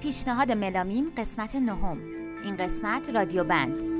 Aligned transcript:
پیشنهاد 0.00 0.52
ملامیم 0.52 1.12
قسمت 1.16 1.56
نهم. 1.56 1.98
این 2.44 2.56
قسمت 2.56 3.10
رادیو 3.10 3.44
بند. 3.44 3.93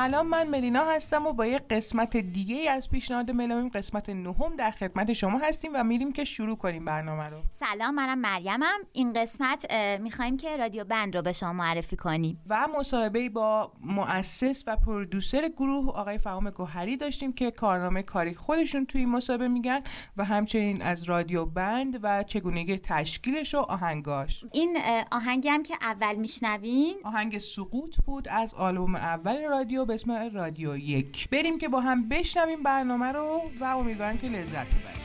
سلام 0.00 0.26
من 0.26 0.48
ملینا 0.48 0.84
هستم 0.84 1.26
و 1.26 1.32
با 1.32 1.46
یه 1.46 1.58
قسمت 1.58 2.16
دیگه 2.16 2.56
ای 2.56 2.68
از 2.68 2.90
پیشنهاد 2.90 3.30
ملامیم 3.30 3.68
قسمت 3.68 4.08
نهم 4.08 4.56
در 4.56 4.70
خدمت 4.70 5.12
شما 5.12 5.38
هستیم 5.38 5.70
و 5.74 5.84
میریم 5.84 6.12
که 6.12 6.24
شروع 6.24 6.56
کنیم 6.56 6.84
برنامه 6.84 7.28
رو. 7.28 7.42
سلام 7.50 7.94
منم 7.94 8.18
مریمم. 8.18 8.78
این 8.92 9.12
قسمت 9.12 9.72
می‌خوایم 10.00 10.36
که 10.36 10.56
رادیو 10.56 10.84
بند 10.84 11.16
رو 11.16 11.22
به 11.22 11.32
شما 11.32 11.52
معرفی 11.52 11.96
کنیم. 11.96 12.42
و 12.48 12.68
مصاحبه 12.78 13.28
با 13.28 13.72
مؤسس 13.80 14.64
و 14.66 14.76
پرودوسر 14.76 15.48
گروه 15.48 15.88
آقای 15.88 16.18
فهام 16.18 16.50
گوهری 16.50 16.96
داشتیم 16.96 17.32
که 17.32 17.50
کارنامه 17.50 18.02
کاری 18.02 18.34
خودشون 18.34 18.86
توی 18.86 19.00
این 19.00 19.10
مصاحبه 19.10 19.48
میگن 19.48 19.80
و 20.16 20.24
همچنین 20.24 20.82
از 20.82 21.02
رادیو 21.02 21.46
بند 21.46 21.98
و 22.02 22.22
چگونگی 22.22 22.78
تشکیلش 22.78 23.54
و 23.54 23.58
آهنگاش. 23.58 24.44
این 24.52 24.78
آهنگی 25.12 25.48
هم 25.48 25.62
که 25.62 25.74
اول 25.80 26.14
میشنوین. 26.14 26.94
آهنگ 27.04 27.38
سقوط 27.38 27.96
بود 28.06 28.28
از 28.28 28.54
آلبوم 28.54 28.94
اول 28.94 29.44
رادیو 29.44 29.89
به 29.90 29.94
اسم 29.94 30.30
رادیو 30.34 30.76
یک. 30.76 31.28
بریم 31.28 31.58
که 31.58 31.68
با 31.68 31.80
هم 31.80 32.08
بشنویم 32.08 32.62
برنامه 32.62 33.06
رو 33.06 33.42
و 33.60 33.64
امیدوارم 33.64 34.18
که 34.18 34.26
لذت 34.26 34.66
ببریم 34.66 35.00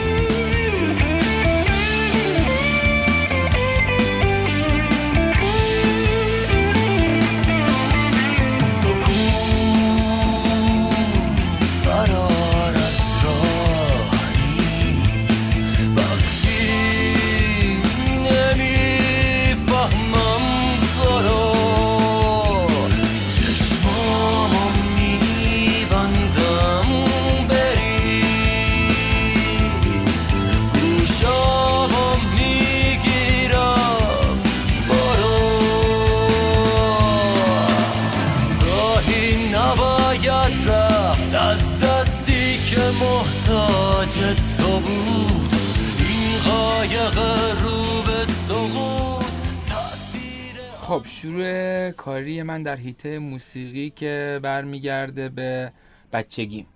در 52.65 52.77
هیته 52.77 53.19
موسیقی 53.19 53.91
که 53.91 54.41
برمیگرده 54.43 55.29
به 55.29 55.73
بچگیم 56.13 56.67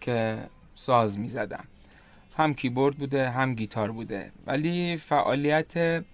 که 0.00 0.38
ساز 0.74 1.18
می‌زدم. 1.18 1.64
هم 2.36 2.54
کیبورد 2.54 2.96
بوده 2.96 3.30
هم 3.30 3.54
گیتار 3.54 3.92
بوده. 3.92 4.32
ولی 4.46 4.96
فعالیت 4.96 6.04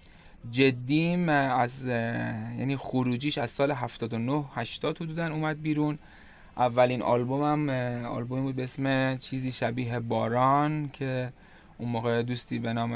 جدیم 0.51 1.29
از 1.29 1.87
یعنی 1.87 2.77
خروجیش 2.77 3.37
از 3.37 3.51
سال 3.51 3.71
79 3.71 4.45
80 4.55 5.01
حدودا 5.01 5.27
اومد 5.33 5.61
بیرون. 5.61 5.99
اولین 6.57 7.01
آلبومم 7.01 7.69
آلبومی 8.05 8.41
بود 8.41 8.55
به 8.55 8.63
اسم 8.63 9.17
چیزی 9.17 9.51
شبیه 9.51 9.99
باران 9.99 10.89
که 10.93 11.33
اون 11.77 11.89
موقع 11.89 12.23
دوستی 12.23 12.59
به 12.59 12.73
نام 12.73 12.93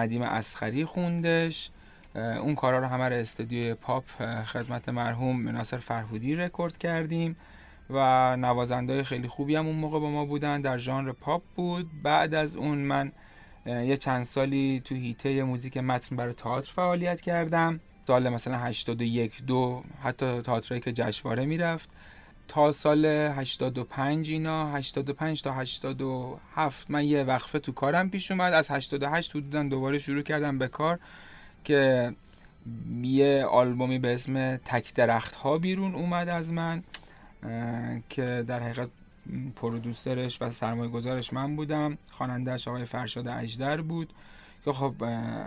ندیم 0.00 0.22
اسخری 0.22 0.84
خوندش. 0.84 1.70
اون 2.16 2.54
کارا 2.54 2.78
رو 2.78 2.86
همه 2.86 3.08
رو 3.08 3.14
استودیوی 3.14 3.74
پاپ 3.74 4.04
خدمت 4.44 4.88
مرحوم 4.88 5.48
ناصر 5.48 5.78
فرهودی 5.78 6.34
رکورد 6.34 6.78
کردیم 6.78 7.36
و 7.90 8.36
نوازنده 8.36 9.02
خیلی 9.04 9.28
خوبی 9.28 9.56
هم 9.56 9.66
اون 9.66 9.76
موقع 9.76 10.00
با 10.00 10.10
ما 10.10 10.24
بودن 10.24 10.60
در 10.60 10.78
ژانر 10.78 11.12
پاپ 11.12 11.42
بود. 11.56 12.02
بعد 12.02 12.34
از 12.34 12.56
اون 12.56 12.78
من 12.78 13.12
یه 13.66 13.96
چند 13.96 14.22
سالی 14.22 14.82
تو 14.84 14.94
حیطه 14.94 15.42
موزیک 15.42 15.76
متن 15.76 16.16
برای 16.16 16.32
تئاتر 16.32 16.72
فعالیت 16.72 17.20
کردم. 17.20 17.80
سال 18.06 18.28
مثلا 18.28 18.58
81 18.58 19.42
دو 19.42 19.82
حتی 20.02 20.42
تئاترایی 20.42 20.80
که 20.80 20.92
جشنواره 20.92 21.46
می‌رفت. 21.46 21.90
تا 22.48 22.72
سال 22.72 23.06
85 23.06 24.30
اینا 24.30 24.72
85 24.72 25.42
تا 25.42 25.52
87 25.52 26.90
من 26.90 27.04
یه 27.04 27.24
وقفه 27.24 27.58
تو 27.58 27.72
کارم 27.72 28.10
پیش 28.10 28.30
اومد. 28.30 28.52
از 28.52 28.70
88 28.70 29.30
حدودا 29.36 29.62
دوباره 29.62 29.98
شروع 29.98 30.22
کردم 30.22 30.58
به 30.58 30.68
کار. 30.68 30.98
که 31.66 32.14
یه 33.02 33.44
آلبومی 33.44 33.98
به 33.98 34.14
اسم 34.14 34.56
تک 34.56 34.94
درخت 34.94 35.34
ها 35.34 35.58
بیرون 35.58 35.94
اومد 35.94 36.28
از 36.28 36.52
من 36.52 36.82
که 38.08 38.44
در 38.46 38.60
حقیقت 38.60 38.88
پرودوسرش 39.56 40.42
و 40.42 40.50
سرمایه 40.50 40.90
گذارش 40.90 41.32
من 41.32 41.56
بودم. 41.56 41.98
خوانندهش 42.10 42.68
آقای 42.68 42.84
فرشاد 42.84 43.28
اجدر 43.28 43.80
بود 43.80 44.12
که 44.64 44.72
خب 44.72 45.02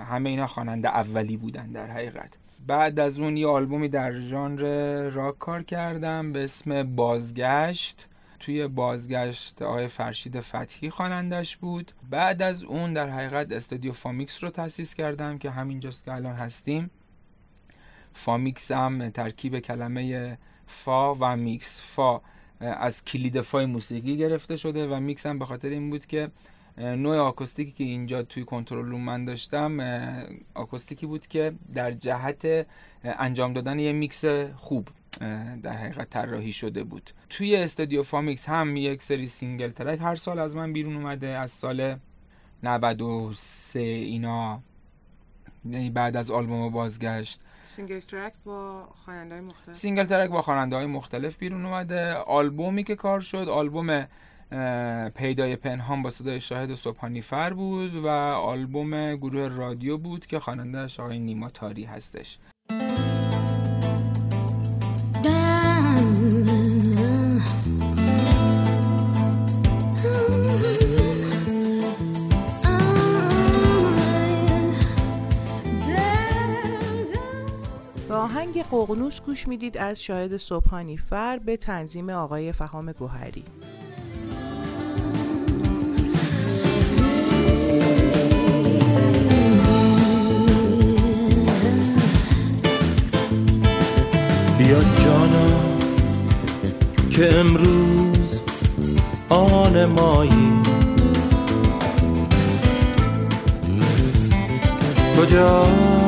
همه 0.09 0.29
اینا 0.29 0.47
خواننده 0.47 0.89
اولی 0.89 1.37
بودن 1.37 1.67
در 1.71 1.87
حقیقت. 1.87 2.29
بعد 2.67 2.99
از 2.99 3.19
اون 3.19 3.37
یه 3.37 3.47
آلبومی 3.47 3.89
در 3.89 4.19
ژانر 4.19 5.09
راک 5.09 5.39
کار 5.39 5.63
کردم 5.63 6.33
به 6.33 6.43
اسم 6.43 6.95
بازگشت. 6.95 8.07
توی 8.39 8.67
بازگشت 8.67 9.61
آقای 9.61 9.87
فرشید 9.87 10.39
فتحی 10.39 10.89
خوانندش 10.89 11.57
بود. 11.57 11.91
بعد 12.09 12.41
از 12.41 12.63
اون 12.63 12.93
در 12.93 13.09
حقیقت 13.09 13.51
استودیو 13.51 13.91
فامیکس 13.91 14.43
رو 14.43 14.49
تأسیس 14.49 14.95
کردم 14.95 15.37
که 15.37 15.51
همینجاست 15.51 16.05
که 16.05 16.13
الان 16.13 16.35
هستیم. 16.35 16.89
فامیکس 18.13 18.71
هم 18.71 19.09
ترکیب 19.09 19.59
کلمه 19.59 20.37
فا 20.67 21.15
و 21.15 21.37
میکس. 21.37 21.81
فا 21.81 22.21
از 22.59 23.05
کلید 23.05 23.41
فای 23.41 23.65
موسیقی 23.65 24.17
گرفته 24.17 24.55
شده 24.55 24.87
و 24.87 24.99
میکس 24.99 25.25
هم 25.25 25.39
به 25.39 25.45
خاطر 25.45 25.69
این 25.69 25.89
بود 25.89 26.05
که 26.05 26.31
نوع 26.77 27.17
آکوستیکی 27.17 27.71
که 27.71 27.83
اینجا 27.83 28.23
توی 28.23 28.43
control 28.43 28.85
room 28.85 29.01
من 29.01 29.25
داشتم 29.25 29.79
آکوستیکی 30.53 31.05
بود 31.05 31.27
که 31.27 31.53
در 31.73 31.91
جهت 31.91 32.67
انجام 33.03 33.53
دادن 33.53 33.79
یه 33.79 33.91
میکس 33.91 34.25
خوب. 34.55 34.87
در 35.63 35.71
حقیقت 35.71 36.09
طراحی 36.09 36.53
شده 36.53 36.83
بود. 36.83 37.11
توی 37.29 37.55
استودیو 37.55 38.03
فامیکس 38.03 38.49
هم 38.49 38.77
یک 38.77 39.01
سری 39.01 39.27
single 39.27 39.69
track 39.69 39.99
هر 40.01 40.15
سال 40.15 40.39
از 40.39 40.55
من 40.55 40.73
بیرون 40.73 40.95
اومده. 40.95 41.27
از 41.27 41.51
سال 41.51 41.95
93 42.63 43.79
اینا 43.79 44.61
یعنی 45.65 45.89
بعد 45.89 46.17
از 46.17 46.31
آلبوم 46.31 46.69
بازگشت. 46.69 47.41
single 47.65 47.99
track 47.99 48.33
با 48.45 48.87
خواننده 49.05 49.41
مختلف؟ 49.41 49.75
single 49.75 50.03
track 50.03 50.29
با 50.29 50.41
خواننده 50.41 50.75
های 50.75 50.85
مختلف 50.85 51.37
بیرون 51.37 51.65
اومده. 51.65 52.13
آلبومی 52.13 52.83
که 52.83 52.95
کار 52.95 53.19
شد 53.19 53.49
آلبوم 53.49 54.07
پیدای 55.15 55.55
پنهان 55.55 56.01
با 56.01 56.09
صدای 56.09 56.41
شاهد 56.41 56.73
صبحانی 56.73 57.21
فر 57.21 57.53
بود 57.53 57.95
و 57.95 58.07
آلبوم 58.07 59.15
گروه 59.15 59.47
رادیو 59.47 59.97
بود 59.97 60.25
که 60.25 60.39
خواننده‌اش 60.39 60.99
آقای 60.99 61.19
نیما 61.19 61.49
تاری 61.49 61.83
هستش. 61.83 62.37
ققنوس 78.63 79.21
گوش 79.21 79.47
می‌دید 79.47 79.77
از 79.77 80.03
شاهد 80.03 80.37
صبحانی 80.37 80.97
فر 80.97 81.37
به 81.37 81.57
تنظیم 81.57 82.09
آقای 82.09 82.51
فهام 82.51 82.91
گوهری. 82.91 83.43
بیا 94.57 94.79
جانا 95.03 95.59
که 97.09 97.35
امروز 97.39 98.41
آن 99.29 99.85
مایی 99.85 100.61
کجایی 105.17 105.98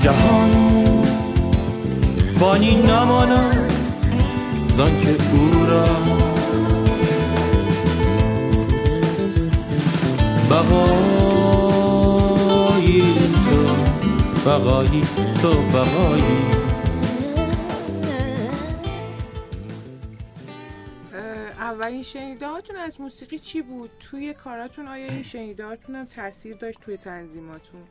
جهان 0.00 0.43
فانی 2.44 2.74
نماند 2.74 3.72
زان 4.68 5.00
که 5.00 5.10
او 5.32 5.66
را 5.66 5.86
بقایی 10.50 11.54
تو 13.46 13.58
بقایی 14.50 15.00
تو 15.42 15.52
بقایی 15.54 16.44
اولین 21.58 22.02
شنیده 22.02 22.48
هاتون 22.48 22.76
از 22.76 23.00
موسیقی 23.00 23.38
چی 23.38 23.62
بود؟ 23.62 23.90
توی 24.00 24.34
کاراتون 24.34 24.88
آیا 24.88 25.06
این 25.06 25.22
شنیده 25.22 25.66
هاتون 25.66 25.94
هم 25.94 26.04
تاثیر 26.04 26.56
داشت 26.56 26.80
توی 26.80 26.96
تنظیماتون؟ 26.96 27.82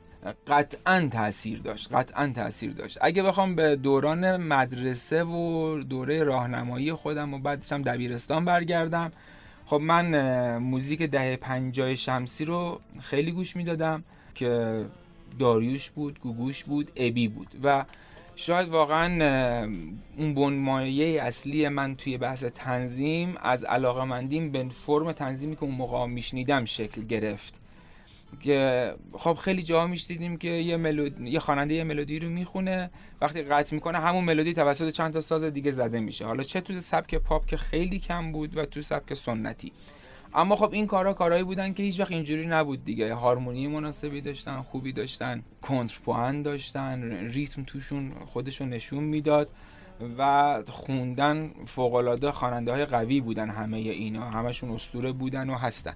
قطعا 0.48 1.10
تاثیر 1.12 1.60
داشت 1.60 1.94
قطعا 1.94 2.34
تاثیر 2.36 2.72
داشت. 2.72 2.98
اگه 3.02 3.24
بخوام 3.24 3.56
به 3.56 3.76
دوران 3.76 4.38
مدرسه 4.38 5.24
و 5.24 5.78
دوره 5.84 6.24
راهنمایی 6.24 6.94
خودم 6.94 7.34
و 7.34 7.40
بعدش 7.40 7.72
هم 7.72 7.82
دبیرستان 7.82 8.46
برگردم 8.46 9.12
خب 9.66 9.82
من 9.82 10.58
موزیک 10.58 11.02
دهه 11.02 11.36
پنجاه 11.36 11.96
شمسی 11.96 12.46
رو 12.46 12.80
خیلی 13.02 13.32
گوش 13.32 13.56
می‌دادم 13.56 14.04
که 14.36 14.86
داریوش 15.40 15.90
بود 15.90 16.20
گوگوش 16.20 16.64
بود 16.64 16.92
ابی 16.96 17.28
بود 17.28 17.48
و 17.64 17.86
شاید 18.36 18.70
واقعا 18.70 19.08
اون 20.18 20.34
بنمایه 20.34 21.22
اصلی 21.22 21.70
من 21.70 21.96
توی 21.96 22.18
بحث 22.18 22.44
تنظیم 22.44 23.36
از 23.42 23.64
علاقه 23.64 24.04
مندیم 24.04 24.52
به 24.52 24.70
فرم 24.70 25.12
تنظیمی 25.12 25.56
که 25.56 25.64
اون 25.64 25.76
موقع 25.76 26.06
میشنیدم 26.06 26.66
شکل 26.66 27.02
گرفت. 27.02 27.63
که 28.40 28.94
خب 29.14 29.34
خیلی 29.34 29.64
جاها 29.64 29.88
میشنیدیم 29.88 30.38
که 30.38 30.50
یه 30.50 30.78
ملودی 30.78 31.30
یه 31.30 31.40
خواننده 31.40 31.74
یه 31.74 31.84
ملودی 31.84 32.20
رو 32.20 32.30
می‌خونه 32.30 32.90
وقتی 33.22 33.42
قطع 33.44 33.76
می‌کنه 33.76 34.00
همون 34.00 34.24
ملودی 34.24 34.54
توسط 34.54 34.90
چند 34.90 35.14
تا 35.14 35.22
ساز 35.22 35.44
دیگه 35.44 35.72
زده 35.72 36.00
میشه. 36.00 36.26
حالا 36.26 36.44
چه 36.44 36.62
تو 36.62 36.80
سبک 36.80 37.16
پاپ 37.16 37.46
که 37.46 37.58
خیلی 37.58 38.00
کم 38.00 38.32
بود 38.32 38.58
و 38.58 38.66
تو 38.66 38.82
سبک 38.82 39.14
سنتی. 39.14 39.72
اما 40.36 40.56
خب 40.56 40.70
این 40.74 40.88
کارا 40.88 41.14
کارهایی 41.14 41.44
بودن 41.44 41.74
که 41.74 41.84
هیچ 41.84 42.00
وقت 42.00 42.12
اینجوری 42.12 42.48
نبود 42.48 42.86
دیگه. 42.86 43.14
هارمونی 43.14 43.68
مناسبی 43.68 44.22
داشتن 44.22 44.62
خوبی 44.62 44.92
داشتن 44.92 45.44
کنترپوان 45.62 46.42
داشتن 46.42 47.12
ریتم 47.28 47.64
توشون 47.64 48.12
خودشون 48.26 48.70
نشون 48.70 49.04
می‌داد 49.04 49.50
و 50.18 50.64
خوندن 50.70 51.52
فوقالعاده 51.66 52.32
خواننده 52.32 52.72
های 52.72 52.86
قوی 52.86 53.22
بودن 53.22 53.50
همه 53.50 53.78
اینا. 53.78 54.30
همشون 54.30 54.72
اسطوره 54.72 55.12
بودن 55.12 55.50
و 55.50 55.56
هستن. 55.56 55.94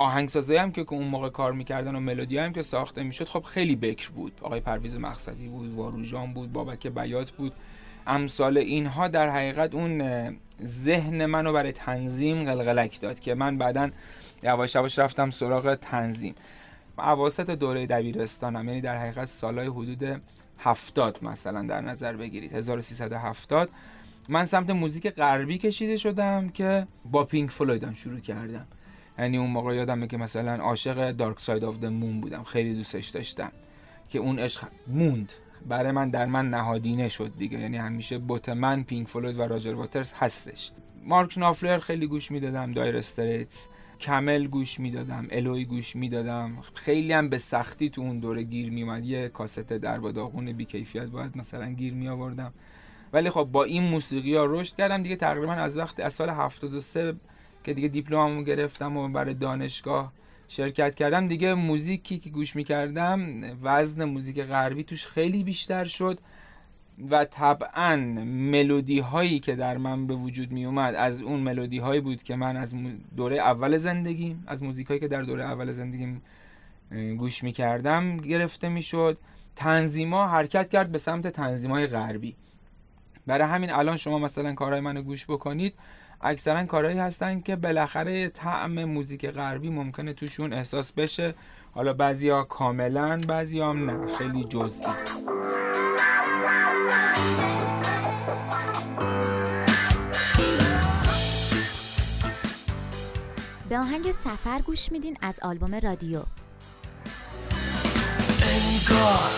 آهنگسازایی 0.00 0.58
هم 0.58 0.72
که 0.72 0.86
اون 0.88 1.06
موقع 1.06 1.28
کار 1.28 1.52
می‌کردن 1.52 1.96
و 1.96 2.00
ملودی 2.00 2.38
هم 2.38 2.52
که 2.52 2.62
ساخته 2.62 3.02
می‌شد 3.02 3.28
خب 3.28 3.42
خیلی 3.42 3.76
بکر 3.76 4.10
بود. 4.10 4.32
آقای 4.42 4.60
پرویز 4.60 4.96
مقصدی 4.96 5.48
بود 5.48 5.74
واروژان 5.74 6.34
بود 6.34 6.52
بابک 6.52 6.86
بیات 6.86 7.30
بود. 7.30 7.52
امثال 8.06 8.58
اینها 8.58 9.08
در 9.08 9.30
حقیقت 9.30 9.74
اون 9.74 10.02
ذهن 10.64 11.26
منو 11.26 11.52
برای 11.52 11.72
تنظیم 11.72 12.44
قلقلک 12.44 13.00
داد 13.00 13.20
که 13.20 13.34
من 13.34 13.58
بعدا 13.58 13.90
یواش 14.42 14.74
یواش 14.74 14.98
رفتم 14.98 15.30
سراغ 15.30 15.74
تنظیم. 15.74 16.34
اواسط 16.98 17.50
دوره 17.50 17.86
دبیرستانم 17.86 18.68
یعنی 18.68 18.80
در 18.80 18.98
حقیقت 18.98 19.28
سالهای 19.28 19.66
حدود 19.66 20.22
هفتاد 20.58 21.24
مثلا 21.24 21.62
در 21.62 21.80
نظر 21.80 22.16
بگیرید 22.16 22.52
1370 22.52 23.68
من 24.28 24.44
سمت 24.44 24.70
موزیک 24.70 25.10
غربی 25.10 25.58
کشیده 25.58 25.96
شدم 25.96 26.48
که 26.48 26.86
با 27.10 27.24
Pink 27.24 27.50
Floyd 27.50 27.87
م 27.87 27.94
شروع 27.94 28.20
کردم. 28.20 28.66
یعنی 29.20 29.38
اون 29.38 29.50
موقع 29.50 29.74
یادمه 29.74 30.06
که 30.06 30.16
مثلا 30.16 30.62
عاشق 30.62 31.10
Dark 31.10 31.40
Side 31.40 31.64
of 31.64 31.84
Moon 31.84 32.20
بودم 32.20 32.42
خیلی 32.42 32.74
دوستش 32.74 33.08
داشتم 33.08 33.52
که 34.08 34.18
اون 34.18 34.38
عشق 34.38 34.60
موند. 34.86 35.32
برای 35.68 35.92
من 35.92 36.10
در 36.10 36.26
من 36.26 36.50
نهادینه 36.50 37.08
شد 37.08 37.32
دیگه. 37.38 37.58
یعنی 37.58 37.76
همیشه 37.76 38.18
بت 38.18 38.48
من 38.48 38.82
Pink 38.82 39.08
Floyd 39.08 39.38
و 39.38 39.42
Roger 39.42 39.74
Waters 39.74 40.12
هستش. 40.12 40.70
Mark 41.04 41.38
Knopfler 41.38 41.78
خیلی 41.78 42.06
گوش 42.06 42.30
می‌دادم 42.30 42.72
Dire 42.72 42.96
Straits 42.96 43.68
Camel 44.00 44.46
گوش 44.46 44.80
می‌دادم 44.80 45.26
Eloy 45.30 45.64
گوش 45.64 45.96
می‌دادم. 45.96 46.56
خیلی 46.74 47.12
هم 47.12 47.28
به 47.28 47.38
سختی 47.38 47.90
تو 47.90 48.02
اون 48.02 48.18
دوره 48.18 48.42
گیر 48.42 48.70
میومد 48.70 49.04
یه 49.04 49.28
کاست 49.28 49.72
درب 49.72 49.98
داغون 49.98 50.52
بی 50.52 50.64
کیفیت 50.64 51.06
باید 51.06 51.36
مثلا 51.36 51.70
گیر 51.70 51.94
می 51.94 52.08
آوردم 52.08 52.52
ولی 53.12 53.30
خب 53.30 53.48
با 53.52 53.64
این 53.64 53.82
موسیقی 53.82 54.34
ها 54.34 54.44
رشد 54.44 54.76
کردم 54.76 55.02
دیگه. 55.02 55.16
تقریبا 55.16 55.52
از 55.52 55.76
وقت 55.76 56.00
از 56.00 56.14
سال 56.14 56.30
73 56.30 57.14
که 57.64 57.74
دیگه 57.74 57.88
دیپلممو 57.88 58.42
گرفتم 58.42 58.96
و 58.96 59.08
برای 59.08 59.34
دانشگاه 59.34 60.12
شرکت 60.48 60.94
کردم 60.94 61.28
دیگه 61.28 61.54
موزیکی 61.54 62.18
که 62.18 62.30
گوش 62.30 62.56
می‌کردم 62.56 63.20
وزن 63.62 64.04
موزیک 64.04 64.42
غربی 64.42 64.84
توش 64.84 65.06
خیلی 65.06 65.44
بیشتر 65.44 65.84
شد 65.84 66.18
و 67.10 67.24
طبعا 67.24 67.96
ملودی 68.26 68.98
هایی 68.98 69.38
که 69.38 69.56
در 69.56 69.76
من 69.76 70.06
به 70.06 70.14
وجود 70.14 70.52
می 70.52 70.64
اومد 70.64 70.94
از 70.94 71.22
اون 71.22 71.40
ملودی 71.40 71.78
هایی 71.78 72.00
بود 72.00 72.22
که 72.22 72.36
من 72.36 72.56
از 72.56 72.74
دوره 73.16 73.36
اول 73.36 73.76
زندگیم 73.76 74.44
از 74.46 74.62
موزیک 74.62 74.86
هایی 74.86 75.00
که 75.00 75.08
در 75.08 75.22
دوره 75.22 75.44
اول 75.44 75.72
زندگیم 75.72 76.22
گوش 77.18 77.44
می 77.44 77.52
کردم 77.52 78.16
گرفته 78.16 78.68
می 78.68 78.82
شد 78.82 79.18
تنظیما 79.56 80.28
حرکت 80.28 80.68
کرد 80.68 80.92
به 80.92 80.98
سمت 80.98 81.26
تنظیم 81.26 81.70
های 81.70 81.86
غربی. 81.86 82.36
برای 83.26 83.48
همین 83.48 83.72
الان 83.72 83.96
شما 83.96 84.18
مثلا 84.18 84.54
کارهای 84.54 84.80
منو 84.80 85.02
گوش 85.02 85.26
بکنید. 85.26 85.74
اکثرا 86.22 86.64
کارهایی 86.64 86.98
هستن 86.98 87.40
که 87.40 87.56
بالاخره 87.56 88.28
طعم 88.28 88.84
موزیک 88.84 89.26
غربی 89.26 89.70
ممکنه 89.70 90.12
توشون 90.12 90.52
احساس 90.52 90.92
بشه. 90.92 91.34
حالا 91.72 91.92
بعضیا 91.92 92.42
کاملا 92.42 93.20
بعضی 93.28 93.60
هم 93.60 93.90
نه. 93.90 94.12
خیلی 94.12 94.44
جزئی. 94.44 94.86
به 103.68 103.78
آهنگ 103.78 104.12
سفر 104.12 104.60
گوش 104.66 104.92
میدین 104.92 105.16
از 105.22 105.40
آلبوم 105.42 105.74
رادیو. 105.74 106.22
انگار 108.42 109.30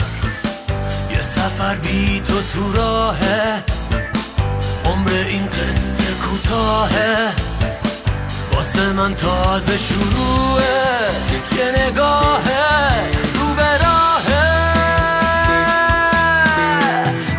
یه 1.11 1.23
سفر 1.23 1.77
بی 1.77 2.21
تو 2.21 2.43
تو 2.43 2.73
راهه. 2.73 3.65
عمر 4.85 5.11
این 5.29 5.47
قصه 5.47 6.02
کوتاهه 6.33 7.33
واسه 8.53 8.93
من 8.93 9.15
تازه 9.15 9.77
شروعه 9.79 10.63
یه 11.57 11.87
نگاهه 11.87 12.93
رو 13.35 13.55
به 13.55 13.79
راهه 13.85 14.69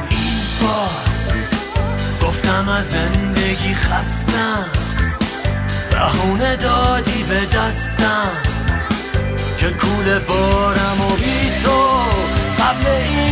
این 0.09 0.29
گفتم 2.21 2.69
از 2.69 2.89
زندگی 2.89 3.73
خستم. 3.73 4.65
بهونه 5.91 6.55
دادی 6.55 7.23
به 7.23 7.39
دستم. 7.45 8.31
که 9.57 9.69
کول 9.69 10.19
بارم 10.19 11.01
و 11.01 11.15
بی 11.15 11.51
تو 11.63 12.03
قبل 12.63 12.87
اینکه 12.87 13.22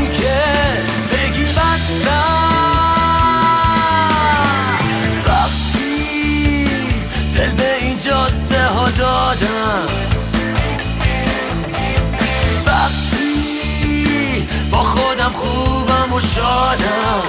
خوبم 15.41 16.13
و 16.13 16.19
شادم. 16.19 17.23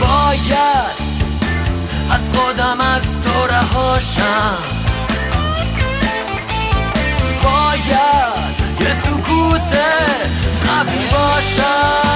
باید 0.00 1.00
از 2.10 2.20
خودم 2.34 2.80
از 2.80 3.02
تو 3.02 3.46
رهاشم 3.46 4.58
باید 7.42 8.80
یه 8.80 8.92
سکوت 9.02 9.72
قوی 10.66 11.06
باشم. 11.12 12.09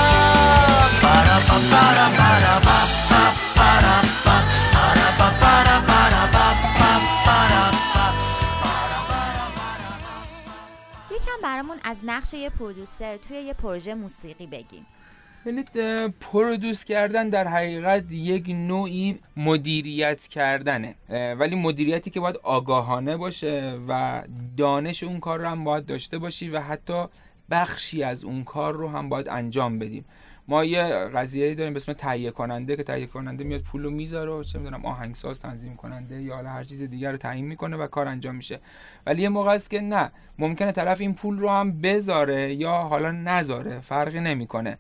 برامون 11.45 11.77
از 11.83 12.01
نقش 12.05 12.35
یه 12.35 12.51
پرودوسر 12.51 13.17
توی 13.17 13.37
یه 13.37 13.55
پروژه 13.55 13.95
موسیقی 13.95 14.47
بگیم 14.47 14.87
ببینید 15.45 15.69
پرودوس 16.21 16.85
کردن 16.85 17.29
در 17.29 17.49
حقیقت 17.49 18.13
یک 18.13 18.45
نوعی 18.49 19.19
مدیریت 19.37 20.27
کردنه. 20.27 20.95
ولی 21.11 21.57
مدیریتی 21.57 22.11
که 22.11 22.21
باید 22.21 22.37
آگاهانه 22.43 23.17
باشه 23.17 23.79
و 23.89 24.23
دانش 24.57 25.03
اون 25.03 25.21
کار 25.21 25.41
رو 25.41 25.47
هم 25.47 25.65
باید 25.65 25.87
داشته 25.87 26.19
باشی 26.19 26.49
و 26.49 26.61
حتی 26.61 27.05
بخشی 27.51 28.03
از 28.03 28.25
اون 28.25 28.45
کار 28.45 28.75
رو 28.75 28.89
هم 28.89 29.09
باید 29.09 29.29
انجام 29.29 29.79
بدیم. 29.79 30.05
ما 30.49 30.65
یه 30.65 30.83
قضیه 31.15 31.55
داریم 31.55 31.73
به 31.73 31.77
اسم 31.77 31.93
تهیه 31.93 32.31
کننده 32.31 32.77
که 32.77 32.83
تهیه 32.83 33.07
کننده 33.07 33.45
میاد 33.45 33.61
پول 33.61 33.83
رو 33.83 33.91
می‌ذاره 33.91 34.33
و 34.33 34.43
چه 34.43 34.59
می‌دونم 34.59 34.87
آهنگساز 34.87 35.41
تنظیم 35.41 35.77
کننده 35.77 36.23
یا 36.23 36.35
حالا 36.35 36.49
هر 36.49 36.65
چیز 36.65 36.83
دیگر 36.83 37.11
رو 37.11 37.17
تعیین 37.17 37.47
می‌کنه 37.47 37.77
و 37.77 37.87
کار 37.87 38.09
انجام 38.09 38.35
میشه. 38.35 38.61
ولی 39.07 39.23
یه 39.23 39.29
موقع 39.29 39.51
است 39.51 39.71
که 39.71 39.81
نه 39.81 40.11
ممکنه 40.39 40.73
طرف 40.73 41.01
این 41.01 41.15
پول 41.15 41.39
رو 41.39 41.49
هم 41.49 41.81
بذاره 41.81 42.55
یا 42.55 42.73
حالا 42.73 43.11
نذاره 43.11 43.81
فرقی 43.81 44.21
نمی‌کنه. 44.21 44.79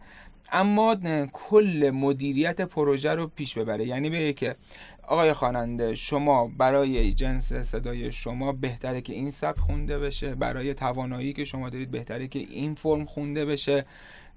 اما 0.53 0.97
کل 1.33 1.91
مدیریت 1.95 2.61
پروژه 2.61 3.11
رو 3.11 3.27
پیش 3.27 3.59
ببره. 3.59 3.87
یعنی 3.87 4.11
بگه 4.11 4.33
که 4.33 4.57
آقای 5.03 5.33
خواننده 5.33 5.95
شما 5.95 6.51
برای 6.59 7.13
جنس 7.13 7.53
صدای 7.53 8.13
شما 8.13 8.53
بهتره 8.53 9.01
که 9.01 9.13
این 9.13 9.31
سبک 9.31 9.59
خونده 9.59 9.99
بشه 9.99 10.35
برای 10.35 10.75
توانایی 10.75 11.33
که 11.33 11.45
شما 11.45 11.71
دارید 11.71 11.91
بهتره 11.91 12.29
که 12.29 12.39
این 12.39 12.75
فرم 12.75 13.05
خونده 13.05 13.45
بشه. 13.45 13.85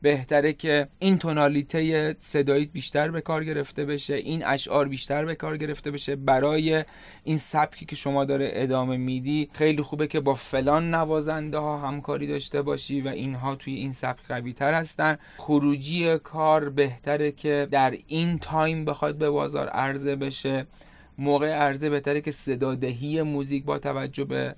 بهتره 0.02 0.54
که 0.54 0.88
این 1.00 1.18
تونالیته 1.18 2.16
صدایی 2.20 2.66
بیشتر 2.66 3.12
به 3.12 3.22
کار 3.22 3.44
گرفته 3.44 3.86
بشه 3.86 4.14
این 4.14 4.46
اشعار 4.46 4.88
بیشتر 4.88 5.26
به 5.26 5.36
کار 5.36 5.58
گرفته 5.58 5.92
بشه. 5.92 6.16
برای 6.16 6.84
این 7.24 7.38
سبکی 7.38 7.86
که 7.86 7.96
شما 7.96 8.26
داره 8.26 8.50
ادامه 8.54 8.98
میدی 8.98 9.50
خیلی 9.54 9.82
خوبه 9.82 10.08
که 10.08 10.20
با 10.20 10.34
فلان 10.34 10.94
نوازنده 10.94 11.58
ها 11.58 11.78
همکاری 11.78 12.28
داشته 12.28 12.62
باشی 12.62 13.02
و 13.02 13.08
اینها 13.08 13.56
توی 13.56 13.74
این 13.74 13.92
سبک 13.92 14.28
قوی 14.28 14.54
تر 14.54 14.74
هستن. 14.74 15.18
خروجی 15.38 16.18
کار 16.18 16.70
بهتره 16.70 17.32
که 17.32 17.68
در 17.72 17.98
این 18.08 18.40
تایم 18.40 18.86
بخواد 18.86 19.18
به 19.18 19.30
بازار 19.30 19.68
عرضه 19.68 20.16
بشه. 20.16 20.66
موقع 21.18 21.50
عرضه 21.52 21.90
بهتره 21.90 22.22
که 22.22 22.32
صدادهی 22.32 23.22
موزیک 23.22 23.64
با 23.64 23.80
توجه 23.80 24.24
به 24.24 24.56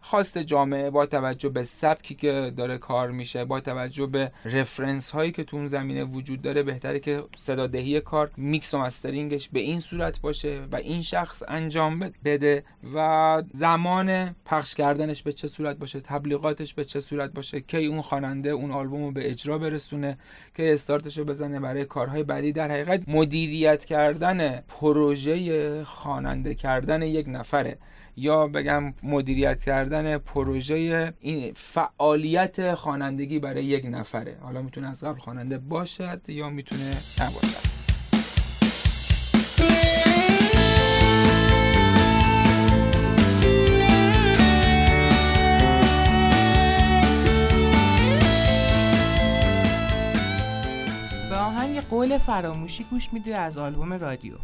خواست 0.00 0.38
جامعه 0.38 0.90
با 0.90 1.06
توجه 1.06 1.48
به 1.48 1.62
سبکی 1.62 2.14
که 2.14 2.52
داره 2.56 2.78
کار 2.78 3.10
میشه 3.10 3.44
با 3.44 3.60
توجه 3.60 4.06
به 4.06 4.32
reference 4.44 5.10
هایی 5.10 5.32
که 5.32 5.44
تو 5.44 5.56
اون 5.56 5.66
زمینه 5.66 6.04
وجود 6.04 6.42
داره 6.42 6.62
بهتره 6.62 7.00
که 7.00 7.22
صدادهی 7.36 8.00
کار 8.00 8.30
میکس 8.36 8.74
و 8.74 8.78
mastering 8.78 9.35
ش 9.35 9.48
به 9.48 9.60
این 9.60 9.80
صورت 9.80 10.20
باشه 10.20 10.60
و 10.72 10.76
این 10.76 11.02
شخص 11.02 11.42
انجام 11.48 12.12
بده 12.24 12.64
و 12.94 13.42
زمان 13.52 14.36
پخش 14.44 14.74
کردنش 14.74 15.22
به 15.22 15.32
چه 15.32 15.48
صورت 15.48 15.76
باشه 15.76 16.00
تبلیغاتش 16.00 16.74
به 16.74 16.84
چه 16.84 17.00
صورت 17.00 17.32
باشه 17.32 17.60
کی 17.60 17.86
اون 17.86 18.02
خواننده 18.02 18.50
اون 18.50 18.70
آلبوم 18.70 19.04
رو 19.04 19.12
به 19.12 19.30
اجرا 19.30 19.58
برسونه 19.58 20.18
که 20.54 20.72
استارتش 20.72 21.18
رو 21.18 21.24
بزنه 21.24 21.60
برای 21.60 21.84
کارهای 21.84 22.22
بعدی. 22.22 22.52
در 22.52 22.70
حقیقت 22.70 23.08
مدیریت 23.08 23.84
کردن 23.84 24.60
پروژه 24.60 25.84
خواننده 25.84 26.54
کردن 26.54 27.02
یک 27.02 27.26
نفره. 27.28 27.78
یا 28.16 28.46
بگم 28.46 28.94
مدیریت 29.02 29.64
کردن 29.64 30.18
پروژه 30.18 31.12
این 31.20 31.52
فعالیت 31.56 32.74
خوانندگی 32.74 33.38
برای 33.38 33.64
یک 33.64 33.86
نفره. 33.90 34.36
حالا 34.42 34.62
می‌تونه 34.62 34.88
از 34.88 35.04
قبل 35.04 35.18
خواننده 35.18 35.58
باشد 35.58 36.20
یا 36.28 36.50
می‌تونه 36.50 36.96
نباشد. 37.20 37.70
به 51.30 51.36
آهنگ 51.36 51.80
قول 51.80 52.18
فراموشی 52.18 52.84
گوش 52.90 53.12
می‌دید 53.12 53.34
از 53.34 53.58
آلبوم 53.58 53.92
رادیو. 53.92 54.34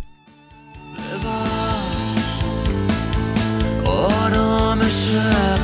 آرامش 3.97 5.09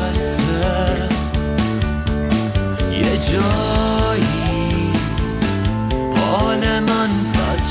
قصه 0.03 1.09
یه 2.93 3.19
جایی 3.19 4.93
حال 6.17 6.81
من 6.81 7.09
بد 7.35 7.65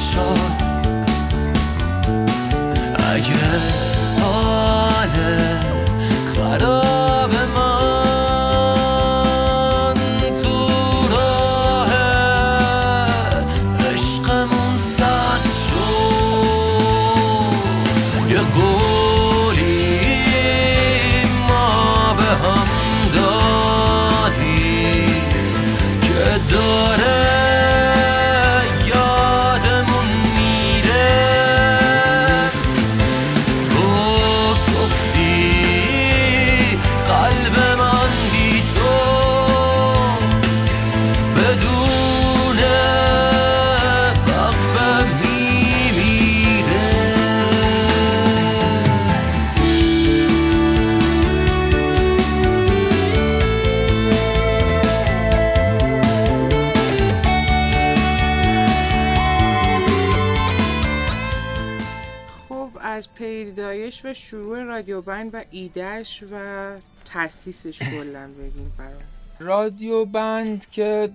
ایدهش 65.51 66.24
و 66.31 66.75
تاسیسش 67.13 67.79
کلا 67.79 68.27
بگیم 68.27 68.74
برام. 68.77 69.01
رادیو 69.39 70.05
band 70.05 70.70
که 70.70 71.10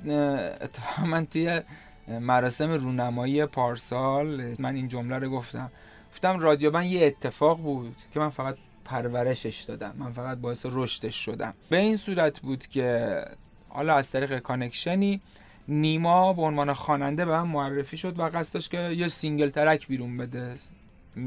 اتفاقا 0.61 1.07
من 1.09 1.26
توی 1.26 1.61
مراسم 2.09 2.71
رونمایی 2.71 3.47
پارسال 3.47 4.55
من 4.59 4.75
این 4.75 4.88
جمله 4.88 5.19
رو 5.19 5.31
گفتم. 5.31 5.71
گفتم 6.12 6.38
رادیو 6.38 6.71
band 6.71 6.87
یه 6.87 7.07
اتفاق 7.07 7.59
بود 7.59 7.97
که 8.14 8.21
من 8.21 8.28
فقط 8.28 8.57
پرورشش 8.85 9.62
دادم. 9.62 9.95
من 9.99 10.12
فقط 10.12 10.38
باعث 10.38 10.66
رشدش 10.71 11.25
شدم. 11.25 11.55
به 11.71 11.76
این 11.76 11.97
صورت 11.97 12.40
بود 12.40 12.66
که 12.66 13.21
حالا 13.69 13.95
از 13.95 14.11
طریق 14.11 14.38
connection 14.38 15.13
ی 15.13 15.21
نیما 15.69 16.33
به 16.33 16.43
عنوان 16.43 16.73
خواننده 16.73 17.25
به 17.25 17.33
من 17.33 17.49
معرفی 17.49 17.97
شد 17.97 18.19
و 18.19 18.23
قصد 18.23 18.55
داشت 18.55 18.71
که 18.71 18.81
یه 18.81 19.09
single 19.09 19.50
track 19.50 19.87
بیرون 19.87 20.16
بده. 20.16 20.55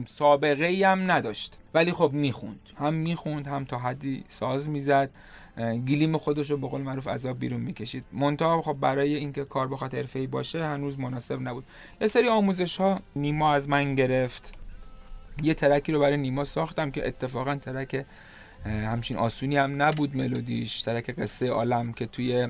سابقه 0.07 0.65
ای 0.65 0.83
هم 0.83 1.11
نداشت. 1.11 1.59
ولی 1.73 1.91
خب 1.91 2.11
می‌خوند. 2.13 2.59
هم 2.79 2.93
می‌خوند 2.93 3.47
هم 3.47 3.65
تا 3.65 3.77
حدی 3.77 4.23
ساز 4.29 4.69
می‌زد. 4.69 5.09
گلیم 5.57 6.17
خودش 6.17 6.51
رو 6.51 6.57
به 6.57 6.67
قول 6.67 6.81
معروف 6.81 7.07
عذاب 7.07 7.39
بیرون 7.39 7.61
می‌کشید. 7.61 8.03
منتها 8.11 8.61
خب 8.61 8.73
برای 8.73 9.15
اینکه 9.15 9.45
کار 9.45 9.67
بخواد 9.67 9.95
حرفه‌ای 9.95 10.27
باشه 10.27 10.65
هنوز 10.65 10.99
مناسب 10.99 11.41
نبود. 11.41 11.63
یه 12.01 12.07
سری 12.07 12.27
آموزش 12.27 12.77
ها 12.77 12.99
نیما 13.15 13.53
از 13.53 13.69
من 13.69 13.95
گرفت. 13.95 14.53
یه 15.43 15.53
ترکی 15.53 15.91
رو 15.91 15.99
برای 15.99 16.17
نیما 16.17 16.43
ساختم 16.43 16.91
که 16.91 17.07
اتفاقا 17.07 17.55
ترک 17.55 18.05
همچین 18.65 19.17
آسونی 19.17 19.57
هم 19.57 19.81
نبود 19.81 20.15
ملودیش. 20.15 20.81
ترک 20.81 21.09
قصه 21.09 21.49
عالم 21.49 21.93
که 21.93 22.05
توی 22.05 22.47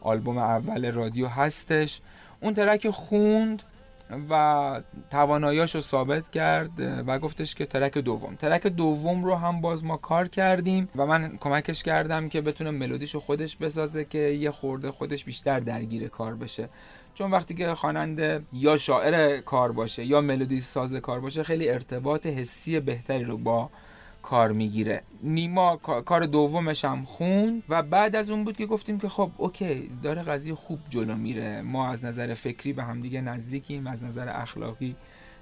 آلبوم 0.00 0.38
اول 0.38 0.92
رادیو 0.92 1.26
هستش. 1.26 2.00
اون 2.40 2.54
ترک 2.54 2.90
خوند. 2.90 3.62
و 4.30 4.82
تواناییاش 5.10 5.74
رو 5.74 5.80
ثابت 5.80 6.30
کرد 6.30 6.70
و 7.06 7.18
گفتش 7.18 7.54
که 7.54 7.66
ترک 7.66 7.98
دوم. 7.98 8.34
ترک 8.34 8.66
دوم 8.66 9.24
رو 9.24 9.34
هم 9.34 9.60
باز 9.60 9.84
ما 9.84 9.96
کار 9.96 10.28
کردیم 10.28 10.88
و 10.96 11.06
من 11.06 11.36
کمکش 11.40 11.82
کردم 11.82 12.28
که 12.28 12.40
بتونه 12.40 12.70
ملودیشو 12.70 13.20
خودش 13.20 13.56
بسازه 13.56 14.04
که 14.04 14.18
یه 14.18 14.50
خورده 14.50 14.90
خودش 14.90 15.24
بیشتر 15.24 15.60
درگیر 15.60 16.08
کار 16.08 16.34
بشه. 16.34 16.68
چون 17.14 17.30
وقتی 17.30 17.54
که 17.54 17.74
خواننده 17.74 18.42
یا 18.52 18.76
شاعر 18.76 19.40
کار 19.40 19.72
باشه 19.72 20.04
یا 20.04 20.20
ملودی 20.20 20.60
ساز 20.60 20.94
کار 20.94 21.20
باشه 21.20 21.42
خیلی 21.42 21.68
ارتباط 21.68 22.26
حسی 22.26 22.80
بهتری 22.80 23.24
رو 23.24 23.38
با 23.38 23.70
کار 24.22 24.52
می‌گیره. 24.52 25.02
نیما 25.22 25.76
کار 25.76 26.26
دومش 26.26 26.84
هم 26.84 27.04
خون 27.04 27.62
و 27.68 27.82
بعد 27.82 28.16
از 28.16 28.30
اون 28.30 28.44
بود 28.44 28.56
که 28.56 28.66
گفتیم 28.66 28.98
که 28.98 29.08
خب 29.08 29.30
اوکی 29.36 29.90
داره 30.02 30.22
قضیه 30.22 30.54
خوب 30.54 30.78
جلو 30.88 31.14
میره. 31.14 31.62
ما 31.62 31.88
از 31.88 32.04
نظر 32.04 32.34
فکری 32.34 32.72
به 32.72 32.82
همدیگه 32.82 33.20
نزدیکیم 33.20 33.86
از 33.86 34.04
نظر 34.04 34.28
اخلاقی 34.28 34.96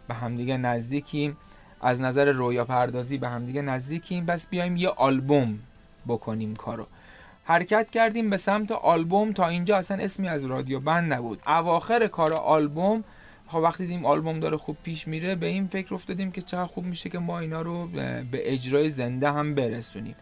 به 0.09 0.15
همدیگه 0.15 0.57
نزدیکیم 0.57 1.37
از 1.81 2.01
نظر 2.01 2.33
رویا 2.33 2.65
پردازی 2.65 3.19
به 3.19 3.29
همدیگه 3.29 3.63
نزدیکیم. 3.63 4.27
بس 4.27 4.47
بیایم 4.47 4.77
یه 4.77 4.89
آلبوم 4.89 5.59
بکنیم 6.09 6.57
کارو. 6.57 6.87
حرکت 7.45 7.91
کردیم 7.91 8.31
به 8.31 8.37
سمت 8.37 8.73
آلبوم 8.73 9.33
تا 9.33 9.49
اینجا. 9.49 9.77
اصلا 9.77 9.97
اسمی 9.97 10.29
از 10.29 10.45
رادیو 10.45 10.81
بند 10.81 11.13
نبود. 11.13 11.43
اواخر 11.47 12.07
کار 12.07 12.33
آلبوم 12.33 13.05
خب 13.49 13.59
وقتی 13.59 13.87
دیدیم 13.87 14.07
آلبوم 14.07 14.41
داره 14.41 14.57
خوب 14.57 14.77
پیش 14.83 15.09
میره 15.09 15.35
به 15.35 15.47
این 15.47 15.67
فکر 15.67 15.95
افتادیم 15.95 16.33
که 16.33 16.43
چقدر 16.43 16.67
خوب 16.67 16.85
میشه 16.85 17.11
که 17.11 17.19
ما 17.19 17.39
اینا 17.39 17.63
رو 17.63 17.87
به 18.31 18.53
اجرای 18.53 18.89
زنده 18.89 19.33
هم 19.33 19.55
برسونیم. 19.55 20.15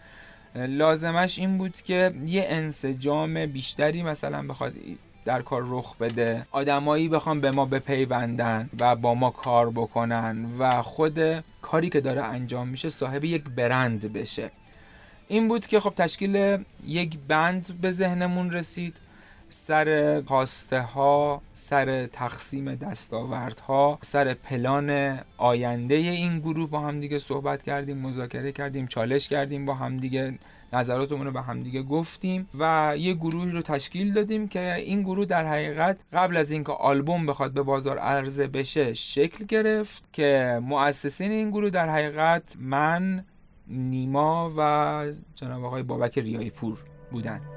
لازمش 0.55 1.39
این 1.39 1.59
بود 1.59 1.83
که 1.83 2.15
یه 2.27 2.47
انسجام 2.49 3.47
بیشتری 3.47 4.03
مثلا 4.03 4.43
بخواد 4.43 4.73
در 5.25 5.43
کار 5.43 5.65
رخ 5.67 5.97
بده. 5.97 6.47
آدمایی 6.51 7.09
بخوام 7.09 7.41
به 7.41 7.51
ما 7.51 7.65
بپیوندن 7.65 8.71
و 8.81 8.97
با 8.97 9.15
ما 9.15 9.31
کار 9.31 9.71
بکنن 9.71 10.47
و 10.59 10.83
خود 10.83 11.45
کاری 11.63 11.91
که 11.91 12.01
داره 12.01 12.23
انجام 12.23 12.69
میشه 12.69 12.89
صاحب 12.89 13.25
یک 13.25 13.45
برند 13.45 14.13
بشه. 14.13 14.51
این 15.29 15.49
بود 15.49 15.67
که 15.67 15.81
خب 15.81 15.93
تشکیل 15.97 16.65
یک 16.87 17.19
بند 17.29 17.81
به 17.81 17.91
ذهنمون 17.91 18.51
رسید. 18.51 18.97
سر 19.51 20.21
پاسته 20.21 20.81
ها 20.81 21.43
سر 21.55 22.07
تقسیم 22.07 22.75
دستاوردها 22.75 23.99
سر 24.03 24.35
پلان 24.35 25.19
آینده 25.39 25.95
این 25.95 26.39
گروه 26.39 26.71
با 26.71 26.81
هم 26.81 27.01
دیگه 27.01 27.19
صحبت 27.19 27.63
کردیم 27.63 27.99
مذاکره 27.99 28.53
کردیم 28.53 28.87
چالش 28.87 29.29
کردیم 29.29 29.67
با 29.67 29.75
هم 29.75 29.97
دیگه 29.97 30.39
نظراتمون 30.73 31.27
رو 31.27 31.33
به 31.33 31.43
همدیگه 31.43 31.83
گفتیم 31.83 32.49
و 32.59 32.95
یه 32.99 33.15
گروهی 33.15 33.51
رو 33.51 33.63
تشکیل 33.63 34.13
دادیم 34.13 34.49
که 34.49 34.75
این 34.75 35.03
گروه 35.03 35.25
در 35.25 35.47
حقیقت 35.47 35.97
قبل 36.13 36.37
از 36.37 36.51
اینکه 36.51 36.73
آلبوم 36.73 37.27
بخواد 37.27 37.53
به 37.53 37.63
بازار 37.63 37.99
عرضه 37.99 38.47
بشه 38.47 38.95
شکل 38.95 39.45
گرفت 39.45 40.05
که 40.13 40.61
مؤسسین 40.63 41.31
این 41.31 41.51
گروه 41.51 41.71
در 41.71 41.89
حقیقت 41.89 42.57
من 42.61 43.25
نیما 43.69 44.53
و 44.57 45.05
جناب 45.35 45.65
آقای 45.65 45.83
بابک 45.83 46.19
ریایی 46.19 46.51
پور 46.51 46.79
بودند 47.11 47.56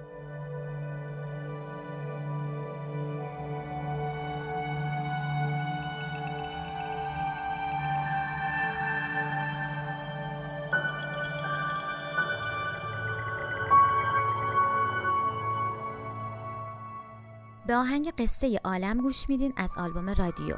به 17.70 17.76
آهنگ 17.76 18.14
قصه 18.18 18.60
عالم 18.64 18.98
گوش 18.98 19.30
میدین 19.30 19.54
از 19.58 19.78
آلبوم 19.78 20.10
رادیو. 20.10 20.56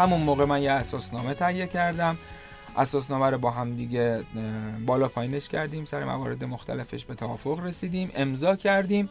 همون 0.00 0.20
موقع 0.20 0.44
من 0.44 0.62
یه 0.62 0.70
اساسنامه 0.72 1.34
تهیه 1.34 1.66
کردم. 1.66 2.16
اساسنامه 2.76 3.30
رو 3.30 3.38
با 3.38 3.50
هم 3.50 3.76
دیگه 3.76 4.20
بالا 4.86 5.08
پایینش 5.08 5.48
کردیم 5.48 5.84
سر 5.84 6.04
موارد 6.04 6.44
مختلفش 6.44 7.04
به 7.04 7.14
توافق 7.14 7.60
رسیدیم 7.60 8.10
امضا 8.14 8.56
کردیم 8.56 9.08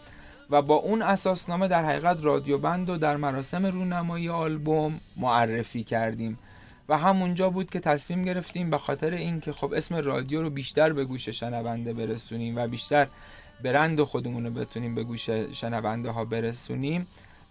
و 0.49 0.61
با 0.61 0.75
اون 0.75 1.01
اساسنامه 1.01 1.67
در 1.67 1.85
حقیقت 1.85 2.25
رادیو 2.25 2.57
بند 2.57 2.89
رو 2.89 2.97
در 2.97 3.17
مراسم 3.17 3.65
رونمایی 3.65 4.29
آلبوم 4.29 4.99
معرفی 5.17 5.83
کردیم. 5.83 6.39
و 6.89 6.97
همونجا 6.97 7.49
بود 7.49 7.69
که 7.69 7.79
تصمیم 7.79 8.23
گرفتیم 8.23 8.69
به 8.69 8.77
خاطر 8.77 9.13
اینکه 9.13 9.51
خب 9.51 9.73
اسم 9.73 9.95
رادیو 9.95 10.41
رو 10.41 10.49
بیشتر 10.49 10.93
به 10.93 11.05
گوش 11.05 11.29
شنونده 11.29 11.93
برسونیم 11.93 12.57
و 12.57 12.67
بیشتر 12.67 13.07
برند 13.63 14.01
خودمون 14.01 14.45
رو 14.45 14.51
بتونیم 14.51 14.95
به 14.95 15.03
گوش 15.03 15.29
شنونده 15.51 16.09
ها 16.09 16.25
برسونیم 16.25 17.07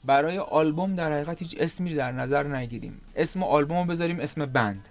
برای 0.08 0.38
آلبوم 0.38 0.94
در 0.94 1.12
حقیقت 1.12 1.42
هیچ 1.42 1.56
اسمی 1.58 1.94
در 1.94 2.12
نظر 2.12 2.46
نگیریم. 2.56 3.00
اسم 3.16 3.42
آلبوم 3.42 3.78
رو 3.78 3.84
بذاریم 3.84 4.20
اسم 4.20 4.46
بند. 4.46 4.88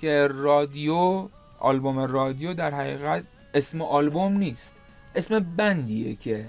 که 0.00 0.28
رادیو 0.30 1.28
آلبوم 1.58 1.98
رادیو 1.98 2.54
در 2.54 2.74
حقیقت 2.74 3.24
اسم 3.54 3.82
آلبوم 3.82 4.32
نیست. 4.38 4.76
اسم 5.14 5.38
بندیه 5.56 6.14
که 6.14 6.48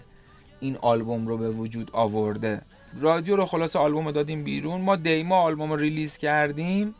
این 0.60 0.78
آلبوم 0.82 1.28
رو 1.28 1.38
به 1.38 1.50
وجود 1.50 1.90
آورده. 1.94 2.62
رادیو 3.00 3.36
رو 3.36 3.46
خلاصه 3.46 3.80
آلبوم 3.80 4.06
رو 4.06 4.12
دادیم 4.12 4.44
بیرون. 4.44 4.82
ما 4.82 4.96
دیما 4.96 5.42
آلبوم 5.42 5.72
رو 5.72 5.78
ریلیز 5.78 6.18
کردیم. 6.18 6.96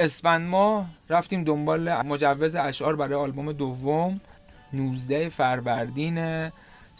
اسفند 0.00 0.48
ما 0.48 0.86
رفتیم 1.08 1.44
دنبال 1.44 2.02
مجوز 2.02 2.56
اشعار 2.56 2.96
برای 2.96 3.14
آلبوم 3.14 3.52
دوم. 3.52 4.20
19 4.72 5.28
فروردین 5.28 6.50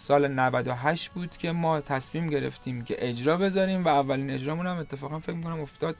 سال 0.00 0.28
98 0.28 1.08
بود 1.10 1.36
که 1.36 1.52
ما 1.52 1.80
تصمیم 1.80 2.26
گرفتیم 2.26 2.84
که 2.84 3.08
اجرا 3.08 3.36
بذاریم 3.36 3.84
و 3.84 3.88
اولین 3.88 4.30
اجرامون 4.30 4.66
هم 4.66 4.76
اتفاقا 4.76 5.18
فکر 5.18 5.36
می‌کنم 5.36 5.60
افتاد 5.60 5.96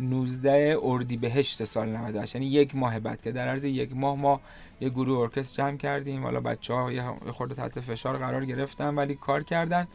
19 0.00 0.78
اردیبهشت 0.82 1.64
سال 1.64 1.88
98 1.88 2.34
یعنی 2.34 2.46
یک 2.46 2.76
ماه 2.76 3.00
بعد 3.00 3.22
که 3.22 3.32
در 3.32 3.48
عرض 3.48 3.64
یک 3.64 3.96
ماه 3.96 4.16
ما 4.16 4.40
یه 4.80 4.88
گروه 4.88 5.18
ارکستر 5.18 5.62
جمع 5.62 5.76
کردیم. 5.76 6.22
حالا 6.22 6.40
بچه 6.40 6.74
ها 6.74 6.92
یه 6.92 7.02
خورده 7.30 7.54
تحت 7.54 7.80
فشار 7.80 8.18
قرار 8.18 8.44
گرفتن 8.44 8.94
ولی 8.94 9.14
کار 9.14 9.42
کردن 9.42 9.88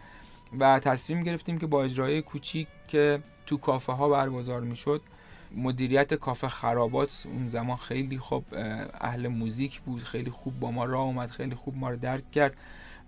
و 0.59 0.79
تصمیم 0.79 1.23
گرفتیم 1.23 1.57
که 1.57 1.67
با 1.67 1.83
اجرای 1.83 2.21
کوچیک 2.21 2.67
که 2.87 3.19
تو 3.45 3.57
کافه 3.57 3.93
ها 3.93 4.09
برگزار 4.09 4.61
می‌شد 4.61 5.01
مدیریت 5.55 6.13
کافه 6.13 6.47
خرابات 6.47 7.23
اون 7.25 7.49
زمان 7.49 7.77
خیلی 7.77 8.17
خوب 8.17 8.45
اهل 9.01 9.27
موزیک 9.27 9.81
بود 9.81 10.03
خیلی 10.03 10.31
خوب 10.31 10.59
با 10.59 10.71
ما 10.71 10.85
راه 10.85 11.03
اومد 11.03 11.29
خیلی 11.29 11.55
خوب 11.55 11.77
ما 11.77 11.89
رو 11.89 11.95
درک 11.97 12.31
کرد. 12.31 12.53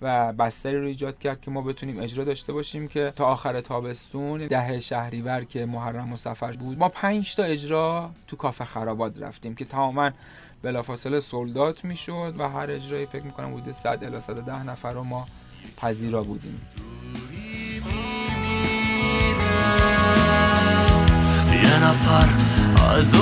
و 0.02 0.34
بستری 0.34 0.78
رو 0.78 0.86
ایجاد 0.86 1.20
کرد 1.20 1.42
که 1.42 1.52
ما 1.52 1.62
بتونیم 1.62 2.00
اجرا 2.00 2.24
داشته 2.24 2.54
باشیم 2.54 2.88
که 2.88 3.14
تا 3.16 3.26
آخر 3.26 3.62
تابستون 3.62 4.48
ده 4.48 4.80
شهریور 4.80 5.44
که 5.44 5.66
محرم 5.66 6.14
و 6.14 6.16
سفر 6.16 6.52
بود 6.52 6.80
ما 6.80 6.90
پنج 6.90 7.36
تا 7.36 7.44
اجرا 7.44 8.12
تو 8.28 8.36
کافه 8.36 8.66
خرابات 8.66 9.22
رفتیم 9.22 9.56
که 9.56 9.66
تماما 9.66 10.12
بلافاصله 10.62 11.20
سولدات 11.20 11.86
می‌شد 11.86 12.36
و 12.38 12.50
هر 12.50 12.72
اجرایی 12.72 13.06
فکر 13.06 13.24
می‌کنم 13.24 13.52
بوده 13.52 13.72
100 13.72 14.04
الی 14.04 14.22
110 14.22 14.64
نفر 14.64 14.94
رو 14.94 15.04
ما 15.04 15.28
پذیرا 15.78 16.24
بودیم. 16.24 16.62
یه 21.64 21.84
نفر 21.84 22.30
از 22.90 23.16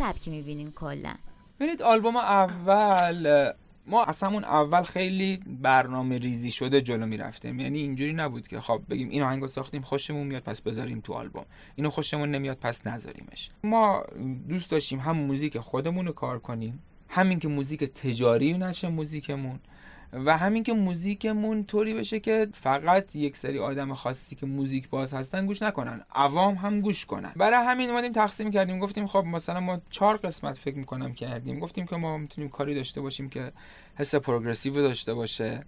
سبکی 0.00 0.30
می‌بینین 0.30 0.72
کلا؟ 0.72 1.14
ببینید 1.60 1.82
آلبوم 1.82 2.16
اول 2.16 3.52
ما 3.86 4.04
از 4.04 4.22
همون 4.22 4.44
اول 4.44 4.82
خیلی 4.82 5.40
برنامه 5.46 6.18
ریزی 6.18 6.50
شده 6.50 6.80
جلو 6.80 7.06
می‌رفتیم. 7.06 7.60
یعنی 7.60 7.78
اینجوری 7.78 8.12
نبود 8.12 8.48
که 8.48 8.60
خب 8.60 8.82
بگیم 8.90 9.08
این 9.08 9.22
آهنگو 9.22 9.46
ساختیم 9.46 9.82
خوشمون 9.82 10.26
میاد 10.26 10.42
پس 10.42 10.62
بذاریم 10.62 11.00
تو 11.00 11.12
آلبوم. 11.12 11.44
اینو 11.76 11.90
خوشمون 11.90 12.30
نمیاد 12.30 12.58
پس 12.58 12.86
نذاریمش. 12.86 13.50
ما 13.64 14.04
دوست 14.48 14.70
داشتیم 14.70 14.98
هم 14.98 15.18
موزیک 15.18 15.58
خودمون 15.58 16.06
رو 16.06 16.12
کار 16.12 16.38
کنیم 16.38 16.82
همین 17.08 17.38
که 17.38 17.48
موزیک 17.48 17.84
تجاری 17.84 18.52
نشه 18.52 18.88
موزیکمون. 18.88 19.60
و 20.12 20.38
همین 20.38 20.62
که 20.62 20.72
موزیکمون 20.72 21.64
طوری 21.64 21.94
بشه 21.94 22.20
که 22.20 22.48
فقط 22.52 23.16
یک 23.16 23.36
سری 23.36 23.58
آدم 23.58 23.94
خاصی 23.94 24.36
که 24.36 24.46
موزیک 24.46 24.88
باز 24.88 25.14
هستن 25.14 25.46
گوش 25.46 25.62
نکنن. 25.62 26.00
عوام 26.14 26.54
هم 26.54 26.80
گوش 26.80 27.06
کنن. 27.06 27.32
برای 27.36 27.66
همین 27.66 27.90
اومدیم 27.90 28.12
تقسیم 28.12 28.50
کردیم. 28.50 28.78
گفتیم 28.78 29.06
خب 29.06 29.24
مثلا 29.24 29.60
ما 29.60 29.80
چهار 29.90 30.16
قسمت 30.16 30.56
فکر 30.58 30.76
می‌کنم 30.76 31.14
کردیم. 31.14 31.58
گفتیم 31.58 31.86
که 31.86 31.96
ما 31.96 32.18
می‌تونیم 32.18 32.50
کاری 32.50 32.74
داشته 32.74 33.00
باشیم 33.00 33.28
که 33.28 33.52
حس 33.94 34.14
پروگرسیو 34.14 34.74
داشته 34.74 35.14
باشه 35.14 35.64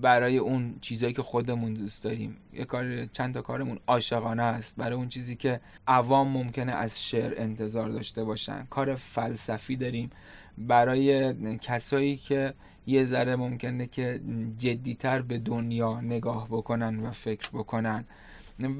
برای 0.00 0.38
اون 0.38 0.74
چیزایی 0.80 1.12
که 1.12 1.22
خودمون 1.22 1.74
دوست 1.74 2.04
داریم. 2.04 2.36
یه 2.52 2.64
کار 2.64 3.06
چند 3.06 3.34
تا 3.34 3.42
کارمون 3.42 3.78
عاشقانه 3.86 4.42
است. 4.42 4.76
برای 4.76 4.96
اون 4.96 5.08
چیزی 5.08 5.36
که 5.36 5.60
عوام 5.86 6.28
ممکنه 6.28 6.72
از 6.72 7.04
شعر 7.04 7.34
انتظار 7.36 7.88
داشته 7.88 8.24
باشن. 8.24 8.66
کار 8.70 8.94
فلسفی 8.94 9.76
داریم. 9.76 10.10
برای 10.58 11.34
کسایی 11.58 12.16
که 12.16 12.54
یه 12.86 13.04
ذره 13.04 13.36
ممکنه 13.36 13.86
که 13.86 14.20
جدیتر 14.58 15.22
به 15.22 15.38
دنیا 15.38 16.00
نگاه 16.00 16.48
بکنن 16.48 17.00
و 17.00 17.10
فکر 17.10 17.48
بکنن. 17.50 18.04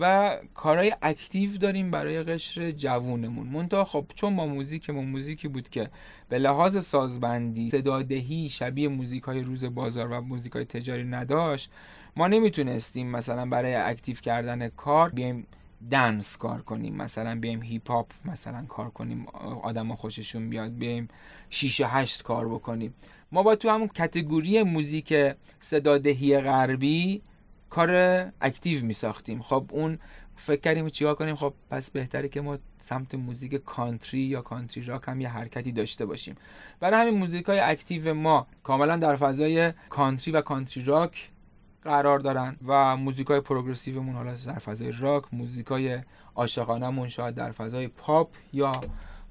و 0.00 0.36
کارهای 0.54 0.92
اکتیو 1.02 1.56
داریم 1.56 1.90
برای 1.90 2.22
قشر 2.22 2.70
جوونمون. 2.70 3.46
منتها 3.46 3.84
خب 3.84 4.04
چون 4.14 4.32
ما 4.32 4.46
موزیکمون 4.46 5.04
موزیکی 5.04 5.48
بود 5.48 5.68
که 5.68 5.90
به 6.28 6.38
لحاظ 6.38 6.84
سازبندی 6.84 7.70
صدادهی 7.70 8.48
شبیه 8.48 8.88
موزیک 8.88 9.22
های 9.22 9.40
روز 9.40 9.64
بازار 9.64 10.10
و 10.10 10.20
موزیک 10.20 10.52
های 10.52 10.64
تجاری 10.64 11.04
نداشت 11.04 11.70
ما 12.16 12.28
نمی‌تونستیم 12.28 13.10
مثلا 13.10 13.46
برای 13.46 13.74
active 13.74 14.16
کردن 14.16 14.68
کار 14.68 15.10
بیایم 15.10 15.46
dance 15.90 16.36
کار 16.36 16.62
کنیم. 16.62 16.96
مثلا 16.96 17.40
بیایم 17.40 17.62
hip 17.62 17.90
hop 17.90 18.10
مثلا 18.24 18.64
کار 18.68 18.90
کنیم 18.90 19.26
آدم 19.62 19.94
خوششون 19.94 20.50
بیاد 20.50 20.78
بیایم 20.78 21.08
شیشه 21.50 21.86
هشت 21.86 22.22
کار 22.22 22.48
بکنیم. 22.48 22.94
ما 23.32 23.42
با 23.42 23.56
تو 23.56 23.70
همون 23.70 23.88
category 23.88 24.62
موزیک 24.62 25.14
صدادهی 25.58 26.40
غربی 26.40 27.22
کار 27.70 27.90
active 28.40 28.84
می 28.84 28.92
ساختیم 28.92 29.42
خب 29.42 29.64
اون 29.70 29.98
فکر 30.36 30.60
کردیم 30.60 30.88
چیکار 30.88 31.14
کنیم؟ 31.14 31.34
خب 31.34 31.54
پس 31.70 31.90
بهتره 31.90 32.28
که 32.28 32.40
ما 32.40 32.58
سمت 32.78 33.14
موزیک 33.14 33.54
country 33.54 34.20
یا 34.20 34.42
country 34.42 34.84
rock 34.84 35.02
هم 35.06 35.20
یه 35.20 35.28
حرکتی 35.28 35.72
داشته 35.72 36.06
باشیم. 36.06 36.36
برای 36.80 37.00
همین 37.00 37.18
موزیک 37.18 37.46
های 37.46 37.60
active 37.60 38.14
ما 38.14 38.46
کاملا 38.62 38.96
در 38.96 39.16
فضای 39.16 39.72
country 39.88 40.32
و 40.32 40.40
country 40.40 40.84
rock 40.84 41.30
قرار 41.84 42.18
دارن 42.18 42.56
و 42.66 42.96
موزیک 42.96 43.26
های 43.26 43.40
progressive 43.40 43.98
مون 43.98 44.14
حالا 44.14 44.34
در 44.46 44.58
فضای 44.58 44.92
راک 44.98 45.24
موزیک 45.32 45.66
های 45.66 45.98
عاشقانه‌مون 46.34 47.08
شاید 47.08 47.34
در 47.34 47.50
فضای 47.52 47.88
پاپ 47.88 48.28
یا 48.52 48.72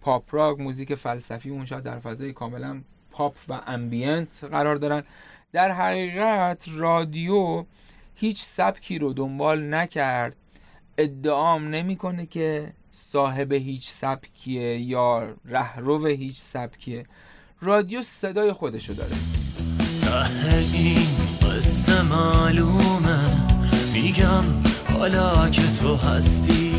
pop 0.01 0.35
rock 0.35 0.59
موزیک 0.59 0.95
فلسفیمون 0.95 1.65
شاید 1.65 1.83
در 1.83 1.99
فضای 1.99 2.33
کاملا 2.33 2.81
پاپ 3.11 3.35
و 3.49 3.61
ambient 3.67 4.43
قرار 4.43 4.75
دارن. 4.75 5.03
در 5.51 5.71
حقیقت 5.71 6.65
رادیو 6.75 7.65
هیچ 8.15 8.41
سبکی 8.41 8.99
رو 8.99 9.13
دنبال 9.13 9.73
نکرد. 9.73 10.35
ادعام 10.97 11.67
نمی‌کنه 11.67 12.25
که 12.25 12.73
صاحب 12.91 13.51
هیچ 13.51 13.89
سبکیه 13.89 14.77
یا 14.79 15.35
رهرو 15.45 16.05
هیچ 16.05 16.37
سبکیه. 16.37 17.05
رادیو 17.61 18.01
صدای 18.01 18.53
خودشو 18.53 18.93
داره. 18.93 19.15
قصه 21.51 22.01
معلومه. 22.01 23.19
میگم 23.93 24.43
حالا 24.93 25.49
که 25.49 25.61
تو 25.81 25.95
هستی 25.95 26.75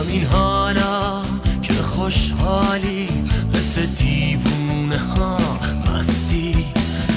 همین 0.00 0.26
حالا 0.26 1.22
که 1.62 1.72
خوشحالی. 1.72 3.08
مثل 3.54 3.86
دیوونه 3.86 4.98
ها 4.98 5.38
مستی. 5.86 6.66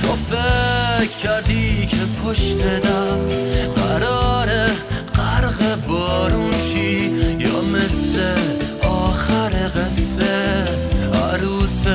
تو 0.01 0.07
فکر 0.07 1.17
کردی 1.17 1.85
که 1.85 1.97
پشت 2.25 2.57
در 2.57 3.15
قراره 3.75 4.69
غرق 5.15 5.85
بارون 5.87 6.51
شی. 6.51 6.99
یا 7.39 7.61
مثل 7.61 8.19
آخر 8.83 9.49
قصه 9.67 10.65
عروس 11.13 11.87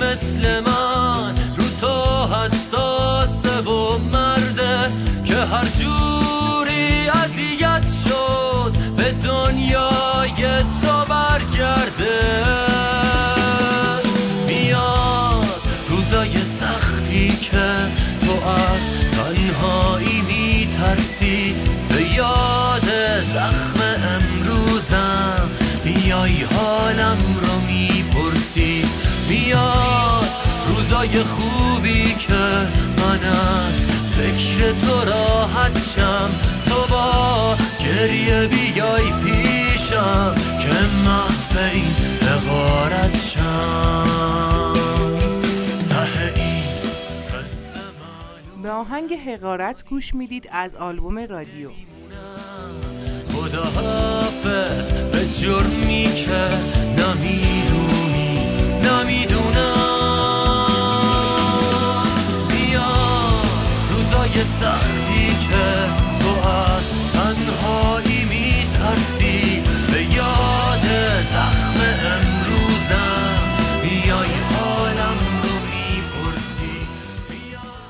مثل 0.00 0.60
من. 0.60 1.34
رو 1.56 1.64
تو 1.80 2.26
حساسه 2.34 3.60
و 3.60 3.98
مرده 3.98 4.90
که 5.24 5.36
هر 5.36 5.64
جوری 5.78 7.08
اذیت 7.08 7.82
شد 8.04 8.72
به 8.96 9.12
دنیای 9.12 10.62
تو 10.82 11.04
برگرده. 11.08 12.20
میاد 14.46 15.60
روزای 15.88 16.32
سختی 16.60 17.28
که 17.28 17.72
تو 18.20 18.48
از 18.48 18.82
تنهایی 19.12 20.20
میترسی. 20.20 21.54
به 21.88 22.02
یاد 22.14 22.90
زخم 23.34 23.80
امروزم 24.14 25.50
بیای 25.84 26.42
حالم 26.42 27.18
رو 27.42 27.43
روزای 31.04 31.22
خوبی 31.22 32.14
که 32.14 32.34
من 32.98 33.24
از 33.24 33.74
فکر 34.16 34.72
تو 34.72 35.04
راحت 35.10 35.78
شم. 35.96 36.30
تو 36.66 36.86
با 36.90 37.56
گریه 37.80 38.46
بیای 38.46 39.12
پیشم 39.24 40.34
که 40.60 40.68
محو 41.04 41.58
این 41.72 41.94
شم. 43.14 44.74
معلوم 48.00 48.62
به 48.62 48.70
آهنگ 48.70 49.14
حقارت 49.26 49.84
گوش 49.90 50.14
می‌دید 50.14 50.48
از 50.52 50.74
آلبوم 50.74 51.18
رادیو. 51.18 51.70
خدا 53.32 53.64
حافظ 53.64 54.92
به 55.12 55.26
جرمی 55.40 56.04
که 56.04 56.48
نمی‌دونی 56.98 58.38
نمی‌دونم. 58.82 60.03
صدای 64.14 64.44
سختی 64.60 65.26
که 65.26 65.74
تو 66.20 66.48
از 66.48 67.12
تنهایی 67.12 68.24
میترسی. 68.24 69.62
به 69.92 70.02
یاد 70.14 70.86
زخم 71.32 71.80
امروزم 72.04 73.56
بیای 73.82 74.28
حالم 74.28 75.18
رو 75.42 75.54
می‌پرسی. 75.54 76.88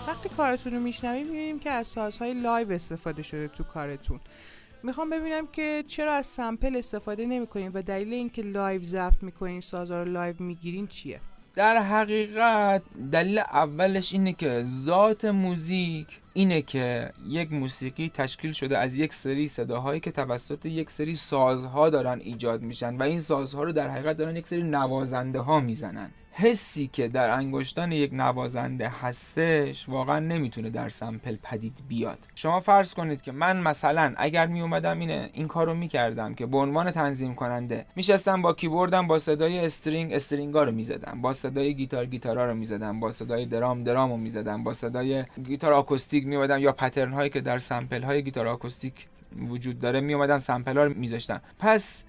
وقتی 0.08 0.28
کارتون 0.28 0.72
رو 0.72 0.80
میشنویم 0.80 1.26
می‌بینیم 1.26 1.58
که 1.58 1.70
از 1.70 1.86
سازهای 1.86 2.34
live 2.42 2.72
استفاده 2.72 3.22
شده 3.22 3.48
تو 3.48 3.64
کارتون. 3.64 4.20
می‌خوام 4.82 5.10
ببینم 5.10 5.46
که 5.46 5.84
چرا 5.86 6.12
از 6.12 6.26
sample 6.26 6.76
استفاده 6.76 7.26
نمی‌کنین 7.26 7.72
و 7.74 7.82
دلیل 7.82 8.12
اینکه 8.12 8.42
live 8.42 8.82
ضبط 8.82 9.22
می‌کنین 9.22 9.60
سازها 9.60 10.02
رو 10.02 10.12
live 10.12 10.34
می‌گیرین 10.38 10.86
چیه؟ 10.86 11.20
در 11.54 11.82
حقیقت 11.82 12.82
دلیل 13.12 13.38
اولش 13.38 14.12
اینه 14.12 14.32
که 14.32 14.64
ذات 14.84 15.24
موزیک 15.24 16.06
اینه 16.32 16.62
که 16.62 17.12
یک 17.28 17.52
موسیقی 17.52 18.10
تشکیل 18.14 18.52
شده 18.52 18.78
از 18.78 18.98
یک 18.98 19.12
سری 19.12 19.48
صداهایی 19.48 20.00
که 20.00 20.10
توسط 20.10 20.66
یک 20.66 20.90
سری 20.90 21.14
سازها 21.14 21.90
دارن 21.90 22.20
ایجاد 22.20 22.62
میشن 22.62 22.96
و 22.96 23.02
این 23.02 23.20
سازها 23.20 23.62
رو 23.62 23.72
در 23.72 23.88
حقیقت 23.88 24.16
دارن 24.16 24.36
یک 24.36 24.48
سری 24.48 24.62
نوازنده 24.62 25.40
ها 25.40 25.60
می‌زنن. 25.60 26.10
حسی 26.36 26.86
که 26.86 27.08
در 27.08 27.30
انگشتان 27.30 27.92
یک 27.92 28.10
نوازنده 28.12 28.88
هستش 28.88 29.88
واقعا 29.88 30.18
نمی‌تونه 30.18 30.70
در 30.70 30.88
سمپل 30.88 31.36
پدید 31.42 31.78
بیاد. 31.88 32.18
شما 32.34 32.60
فرض 32.60 32.94
کنید 32.94 33.22
که 33.22 33.32
من 33.32 33.60
مثلا 33.60 34.14
اگر 34.16 34.46
می 34.46 34.60
اومدم 34.60 34.98
اینه 34.98 35.30
این 35.32 35.46
کارو 35.46 35.74
می‌کردم 35.74 36.34
که 36.34 36.46
به 36.46 36.56
عنوان 36.56 36.90
تنظیم 36.90 37.34
کننده 37.34 37.86
میشستم 37.96 38.42
با 38.42 38.52
کیبوردم 38.52 39.06
با 39.06 39.18
صدای 39.18 39.58
استرینگ 39.58 40.12
استرینگا 40.12 40.64
رو 40.64 40.72
می‌زدم 40.72 41.20
با 41.20 41.32
صدای 41.32 41.74
گیتار 41.74 42.06
گیتارا 42.06 42.46
رو 42.46 42.54
می‌زدم 42.54 43.00
با 43.00 43.10
صدای 43.10 43.46
درام 43.46 43.84
درام 43.84 44.10
رو 44.10 44.16
می‌زدم 44.16 44.64
با 44.64 44.72
صدای 44.72 45.24
گیتار 45.44 45.72
آکوستیک 45.72 46.26
میومدم 46.26 46.58
یا 46.58 46.72
پترن 46.72 47.12
هایی 47.12 47.30
که 47.30 47.40
در 47.40 47.58
سمپل 47.58 48.02
های 48.02 48.22
گیتار 48.22 48.46
آکوستیک 48.46 49.06
وجود 49.48 49.78
داره 49.78 50.00
میومدم 50.00 50.38
سمپل 50.38 50.76
ها 50.76 50.84
رو 50.84 50.94
میذاشتم. 50.94 51.40
پس 51.58 52.04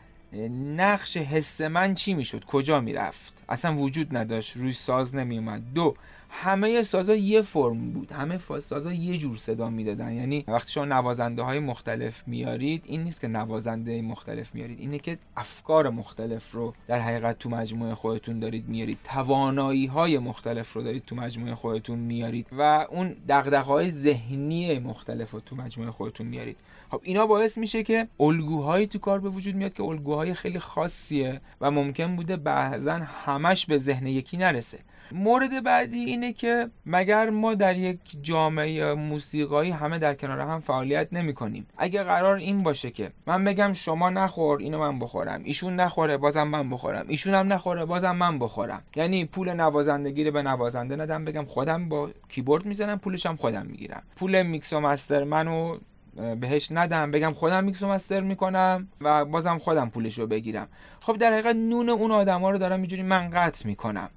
نقش 0.76 1.18
حس 1.18 1.62
من 1.62 1.94
چی 1.94 2.14
می‌شد؟ 2.14 2.46
کجا 2.46 2.80
می‌رفت؟ 2.80 3.44
اصلا 3.50 3.76
وجود 3.76 4.18
نداشت 4.18 4.58
روی 4.58 4.72
ساز 4.72 5.16
نمیومد 5.16 5.62
دو 5.74 5.96
همه 6.30 6.82
سازا 6.82 7.16
یه 7.16 7.42
فرم 7.42 7.92
بود. 7.92 8.12
همه 8.12 8.40
سازا 8.60 8.94
یه 8.94 9.18
جور 9.18 9.38
صدا 9.38 9.70
می‌دادن. 9.70 10.14
یعنی 10.14 10.44
وقتی 10.48 10.72
شما 10.72 10.86
نوازنده 10.86 11.42
های 11.42 11.60
مختلف 11.60 12.28
میارید 12.28 12.84
این 12.86 13.04
نیست 13.04 13.22
که 13.22 13.28
نوازنده 13.28 14.02
مختلف 14.02 14.56
میارید 14.56 14.80
اینه 14.80 15.00
که 15.00 15.18
افکار 15.38 15.90
مختلف 15.90 16.52
رو 16.52 16.74
در 16.88 17.00
حقیقت 17.00 17.40
تو 17.40 17.50
مجموعه 17.50 17.96
خودتون 17.96 18.40
دارید 18.40 18.70
میارید 18.70 18.98
توانایی 19.04 19.86
های 19.86 20.18
مختلف 20.20 20.74
رو 20.74 20.82
دارید 20.84 21.06
تو 21.06 21.16
مجموعه 21.16 21.56
خودتون 21.56 22.00
میارید 22.00 22.48
و 22.52 22.88
اون 22.90 23.16
دغدغه 23.30 23.72
های 23.72 23.90
ذهنی 23.90 24.80
مختلف 24.80 25.32
رو 25.32 25.40
تو 25.40 25.56
مجموعه 25.56 25.92
خودتون 25.92 26.28
میارید 26.28 26.58
خب 26.92 27.02
اینا 27.04 27.28
باعث 27.28 27.58
میشه 27.58 27.84
که 27.84 28.08
الگوهایی 28.20 28.88
تو 28.88 29.00
کار 29.00 29.20
به 29.20 29.30
وجود 29.30 29.56
میاد 29.56 29.74
که 29.74 29.84
الگوهای 29.84 30.25
خیلی 30.34 30.60
خاصیه 30.60 31.42
و 31.62 31.72
ممکن 31.72 32.16
بوده 32.16 32.38
بعضا 32.38 32.94
همش 33.26 33.66
به 33.66 33.78
ذهن 33.78 34.08
یکی 34.08 34.38
نرسه. 34.38 34.80
مورد 35.12 35.64
بعدی 35.64 36.00
اینه 36.00 36.34
که 36.34 36.70
مگر 36.86 37.30
ما 37.30 37.54
در 37.54 37.76
یک 37.76 38.00
جامعه 38.22 38.94
موسیقایی 38.94 39.72
همه 39.72 40.00
در 40.00 40.14
کنار 40.14 40.40
هم 40.40 40.60
فعالیت 40.60 41.08
نمی 41.12 41.34
کنیم 41.34 41.68
اگه 41.78 42.04
قرار 42.04 42.36
این 42.36 42.64
باشه 42.64 42.92
که 42.92 43.12
من 43.28 43.44
بگم 43.44 43.74
شما 43.74 44.10
نخور 44.10 44.60
اینو 44.60 44.80
من 44.80 45.00
بخورم. 45.00 45.42
ایشون 45.44 45.76
نخوره 45.76 46.18
بازم 46.18 46.44
من 46.44 46.70
بخورم. 46.70 47.06
ایشون 47.08 47.34
هم 47.34 47.54
نخوره 47.54 47.86
بازم 47.86 48.16
من 48.16 48.40
بخورم. 48.40 48.84
یعنی 48.96 49.26
پول 49.26 49.54
نوازندگی 49.54 50.24
رو 50.24 50.32
به 50.32 50.42
نوازنده 50.42 50.96
ندم 50.96 51.26
بگم 51.26 51.46
خودم 51.46 51.90
با 51.90 52.10
کیبورد 52.30 52.66
می‌زنم 52.66 53.00
پولش 53.00 53.26
هم 53.26 53.36
خودم 53.36 53.66
می‌گیرم. 53.66 54.04
پول 54.16 54.44
میکس 54.44 54.74
و 54.74 54.80
مستر 54.80 55.24
منو 55.24 55.78
بهش 56.16 56.72
ندم 56.72 57.12
بگم 57.12 57.34
خودم 57.34 57.64
میکس 57.64 57.84
و 57.84 57.88
مستر 57.88 58.22
می‌کنم 58.22 58.88
و 59.02 59.26
بازم 59.26 59.58
خودم 59.58 59.90
پولش 59.90 60.20
رو 60.20 60.28
بگیرم. 60.28 60.68
خب 61.00 61.18
در 61.18 61.34
حقیقت 61.34 61.56
نون 61.56 61.90
اون 61.90 62.12
آدما 62.12 62.52
رو 62.52 62.58
دارم 62.58 62.80
اینجوری 62.80 63.04
من 63.04 63.30
قطع 63.30 63.68
می‌کنم. 63.68 64.10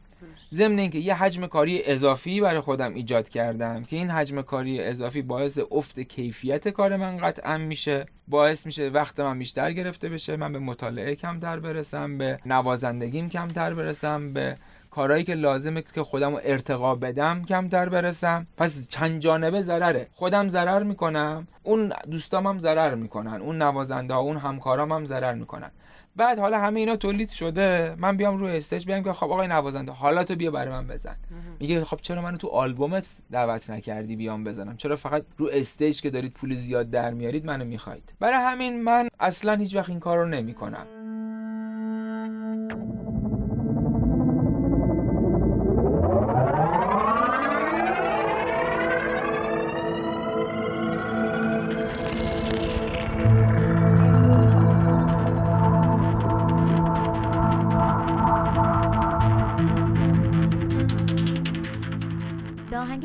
ضمن 0.52 0.78
اینکه 0.78 0.98
یه 0.98 1.14
حجم 1.14 1.46
کاری 1.46 1.84
اضافی 1.84 2.40
برای 2.40 2.60
خودم 2.60 2.94
ایجاد 2.94 3.28
کردم 3.28 3.84
که 3.84 3.96
این 3.96 4.10
حجم 4.10 4.42
کاری 4.42 4.80
اضافی 4.80 5.22
باعث 5.22 5.58
افت 5.70 6.00
کیفیت 6.00 6.68
کار 6.68 6.96
من 6.96 7.16
قطعا 7.16 7.58
میشه 7.58 8.06
باعث 8.28 8.66
میشه 8.66 8.88
وقت 8.88 9.20
من 9.20 9.38
بیشتر 9.38 9.72
گرفته 9.72 10.08
بشه 10.08 10.36
من 10.36 10.52
به 10.52 10.58
مطالعه 10.58 11.14
کمتر 11.14 11.60
برسم 11.60 12.18
به 12.18 12.38
نوازندگیم 12.46 13.28
کمتر 13.28 13.74
برسم 13.74 14.32
به 14.32 14.56
کارهایی 14.90 15.24
که 15.24 15.34
لازمه 15.34 15.82
که 15.94 16.02
خودم 16.02 16.32
رو 16.32 16.40
ارتقا 16.44 16.94
بدم 16.94 17.44
کمتر 17.44 17.88
برسم. 17.88 18.46
پس 18.56 18.88
چند 18.88 19.20
جانبه 19.20 19.60
ضرره. 19.60 20.08
خودم 20.14 20.48
ضرر 20.48 20.82
می‌کنم 20.82 21.48
اون 21.62 21.92
دوستام 22.10 22.46
هم 22.46 22.58
ضرر 22.58 22.94
می‌کنن 22.94 23.40
اون 23.40 23.62
نوازنده 23.62 24.14
ها 24.14 24.20
اون 24.20 24.36
همکارام 24.36 24.92
هم 24.92 25.06
ضرر 25.06 25.34
می‌کنن. 25.34 25.70
بعد 26.16 26.38
حالا 26.38 26.58
همه 26.58 26.80
اینا 26.80 26.96
تولید 26.96 27.30
شده 27.30 27.94
من 27.98 28.16
بیام 28.16 28.38
روی 28.38 28.56
stage 28.56 28.86
بیام 28.86 29.02
که 29.02 29.12
خب 29.12 29.24
آقای 29.24 29.48
نوازنده 29.48 29.92
حالا 29.92 30.24
تو 30.24 30.36
بیا 30.36 30.50
برای 30.50 30.72
من 30.72 30.86
بزن. 30.86 31.16
میگه 31.60 31.84
خب 31.84 31.98
چرا 32.02 32.22
منو 32.22 32.36
تو 32.36 32.48
آلبومت 32.48 33.08
دعوت 33.30 33.70
نکردی 33.70 34.16
بیام 34.16 34.44
بزنم؟ 34.44 34.76
چرا 34.76 34.96
فقط 34.96 35.22
رو 35.36 35.48
stage 35.52 36.00
که 36.00 36.10
دارید 36.10 36.32
پول 36.32 36.54
زیاد 36.54 36.90
در 36.90 37.10
میارید 37.10 37.46
منو 37.46 37.64
می‌خواید؟ 37.64 38.12
برای 38.20 38.34
همین 38.34 38.82
من 38.82 39.08
اصلا 39.20 39.54
هیچ 39.54 39.76
وقت 39.76 39.88
این 39.90 40.00
کار 40.00 40.18
رو 40.18 40.28
نمی‌کنم. 40.28 40.86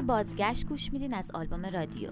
بازگشت 0.08 0.68
گوش 0.68 0.94
میدین 0.94 1.14
از 1.14 1.32
آلبوم 1.32 1.66
رادیو. 1.66 2.10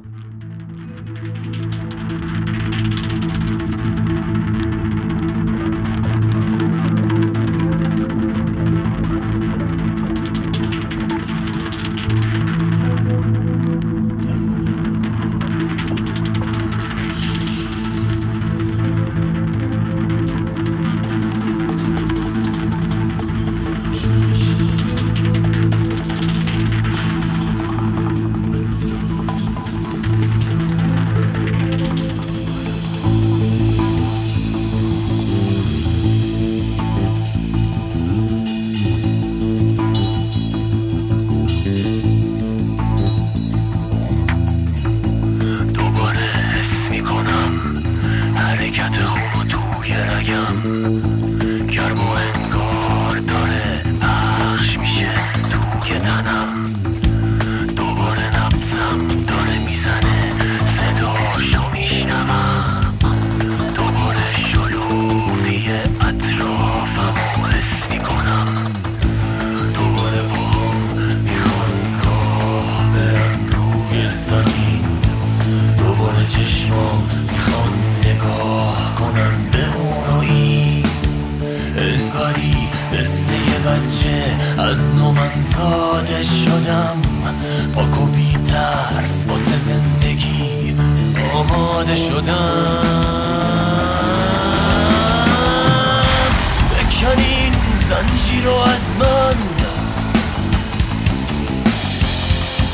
یکی 98.32 98.42
رو 98.42 98.54
از 98.54 98.98
من. 99.00 99.36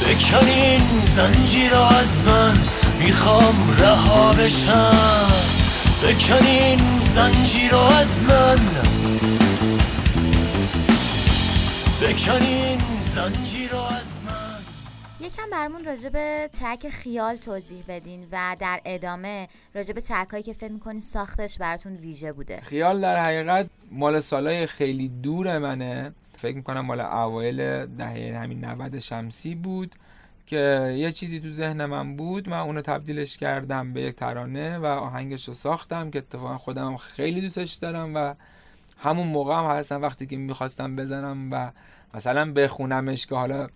بکن 0.02 0.48
این 0.48 0.82
زنجیر 1.16 1.72
رو 1.72 1.82
از 1.82 2.08
من. 2.26 2.58
می‌خوام 3.00 3.76
رها 3.80 4.34
بشم. 4.34 5.28
بکن 6.04 6.46
این 6.46 6.80
زنجیر 7.16 7.72
رو 7.72 7.80
از 7.80 8.08
من. 8.30 8.60
بکن 12.02 12.44
این 12.46 12.78
زنجیر 13.16 13.72
رو 13.72 13.82
از 13.82 13.97
یکم 15.28 15.50
برمون 15.52 15.86
راجع 15.86 16.10
به 16.10 16.50
ترک 16.54 16.90
خیال 16.90 17.36
توضیح 17.36 17.84
بدین 17.88 18.28
و 18.32 18.56
در 18.60 18.82
ادامه 18.86 19.48
راجع 19.76 19.94
به 19.94 20.02
ترک 20.02 20.30
هایی 20.30 20.44
که 20.44 20.54
فکر 20.54 20.72
می‌کنین 20.72 21.02
ساختش 21.02 21.58
براتون 21.58 21.96
ویژه 21.96 22.34
بوده. 22.34 22.62
خیال 22.62 23.02
در 23.02 23.24
حقیقت 23.24 23.70
مال 23.92 24.20
سالای 24.20 24.68
خیلی 24.68 25.08
دور 25.08 25.58
منه. 25.58 26.14
فکر 26.38 26.56
می‌کنم 26.56 26.82
مال 26.82 27.00
اوایل 27.00 27.86
دهه 27.86 28.40
همین 28.44 28.66
90 28.66 29.00
شمسی 29.00 29.56
بود 29.56 29.96
که 30.46 30.94
یه 30.98 31.12
چیزی 31.12 31.40
تو 31.40 31.50
ذهن 31.50 31.86
من 31.86 32.16
بود. 32.18 32.50
من 32.50 32.60
اونو 32.60 32.82
تبدیلش 32.82 33.38
کردم 33.38 33.94
به 33.94 34.02
یک 34.02 34.16
ترانه 34.16 34.78
و 34.78 34.86
آهنگش 34.86 35.48
رو 35.48 35.54
ساختم 35.54 36.12
که 36.12 36.20
اتفاقا 36.20 36.58
خودم 36.58 36.98
خیلی 36.98 37.42
دوستش 37.42 37.74
دارم 37.74 38.16
و 38.16 38.34
همون 38.98 39.28
موقع 39.28 39.56
هم 39.56 39.66
هستم 39.66 40.02
وقتی 40.02 40.26
که 40.26 40.38
می‌خواستم 40.38 40.96
بزنم 40.96 41.50
و 41.52 41.72
مثلا 42.14 42.54
بخونمش 42.54 43.26
که 43.26 43.36
حالا 43.36 43.68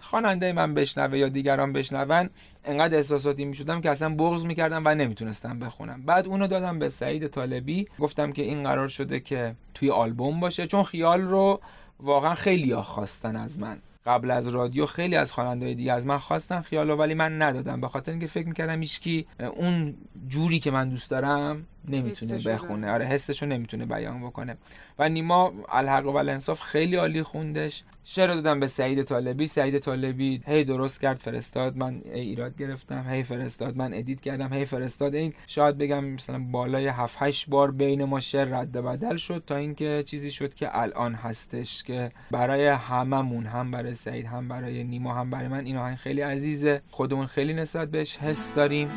خواننده 0.00 0.52
من 0.52 0.74
بشنوه 0.74 1.18
یا 1.18 1.28
دیگران 1.28 1.72
بشنون 1.72 2.30
انقدر 2.64 2.96
احساساتی 2.96 3.44
می‌شدم 3.44 3.80
که 3.80 3.90
اصلا 3.90 4.14
بغض 4.14 4.44
می‌کردم 4.44 4.82
و 4.84 4.94
نمی‌تونستم 4.94 5.58
بخونم. 5.58 6.02
بعد 6.02 6.26
اونو 6.26 6.46
دادم 6.46 6.78
به 6.78 6.88
سعید 6.88 7.26
طالبی 7.26 7.88
گفتم 7.98 8.32
که 8.32 8.42
این 8.42 8.62
قرار 8.62 8.88
شده 8.88 9.20
که 9.20 9.54
توی 9.74 9.90
آلبوم 9.90 10.40
باشه 10.40 10.66
چون 10.66 10.82
خیال 10.82 11.20
رو 11.20 11.60
واقعا 12.00 12.34
خیلی 12.34 12.74
خواستن 12.74 13.36
از 13.36 13.58
من. 13.58 13.78
قبل 14.06 14.30
از 14.30 14.48
رادیو 14.48 14.86
خیلی 14.86 15.16
از 15.16 15.32
خواننده‌های 15.32 15.74
دیگه 15.74 15.92
از 15.92 16.06
من 16.06 16.18
خواستن 16.18 16.60
خیالو 16.60 16.96
ولی 16.96 17.14
من 17.14 17.42
ندادم. 17.42 17.80
به 17.80 17.88
خاطر 17.88 18.12
اینکه 18.12 18.26
فکر 18.26 18.48
می‌کردم 18.48 18.80
هیچکی 18.80 19.26
اون 19.56 19.94
جوری 20.28 20.60
که 20.60 20.70
من 20.70 20.88
دوست 20.88 21.10
دارم 21.10 21.66
نمی‌تونه 21.90 22.38
بخونه. 22.38 22.90
آره 22.90 23.06
حسشو 23.06 23.46
نمی‌تونه 23.46 23.86
بیان 23.86 24.20
بکنه. 24.20 24.56
و 24.98 25.08
نیما 25.08 25.52
الحق 25.68 26.06
و 26.06 26.16
الانصاف 26.16 26.60
خیلی 26.60 26.96
عالی 26.96 27.22
خوندش. 27.22 27.82
شعر 28.04 28.28
رو 28.28 28.34
دادم 28.34 28.60
به 28.60 28.66
سعید 28.66 29.02
طالبی. 29.02 29.46
سعید 29.46 29.78
طالبی 29.78 30.42
هی 30.46 30.64
درست 30.64 31.00
کرد 31.00 31.16
فرستاد. 31.16 31.76
من 31.76 32.00
ایراد 32.04 32.56
گرفتم 32.56 33.06
هی 33.08 33.22
فرستاد. 33.22 33.76
من 33.76 33.94
ادیت 33.94 34.20
کردم 34.20 34.52
هی 34.52 34.64
فرستاد. 34.64 35.14
این 35.14 35.32
شاید 35.46 35.78
بگم 35.78 36.04
مثلا 36.04 36.38
بالای 36.38 36.86
7 36.86 37.16
8 37.20 37.48
بار 37.48 37.70
بین 37.70 38.04
ما 38.04 38.20
شعر 38.20 38.44
رد 38.44 38.72
بدل 38.72 39.16
شد 39.16 39.42
تا 39.46 39.56
اینکه 39.56 40.02
چیزی 40.06 40.30
شد 40.30 40.54
که 40.54 40.78
الان 40.78 41.14
هستش 41.14 41.82
که 41.82 42.12
برای 42.30 42.66
هممون 42.66 43.46
هم 43.46 43.70
برای 43.70 43.94
سعید 43.94 44.26
هم 44.26 44.48
برای 44.48 44.84
نیما 44.84 45.14
هم 45.14 45.30
برای 45.30 45.48
من 45.48 45.64
این 45.64 45.76
آهنگ 45.76 45.96
خیلی 45.96 46.20
عزیزه. 46.20 46.82
خودمون 46.90 47.26
خیلی 47.26 47.54
نسبت 47.54 47.90
بهش 47.90 48.16
حس 48.16 48.54
داریم. 48.54 48.88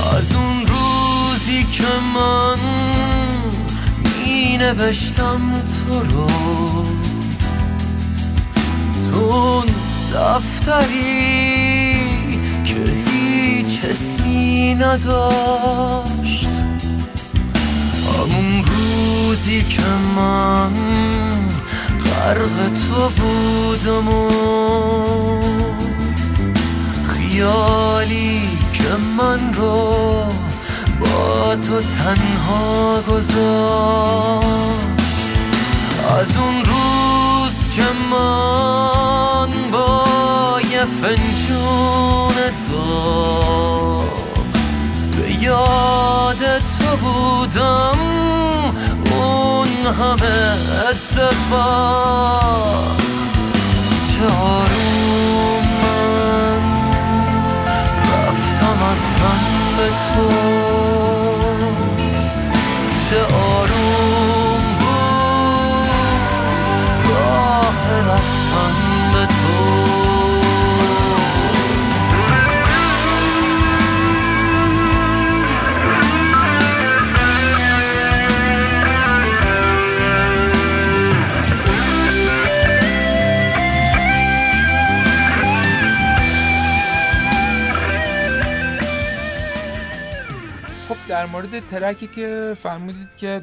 از 0.00 0.34
اون 0.34 0.66
روزی 0.66 1.64
که 1.64 1.84
من 2.14 2.58
می 4.04 4.58
نوشتم 4.58 5.40
تو 5.54 6.00
رو 6.00 6.26
تو 9.10 9.62
دفتری 10.14 11.92
که 12.64 12.74
هیچ 13.10 13.84
اسمی 13.84 14.74
نداشت. 14.74 16.48
همون 18.06 18.64
روزی 18.64 19.62
که 19.62 19.82
من 20.16 20.70
غرق 22.04 22.68
تو 22.68 23.08
بودم 23.22 24.08
و 24.08 24.30
خیالی 27.06 28.59
من 28.96 29.54
رو 29.54 30.24
با 31.00 31.56
تو 31.56 31.80
تنها 31.80 33.02
گذاشت. 33.08 34.80
از 36.20 36.26
اون 36.38 36.64
روز 36.64 37.52
که 37.72 37.82
من 38.10 39.70
با 39.72 40.04
یه 40.72 40.84
فنجون 40.84 42.34
داغ 42.70 44.04
به 45.16 45.30
یاد 45.42 46.42
تو 46.58 46.96
بودم 46.96 47.98
اون 49.10 49.68
همه 49.94 50.56
اتفاق 50.90 52.20
چه 54.12 54.26
رفتم 58.90 59.24
از 59.78 60.69
در 91.20 91.26
مورد 91.26 91.66
track 91.66 91.99
ی 91.99 92.06
که 92.06 92.54
فرمودید 92.58 93.16
که 93.16 93.42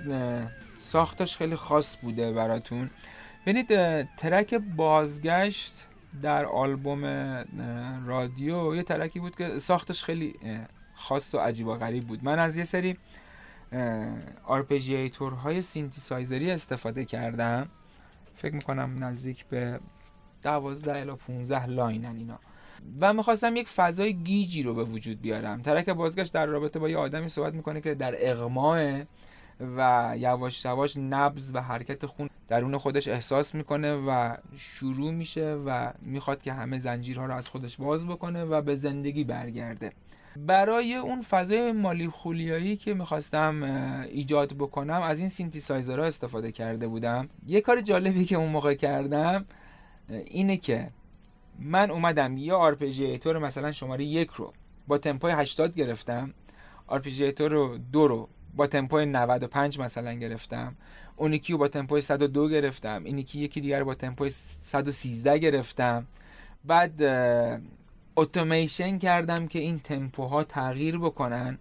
ساختش 0.78 1.38
خیلی 1.38 1.56
خاص 1.56 1.98
بوده 2.02 2.32
براتون. 2.32 2.90
ببینید 3.46 3.68
track 4.16 4.54
بازگشت 4.54 5.86
در 6.22 6.46
آلبوم 6.46 7.06
رادیو 8.06 8.76
یه 8.76 8.84
track 8.84 9.14
ی 9.14 9.20
بود 9.20 9.36
که 9.36 9.58
ساختش 9.58 10.04
خیلی 10.04 10.36
خاص 10.96 11.36
و 11.36 11.38
عجیب 11.38 11.68
و 11.68 11.76
غریب 11.76 12.04
بود. 12.04 12.24
من 12.24 12.40
از 12.40 12.58
یه 12.58 12.64
سری 12.64 12.98
arpeggiator 14.44 15.34
های 15.34 15.62
سینتیسایزری 15.62 16.52
استفاده 16.52 17.06
کردم. 17.06 17.70
فکر 18.36 18.56
می‌کنم 18.56 19.04
نزدیک 19.04 19.46
به 19.46 19.80
12 20.42 21.00
الی 21.00 21.12
15 21.12 21.66
line 21.66 22.06
ن 22.06 22.16
اینا. 22.16 22.40
و 23.00 23.14
می‌خواستم 23.14 23.56
یک 23.56 23.68
فضای 23.68 24.14
گیجی 24.14 24.64
رو 24.64 24.74
به 24.74 24.84
وجود 24.84 25.22
بیارم. 25.22 25.62
track 25.62 25.90
بازگشت 25.90 26.34
در 26.34 26.46
رابطه 26.46 26.80
با 26.80 26.90
یه 26.90 26.98
آدمی 26.98 27.28
صحبت 27.28 27.54
می‌کنه 27.54 27.82
که 27.82 27.96
در 27.96 28.32
اغماء 28.32 29.02
و 29.78 30.14
یواش 30.18 30.66
یواش 30.66 30.98
نبض 30.98 31.52
و 31.54 31.62
حرکت 31.62 32.06
خون 32.06 32.30
درون 32.48 32.78
خودش 32.78 33.08
احساس 33.08 33.56
می‌کنه 33.56 33.96
و 33.96 34.36
شروع 34.56 35.12
میشه 35.12 35.54
و 35.66 35.92
می‌خواد 36.02 36.42
که 36.42 36.54
همه 36.54 36.78
زنجیرها 36.78 37.26
رو 37.26 37.36
از 37.36 37.50
خودش 37.50 37.78
باز 37.78 38.08
بکنه 38.08 38.44
و 38.44 38.62
به 38.62 38.76
زندگی 38.76 39.24
برگرده. 39.24 39.92
برای 40.46 40.96
اون 40.96 41.22
فضای 41.22 41.72
مالیخولیایی 41.72 42.76
که 42.76 42.94
می‌خواستم 42.94 43.64
ایجاد 44.10 44.54
بکنم 44.54 45.02
از 45.02 45.20
این 45.20 45.30
سینتیسایزرها 45.30 46.06
استفاده 46.06 46.52
کرده 46.52 46.88
بودم. 46.88 47.30
یه 47.48 47.62
کار 47.62 47.82
جالبی 47.82 48.26
که 48.26 48.36
اون 48.36 48.50
موقع 48.50 48.74
کردم 48.74 49.46
اینه 50.10 50.58
که 50.58 50.90
من 51.60 51.92
اومدم 51.92 52.38
یه 52.38 52.54
arpeggiator 52.54 53.38
مثلا 53.38 53.72
شماره 53.72 54.04
یک 54.06 54.30
رو 54.30 54.54
با 54.88 54.98
تمپوی 54.98 55.32
80 55.32 55.76
گرفتم. 55.76 56.34
arpeggiator 56.88 57.52
رو 57.52 57.78
دو 57.78 58.08
رو 58.08 58.30
با 58.56 58.68
تمپوی 58.68 59.06
95 59.06 59.80
مثلا 59.80 60.14
گرفتم. 60.14 60.76
اون 61.16 61.34
یکی 61.34 61.54
رو 61.54 61.60
با 61.60 61.68
تمپوی 61.68 62.02
102 62.02 62.50
گرفتم. 62.50 63.04
این 63.04 63.18
یکی 63.18 63.40
یکی 63.40 63.62
دیگر 63.62 63.84
با 63.84 63.94
تمپوی 63.94 64.30
113 64.30 65.38
گرفتم. 65.38 66.08
بعد 66.66 67.04
اتومیشن 68.16 68.98
کردم 68.98 69.48
که 69.48 69.60
این 69.60 69.80
تمپوها 69.80 70.44
تغییر 70.44 70.98
بکنن. 70.98 71.58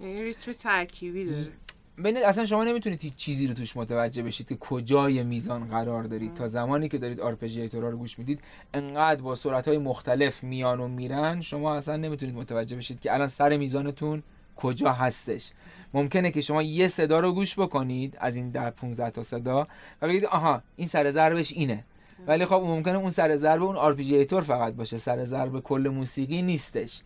یعنی 0.00 0.22
ریتم 0.22 0.52
ترکیبی 0.52 1.24
داره. 1.24 1.52
ببینید 1.98 2.22
اصلا 2.22 2.46
شما 2.46 2.64
نمی‌تونید 2.64 3.02
هیچ 3.02 3.14
چیزی 3.14 3.46
رو 3.46 3.54
توش 3.54 3.76
متوجه 3.76 4.22
بشید 4.22 4.48
که 4.48 4.56
کجای 4.56 5.22
میزان 5.22 5.68
قرار 5.68 6.02
دارید. 6.02 6.34
تا 6.34 6.48
زمانی 6.48 6.88
که 6.88 6.98
دارید 6.98 7.20
arpeggiator 7.20 7.82
ها 7.82 7.88
رو 7.88 7.96
گوش 7.96 8.18
می‌دید 8.18 8.40
انقدر 8.74 9.22
با 9.22 9.34
سرعت 9.34 9.68
مختلف 9.68 10.44
میان 10.44 10.80
و 10.80 10.88
میرن 10.88 11.40
شما 11.40 11.74
اصلا 11.74 11.96
نمی‌تونید 11.96 12.34
متوجه 12.34 12.76
بشید 12.76 13.00
که 13.00 13.14
الان 13.14 13.28
سر 13.28 13.56
میزانتون 13.56 14.22
کجا 14.56 14.92
هستش. 14.92 15.50
ممکنه 15.94 16.30
که 16.30 16.40
شما 16.40 16.62
یه 16.62 16.88
صدا 16.88 17.20
رو 17.20 17.32
گوش 17.32 17.58
بکنید 17.58 18.16
از 18.20 18.36
این 18.36 18.50
ده 18.50 18.70
15 18.70 19.10
تا 19.10 19.22
صدا 19.22 19.66
و 20.02 20.08
بگید 20.08 20.24
آها 20.24 20.62
این 20.76 20.88
سر 20.88 21.10
ضربش 21.10 21.52
اینه. 21.52 21.84
ولی 22.26 22.46
خب 22.46 22.62
ممکنه 22.66 22.98
اون 22.98 23.10
سر 23.10 23.36
ضرب 23.36 23.62
اون 23.62 23.76
arpeggiator 23.76 24.42
فقط 24.42 24.74
باشه 24.74 24.98
سر 24.98 25.24
ضرب 25.24 25.60
کل 25.60 25.88
موسیقی 25.94 26.42
نیستش. 26.42 27.02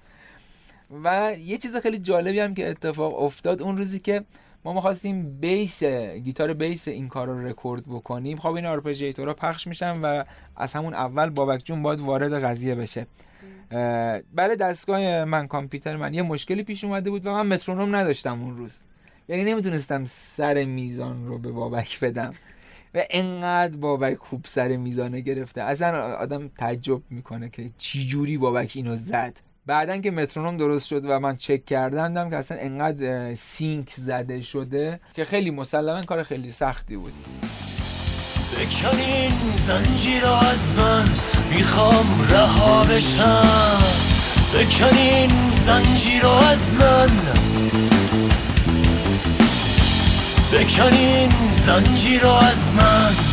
و 1.04 1.34
یه 1.38 1.56
چیز 1.56 1.76
خیلی 1.76 1.98
جالبی 1.98 2.40
هم 2.40 2.54
که 2.54 2.70
اتفاق 2.70 3.22
افتاد 3.22 3.62
اون 3.62 3.78
روزی 3.78 3.98
که 3.98 4.24
ما 4.64 4.72
می‌خواستیم 4.72 5.40
bass 5.40 5.84
گیتار 6.24 6.52
bass 6.52 6.88
این 6.88 7.08
کار 7.08 7.28
رو 7.28 7.46
رکورد 7.46 7.82
بکنیم. 7.86 8.38
خب 8.38 8.52
این 8.52 8.66
arpeggiator 8.66 9.29
ها 9.29 9.34
پخش 9.34 9.66
میشن 9.66 10.00
و 10.00 10.24
از 10.56 10.72
همون 10.72 10.94
اول 10.94 11.30
بابک 11.30 11.64
جون 11.64 11.82
باید 11.82 12.00
وارد 12.00 12.44
قضیه 12.44 12.74
بشه. 12.74 13.06
برای 14.34 14.56
دستگاه 14.60 15.24
من 15.24 15.46
کامپیوتر 15.46 15.96
من 15.96 16.14
یه 16.14 16.22
مشکلی 16.22 16.62
پیش 16.62 16.84
اومده 16.84 17.10
بود 17.10 17.26
و 17.26 17.30
من 17.30 17.46
مترونوم 17.46 17.96
نداشتم 17.96 18.42
اون 18.42 18.56
روز. 18.56 18.76
یعنی 19.28 19.44
نمی‌تونستم 19.44 20.04
سر 20.04 20.64
میزان 20.64 21.26
رو 21.26 21.38
به 21.38 21.52
بابک 21.52 22.00
بدم. 22.00 22.34
و 22.94 23.02
انقدر 23.10 23.76
بابک 23.76 24.16
خوب 24.16 24.44
سر 24.44 24.76
میزانه 24.76 25.20
گرفته. 25.20 25.62
اصلا 25.62 26.16
آدم 26.16 26.48
تعجب 26.48 27.02
می‌کنه 27.10 27.48
که 27.48 27.70
چی 27.78 28.06
جوری 28.06 28.38
بابک 28.38 28.72
اینو 28.74 28.96
زد. 28.96 29.40
بعدا 29.68 29.98
که 29.98 30.10
مترونوم 30.10 30.56
درست 30.56 30.86
شد 30.86 31.04
و 31.04 31.20
من 31.20 31.36
چک 31.36 31.64
کردم 31.64 32.30
که 32.30 32.36
اصلا 32.36 32.58
انقدر 32.60 33.34
سینک 33.34 33.92
زده 33.92 34.40
شده 34.40 35.00
که 35.14 35.24
خیلی 35.24 35.50
مسلما 35.50 36.02
کار 36.02 36.22
خیلی 36.22 36.52
سختی 36.52 36.96
بود. 36.96 37.12
بکنین 38.52 39.32
زنجیر 39.66 40.26
از 40.26 40.74
من 40.78 41.04
می‌خوام 41.50 42.26
رها 42.30 42.84
بشم. 42.84 43.82
بکنین 44.54 45.30
زنجیر 45.66 46.26
از 46.26 46.58
من. 46.80 47.10
بکنین 50.52 51.28
زنجیر 51.66 52.26
از 52.26 52.74
من. 52.76 53.27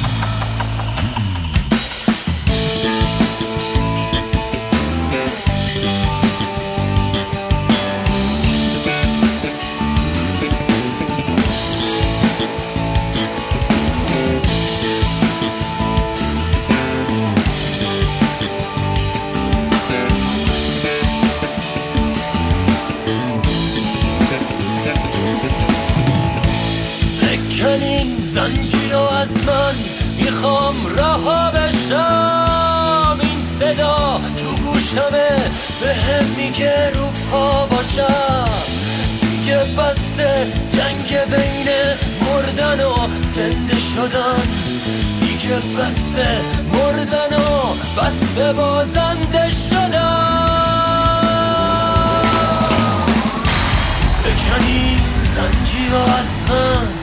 مهمی 35.96 36.52
که 36.52 36.92
رو 36.96 37.06
پا 37.32 37.66
باشم. 37.66 38.50
دیگه 39.22 39.58
بسته 39.58 40.52
جنگ 40.74 41.36
بین 41.36 41.68
مردن 42.22 42.84
و 42.84 42.96
زنده 43.36 43.80
شدن. 43.96 44.48
دیگه 45.22 45.56
بسته 45.56 46.42
مردن 46.74 47.36
و 47.38 47.74
بسته 48.02 48.54
بازنده 48.54 49.52
شدن. 49.70 50.36
بکنیم 54.24 55.00
زنجی 55.36 55.90
و 55.90 55.96
از 55.96 56.50
هم. 56.50 56.95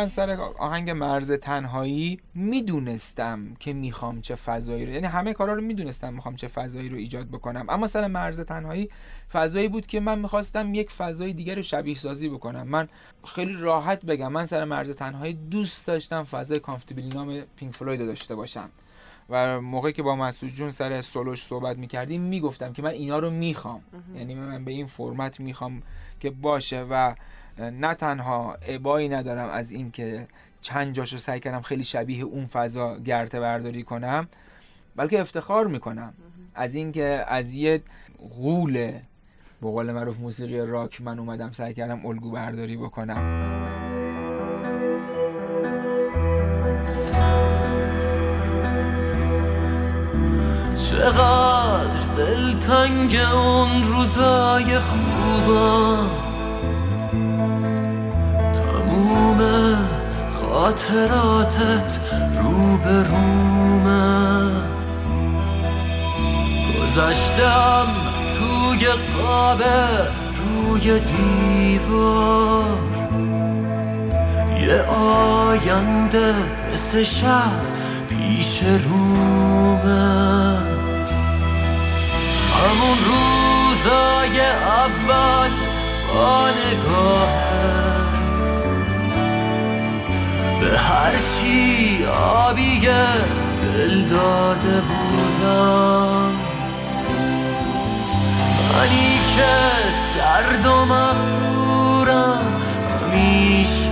من 0.00 0.08
سر 0.08 0.30
آهنگ 0.58 0.90
مرز 0.90 1.32
تنهایی 1.32 2.20
می‌دونستم 2.34 3.54
که 3.54 3.72
می‌خوام 3.72 4.20
چه 4.20 4.34
فضایی 4.34 4.86
رو 4.86 4.92
یعنی 4.92 5.06
همه 5.06 5.32
کارا 5.32 5.54
رو 5.54 5.62
می‌دونستم 5.62 6.14
می‌خوام 6.14 6.36
چه 6.36 6.48
فضایی 6.48 6.88
رو 6.88 6.96
ایجاد 6.96 7.28
بکنم. 7.28 7.66
اما 7.68 7.86
سر 7.86 8.06
مرز 8.06 8.40
تنهایی 8.40 8.90
فضایی 9.32 9.68
بود 9.68 9.86
که 9.86 10.00
من 10.00 10.18
می‌خواستم 10.18 10.74
یک 10.74 10.90
فضای 10.90 11.32
دیگر 11.32 11.54
رو 11.54 11.62
شبیه 11.62 11.94
سازی 11.94 12.28
بکنم. 12.28 12.68
من 12.68 12.88
خیلی 13.24 13.54
راحت 13.54 14.04
بگم 14.04 14.32
من 14.32 14.46
سر 14.46 14.64
مرز 14.64 14.90
تنهایی 14.90 15.34
دوست 15.34 15.86
داشتم 15.86 16.24
فضای 16.24 16.58
کامفتیبلی 16.58 17.08
نام 17.08 17.40
پینک 17.56 17.74
فلوید 17.74 18.00
داشته 18.06 18.34
باشم. 18.34 18.70
و 19.30 19.60
موقعی 19.60 19.92
که 19.92 20.02
با 20.02 20.16
مسعود 20.16 20.52
جون 20.52 20.70
سر 20.70 21.00
سولوش 21.00 21.42
صحبت 21.42 21.78
می‌کردیم 21.78 22.20
می‌گفتم 22.20 22.72
که 22.72 22.82
من 22.82 22.90
اینا 22.90 23.18
رو 23.18 23.30
می‌خوام. 23.30 23.82
یعنی 24.14 24.34
من 24.34 24.64
به 24.64 24.72
این 24.72 24.86
فرمت 24.86 25.40
می‌خوام 25.40 25.82
که 26.20 26.30
باشه 26.30 26.86
و 26.90 27.14
نه 27.60 27.94
تنها 27.94 28.54
عبایی 28.68 29.08
ندارم 29.08 29.48
از 29.48 29.70
این 29.70 29.90
که 29.90 30.26
چند 30.60 30.94
جاشو 30.94 31.18
سعی 31.18 31.40
کردم 31.40 31.60
خیلی 31.60 31.84
شبیه 31.84 32.24
اون 32.24 32.46
فضا 32.46 32.98
گرته 32.98 33.40
برداری 33.40 33.82
کنم 33.82 34.28
بلکه 34.96 35.20
افتخار 35.20 35.66
می‌کنم. 35.66 36.14
از 36.54 36.74
اینکه 36.74 37.24
از 37.28 37.54
یه 37.54 37.82
غول 38.40 38.72
به 39.62 39.70
قول 39.70 39.92
معروف 39.92 40.18
موسیقی 40.18 40.58
راک 40.58 41.00
من 41.00 41.18
اومدم 41.18 41.52
سعی 41.52 41.74
کردم 41.74 42.06
الگو 42.06 42.30
برداری 42.30 42.76
بکنم. 42.76 43.50
چقدر 50.76 52.14
دلتنگ 52.16 53.16
اون 53.34 53.82
روزای 53.82 54.78
خوبم. 54.78 56.29
خاطراتت 60.60 61.98
رو 62.42 62.76
به 62.76 63.02
رومه 63.02 64.50
گذشتم 66.80 67.86
توی 68.38 68.86
قابه 69.22 69.88
روی 70.36 71.00
دیوار. 71.00 72.78
یه 74.60 74.82
آینده 74.82 76.34
مثل 76.72 77.02
شب 77.02 77.60
پیش 78.08 78.60
رومه 78.62 80.58
همون 82.56 82.98
روزای 83.06 84.40
اول 84.40 85.50
با 86.14 86.48
نگاه 86.50 87.89
به 90.70 90.78
هرچی 90.78 92.04
آبی 92.06 92.80
دل 92.80 94.02
داده 94.02 94.80
بودم. 94.80 96.32
منی 98.72 99.18
که 99.36 99.52
سرد 100.14 100.66
و 100.66 100.84
مغرورم 100.84 102.62
همیشه. 103.02 103.90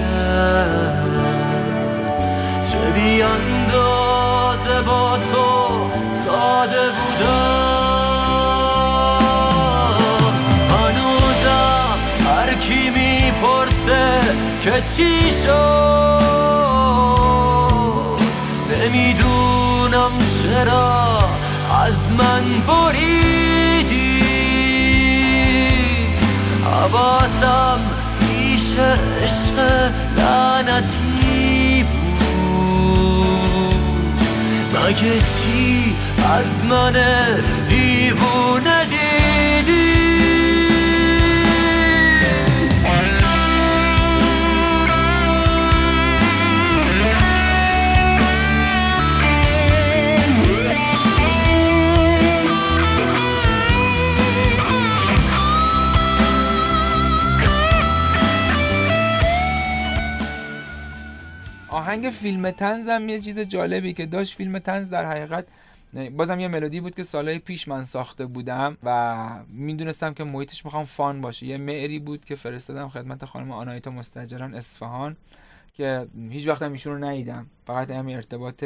چه 2.65 2.91
بیاندازه 2.95 4.83
با 4.87 5.19
تو 5.33 5.91
ساده 6.25 6.91
بودم. 6.91 7.29
هنوزم 10.71 11.99
هر 12.27 12.55
کی 12.55 12.91
می‌پرسه 12.91 14.21
که 14.63 14.83
چی 14.97 15.33
شد؟ 15.45 16.28
چرا 20.59 21.19
از 21.87 22.13
من 22.19 22.45
بریدی. 22.67 24.23
حواسم 26.65 27.81
پیش 28.21 28.79
عشق 29.23 29.57
لعنتی 30.17 31.85
بود. 31.85 33.41
مگه 34.75 35.15
چی 35.19 35.97
از 36.25 36.65
من 36.71 36.97
فیلم 62.11 62.51
تنزم 62.51 63.09
یه 63.09 63.21
چیز 63.21 63.41
جالبی 63.41 63.93
که 63.93 64.07
داشت 64.07 64.35
فیلم 64.35 64.59
تنز 64.59 64.91
در 64.91 65.11
حقیقت 65.11 65.47
بازم 66.17 66.41
یه 66.41 66.49
ملودی 66.49 66.81
بود 66.81 66.95
که 66.95 67.03
سالهای 67.03 67.39
پیش 67.39 67.69
من 67.69 67.85
ساخته 67.85 68.27
بودم 68.27 68.77
و 68.83 69.29
می‌دونستم 69.49 70.15
که 70.15 70.25
محیطش 70.25 70.65
می‌خوام 70.65 70.85
فان 70.85 71.21
باشه. 71.21 71.47
یه 71.47 71.57
معری 71.57 71.99
بود 71.99 72.25
که 72.25 72.35
فرستادم 72.35 72.89
خدمت 72.89 73.25
خانم 73.25 73.53
آنایتا 73.53 73.91
مستجران 73.91 74.55
اصفهان 74.55 75.17
که 75.75 76.07
هیچ 76.31 76.49
وقت 76.49 76.63
هم 76.63 76.73
ایشون 76.73 76.93
رو 76.93 77.09
ندیدم. 77.09 77.47
فقط 77.67 77.91
هم 77.91 78.09
ارتباط 78.09 78.65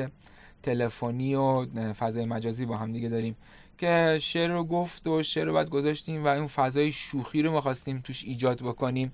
تلفنی 0.63 1.35
و 1.35 1.67
فضای 1.93 2.25
مجازی 2.25 2.67
با 2.67 2.77
هم 2.77 2.93
دیگه 2.93 3.09
داریم 3.09 3.37
که 3.79 4.19
شعر 4.21 4.51
رو 4.51 4.65
گفت 4.65 5.07
و 5.07 5.23
شعر 5.23 5.45
رو 5.45 5.55
بعد 5.55 5.71
گذاشتیم 5.71 6.25
و 6.25 6.29
اون 6.29 6.47
فضای 6.47 6.93
شوخی 6.93 7.43
رو 7.43 7.53
می‌خواستیم 7.53 8.01
توش 8.05 8.25
ایجاد 8.25 8.63
بکنیم. 8.63 9.13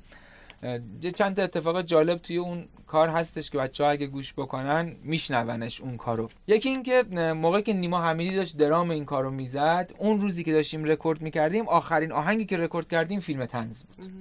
یه 1.03 1.11
چند 1.11 1.37
تا 1.37 1.43
اتفاق 1.43 1.83
جالب 1.83 2.19
توی 2.19 2.37
اون 2.37 2.69
کار 2.87 3.09
هستش 3.09 3.51
که 3.51 3.59
بچه 3.59 3.85
ها 3.85 3.91
اگه 3.91 4.07
گوش 4.07 4.33
بکنن 4.33 4.97
میشنونش 5.03 5.81
اون 5.81 5.97
کارو. 5.97 6.29
یکی 6.47 6.69
اینکه 6.69 7.03
موقعی 7.33 7.63
که 7.63 7.73
نیما 7.73 8.03
حمیدی 8.03 8.37
داشت 8.37 8.57
درام 8.57 8.91
این 8.91 9.05
کارو 9.05 9.31
می‌زد 9.31 9.93
اون 9.99 10.21
روزی 10.21 10.45
که 10.45 10.53
داشتیم 10.53 10.85
رکورد 10.85 11.21
می‌کردیم 11.21 11.69
آخرین 11.69 12.13
آهنگی 12.13 12.45
که 12.45 12.57
رکورد 12.57 12.89
کردیم 12.89 13.21
فیلم 13.21 13.47
طنز 13.47 13.83
بود. 13.83 14.13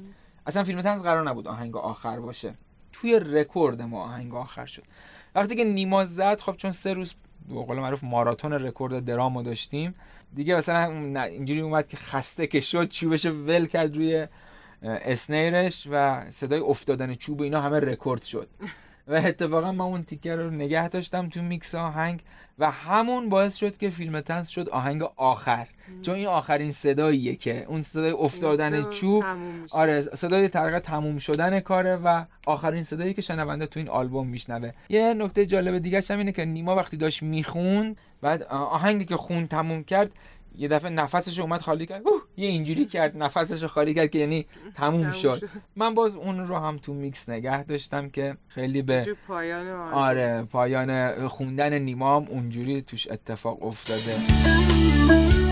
اصلا 0.47 0.63
فیلم 0.63 0.81
طنز 0.81 1.03
قرار 1.03 1.29
نبود 1.29 1.47
آهنگ 1.47 1.77
آخر 1.77 2.19
باشه. 2.19 2.53
توی 2.91 3.19
رکورد 3.19 3.81
ما 3.81 4.03
آهنگ 4.03 4.35
آخر 4.35 4.65
شد. 4.65 4.83
وقتی 5.35 5.55
که 5.55 5.63
نیما 5.63 6.05
زد 6.05 6.41
خب 6.41 6.55
چون 6.57 6.71
سه 6.71 6.93
روز 6.93 7.13
به 7.49 7.55
قول 7.55 7.79
معروف 7.79 8.03
ماراتون 8.03 8.53
record 8.53 9.05
drum 9.05 9.36
و 9.36 9.43
داشتیم 9.43 9.95
دیگه 10.35 10.55
مثلا 10.55 11.23
اینجوری 11.23 11.61
اومد 11.61 11.87
که 11.87 11.97
خسته 11.97 12.47
که 12.47 12.59
شد 12.59 12.87
چوبش 12.87 13.25
ول 13.25 13.65
کرد 13.65 13.95
روی 13.95 14.27
snare 14.83 15.57
ش 15.57 15.87
و 15.91 16.25
صدای 16.29 16.59
افتادن 16.59 17.13
چوب 17.13 17.41
اینا 17.41 17.61
همه 17.61 17.79
رکورد 17.79 18.21
شد. 18.21 18.47
و 19.07 19.13
اتفاقا 19.13 19.71
من 19.71 19.85
اون 19.85 20.03
take 20.03 20.35
رو 20.35 20.49
نگه 20.51 20.89
داشتم 20.89 21.29
تو 21.29 21.41
میکس 21.41 21.75
آهنگ 21.75 22.23
و 22.59 22.71
همون 22.71 23.29
باعث 23.29 23.55
شد 23.55 23.77
که 23.77 23.89
فیلم 23.89 24.21
طنز 24.21 24.49
شد 24.49 24.69
آهنگ 24.69 25.03
آخر. 25.15 25.67
چون 26.01 26.15
این 26.15 26.27
آخرین 26.27 26.71
صداییه 26.71 27.35
که 27.35 27.65
اون 27.67 27.81
صدای 27.81 28.11
افتادن 28.11 28.83
چوب 28.83 29.23
آره 29.71 30.01
صدای 30.01 30.47
تقریبا 30.47 30.79
تموم 30.79 31.17
شدن 31.17 31.59
کاره 31.59 31.95
و 31.95 32.25
آخرین 32.45 32.83
صدایی 32.83 33.13
که 33.13 33.21
شنونده 33.21 33.65
تو 33.65 33.79
این 33.79 33.89
آلبوم 33.89 34.27
میشنوه. 34.27 34.71
یه 34.89 35.13
نکته 35.13 35.45
جالب 35.45 35.77
دیگه 35.77 36.01
هم 36.09 36.17
اینه 36.17 36.31
که 36.31 36.45
نیما 36.45 36.75
وقتی 36.75 36.97
داشت 36.97 37.23
می‌خوند 37.23 37.97
بعد 38.21 38.43
آهنگی 38.43 39.05
که 39.05 39.17
خوند 39.17 39.47
تموم 39.47 39.83
کرد 39.83 40.11
یه 40.57 40.67
دفعه 40.67 40.89
نفسش 40.89 41.39
اومد 41.39 41.61
خالی 41.61 41.85
کرد. 41.85 42.01
اوه 42.07 42.21
یه 42.37 42.47
اینجوری 42.47 42.85
کرد. 42.85 43.17
نفسش 43.17 43.63
خالی 43.63 43.93
کرد 43.93 44.09
که 44.09 44.19
یعنی 44.19 44.45
تموم 44.75 45.11
شد. 45.11 45.49
من 45.75 45.93
باز 45.93 46.15
اون 46.15 46.47
رو 46.47 46.57
هم 46.57 46.77
تو 46.77 46.93
میکس 46.93 47.29
نگه 47.29 47.63
داشتم 47.63 48.09
که 48.09 48.37
خیلی 48.47 48.81
به 48.81 49.15
پایان 49.27 49.67
آره 49.91 50.43
پایان 50.43 51.27
خوندن 51.27 51.73
نیمام 51.73 52.27
اونجوری 52.27 52.81
توش 52.81 53.07
اتفاق 53.11 53.63
افتاده. 53.63 55.46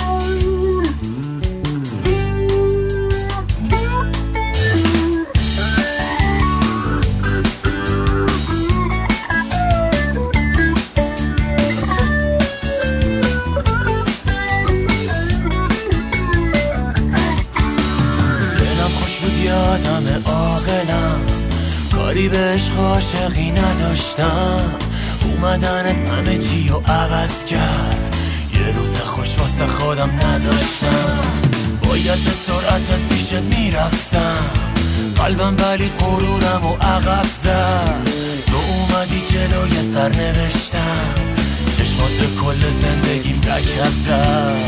اومدنت 25.46 26.10
همه 26.10 26.38
چی 26.38 26.68
رو 26.70 26.84
عوض 26.88 27.46
کرد. 27.46 28.16
یه 28.54 28.76
روز 28.76 28.98
خوش 28.98 29.30
واسه 29.38 29.74
خودم 29.74 30.10
نذاشتم. 30.10 31.20
باید 31.84 32.24
به 32.24 32.32
سرعت 32.48 32.92
از 32.94 33.00
پیشت 33.10 33.34
می‌رفتم. 33.34 34.50
قلبم 35.18 35.56
ولی 35.60 35.90
غرورم 36.00 36.66
و 36.66 36.76
عقب 36.76 37.26
زد. 37.44 38.08
تو 38.48 38.56
اومدی 38.56 39.22
جلوی 39.30 39.94
سر 39.94 40.10
نوشتم 40.10 41.14
چشمات 41.78 42.12
به 42.12 42.42
کل 42.42 42.62
زندگیم 42.82 43.42
رکب 43.42 43.94
زد. 44.06 44.60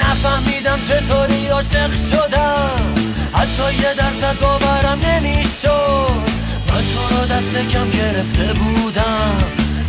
نفهمیدم 0.00 0.78
چطوری 0.88 1.46
عاشق 1.46 1.90
شدم. 2.10 2.99
حتی 3.40 3.74
یه 3.74 3.94
درصد 3.94 4.40
باورم 4.40 4.98
نمی‌شد. 5.06 6.20
من 6.68 6.82
تو 6.92 7.16
رو 7.16 7.26
دست 7.26 7.68
کم 7.68 7.90
گرفته 7.90 8.52
بودم. 8.52 9.38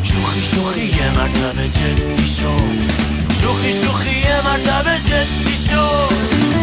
شوخی 0.03 0.41
شوخی 0.41 0.85
یه 0.85 1.09
مرتبه 1.09 1.67
جدی 1.67 2.27
شد. 2.27 3.01
شوخی 3.41 3.71
شوخی 3.81 4.09
یه 4.09 4.35
مرتبه 4.45 4.97
جدی 5.09 5.55
شد. 5.69 6.60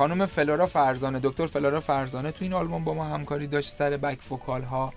خانم 0.00 0.26
فلورا 0.26 0.66
فرزانه 0.66 1.20
دکتر 1.22 1.46
فلورا 1.46 1.80
فرزانه 1.80 2.30
تو 2.32 2.44
این 2.44 2.52
آلبوم 2.52 2.84
با 2.84 2.94
ما 2.94 3.04
همکاری 3.04 3.46
داشت 3.46 3.72
سر 3.72 3.96
back 3.96 4.20
vocal 4.20 4.62
ها 4.62 4.92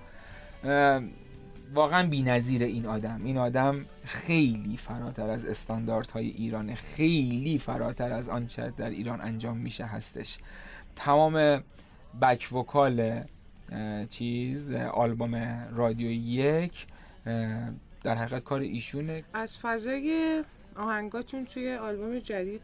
واقعا 1.74 2.10
بی‌نظیر 2.10 2.64
این 2.64 2.86
آدم. 2.86 3.22
این 3.24 3.38
آدم 3.38 3.86
خیلی 4.06 4.78
فراتر 4.78 5.30
از 5.30 5.46
استانداردهای 5.46 6.28
ایران 6.28 6.76
خیلی 6.76 7.60
فراتر 7.60 8.12
از 8.14 8.30
آنچه 8.30 8.74
در 8.78 8.90
ایران 8.90 9.22
انجام 9.22 9.58
میشه 9.58 9.86
هستش. 9.86 10.38
تمام 10.96 11.64
back 12.22 12.54
vocal 12.54 13.24
چیز 14.10 14.72
آلبوم 14.72 15.36
رادیو 15.76 16.12
یک 16.12 16.88
در 18.04 18.16
حقیقت 18.16 18.44
کار 18.44 18.60
ایشونه. 18.60 19.24
از 19.34 19.58
فضای 19.58 20.44
آهنگاتون 20.76 21.46
توی 21.46 21.76
آلبوم 21.76 22.20
جدید 22.20 22.62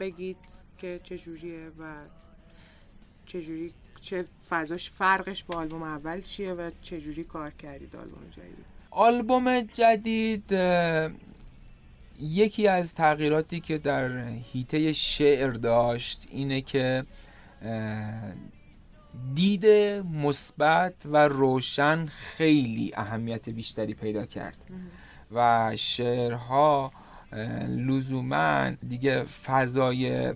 بگید. 0.00 0.36
که 0.78 1.00
چجوریه 1.04 1.68
و 1.78 1.94
چجوری 3.26 3.72
چه 4.00 4.24
فضاش 4.48 4.90
فرقش 4.90 5.44
با 5.44 5.58
آلبوم 5.58 5.82
اول 5.82 6.20
چیه 6.20 6.52
و 6.52 6.70
چجوری 6.82 7.24
کار 7.24 7.50
کردید 7.50 7.96
آلبوم 7.96 8.30
جدید؟ 8.30 8.64
آلبوم 8.90 9.60
جدید 9.60 10.52
یکی 12.20 12.68
از 12.68 12.94
تغییراتی 12.94 13.60
که 13.60 13.78
در 13.78 14.28
هیته 14.28 14.92
شعر 14.92 15.50
داشت 15.50 16.28
اینه 16.30 16.60
که 16.60 17.04
دید 19.34 19.66
مثبت 20.12 20.94
و 21.04 21.28
روشن 21.28 22.06
خیلی 22.06 22.92
اهمیت 22.96 23.48
بیشتری 23.48 23.94
پیدا 23.94 24.26
کرد. 24.26 24.58
و 25.32 25.72
شعرها 25.76 26.92
لزوما 27.68 28.70
دیگه 28.88 29.22
فضای 29.22 30.34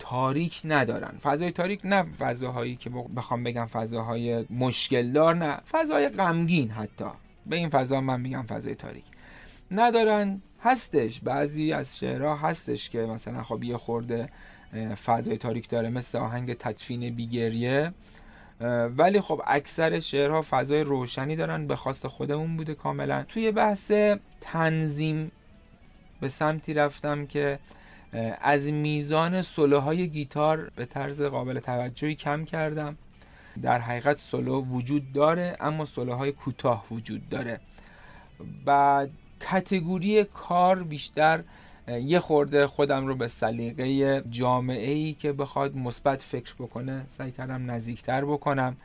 تاریک 0.00 0.60
ندارن. 0.64 1.18
فضای 1.22 1.50
تاریک 1.50 1.80
نه 1.84 2.02
فضاهایی 2.02 2.76
که 2.76 2.90
بخوام 2.90 3.44
بگم 3.44 3.66
فضاهای 3.66 4.46
مشکل 4.50 5.12
دار 5.12 5.34
نه. 5.34 5.56
فضای 5.56 6.08
غمگین 6.08 6.70
حتی. 6.70 7.04
به 7.46 7.56
این 7.56 7.68
فضا 7.68 8.00
من 8.00 8.20
میگم 8.20 8.42
فضای 8.42 8.74
تاریک. 8.74 9.04
ندارن 9.70 10.42
هستش. 10.62 11.20
بعضی 11.20 11.72
از 11.72 11.98
شعرها 11.98 12.36
هستش 12.36 12.90
که 12.90 12.98
مثلا 12.98 13.42
خب 13.42 13.64
یه 13.64 13.76
خورده 13.76 14.28
فضای 15.04 15.36
تاریک 15.36 15.68
داره 15.68 15.88
مثل 15.88 16.18
آهنگ 16.18 16.54
تدفین 16.54 17.14
بیگریه. 17.14 17.92
ولی 18.96 19.20
خب 19.20 19.42
اکثر 19.46 20.00
شعرها 20.00 20.44
فضای 20.50 20.84
روشنی 20.84 21.36
دارن 21.36 21.66
به 21.66 21.76
خواست 21.76 22.06
خودمون 22.06 22.56
بوده 22.56 22.74
کاملا. 22.74 23.24
توی 23.28 23.50
بحث 23.50 23.92
تنظیم 24.40 25.32
به 26.20 26.28
سمتی 26.28 26.74
رفتم 26.74 27.26
که 27.26 27.58
از 28.40 28.68
میزان 28.68 29.42
سولوهای 29.42 30.08
گیتار 30.08 30.70
به 30.76 30.84
طرز 30.84 31.22
قابل 31.22 31.60
توجهی 31.60 32.14
کم 32.14 32.44
کردم. 32.44 32.96
در 33.62 33.78
حقیقت 33.78 34.18
سولو 34.18 34.64
وجود 34.64 35.12
داره 35.12 35.56
اما 35.60 35.84
سولوهای 35.84 36.32
کوتاه 36.32 36.84
وجود 36.90 37.28
داره. 37.28 37.60
بعد 38.64 39.10
کتگوری 39.40 40.24
کار 40.24 40.82
بیشتر 40.82 41.42
یه 41.88 42.20
خورده 42.20 42.66
خودم 42.66 43.06
رو 43.06 43.14
به 43.14 43.28
سلیقه 43.28 44.22
جامعه 44.30 44.92
ای 44.92 45.12
که 45.12 45.32
بخواد 45.32 45.76
مثبت 45.76 46.22
فکر 46.22 46.54
بکنه 46.54 47.06
سعی 47.08 47.32
کردم 47.32 47.70
نزدیکتر 47.70 48.24
بکنم. 48.24 48.76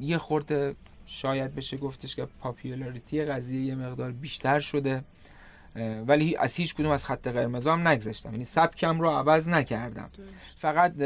یه 0.00 0.18
خورده 0.18 0.74
شاید 1.06 1.54
بشه 1.54 1.76
گفتش 1.76 2.16
که 2.16 2.28
پاپیولاریتی 2.40 3.24
قضیه 3.24 3.62
یه 3.62 3.74
مقدار 3.74 4.12
بیشتر 4.12 4.60
شده. 4.60 5.04
ولی 6.06 6.36
از 6.36 6.56
هیچ 6.56 6.74
کدوم 6.74 6.90
از 6.90 7.06
خط 7.06 7.28
قرمزام 7.28 7.88
نگذشتم. 7.88 8.32
یعنی 8.32 8.44
سبکم 8.44 9.00
رو 9.00 9.10
عوض 9.10 9.48
نکردم. 9.48 10.10
فقط 10.56 11.00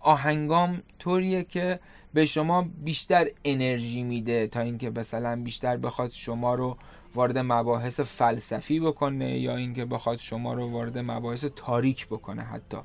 آهنگام 0.00 0.82
طوریه 0.98 1.44
که 1.44 1.80
به 2.14 2.26
شما 2.26 2.68
بیشتر 2.84 3.26
انرژی 3.44 4.02
میده 4.02 4.46
تا 4.46 4.60
اینکه 4.60 4.90
مثلا 4.90 5.42
بیشتر 5.42 5.76
بخواد 5.76 6.10
شما 6.10 6.54
رو 6.54 6.76
وارد 7.14 7.38
مباحث 7.38 8.00
فلسفی 8.00 8.80
بکنه 8.80 9.38
یا 9.38 9.56
اینکه 9.56 9.84
بخواد 9.84 10.18
شما 10.18 10.54
رو 10.54 10.70
وارد 10.70 10.98
مباحث 10.98 11.44
تاریک 11.56 12.06
بکنه 12.06 12.42
حتی. 12.42 12.76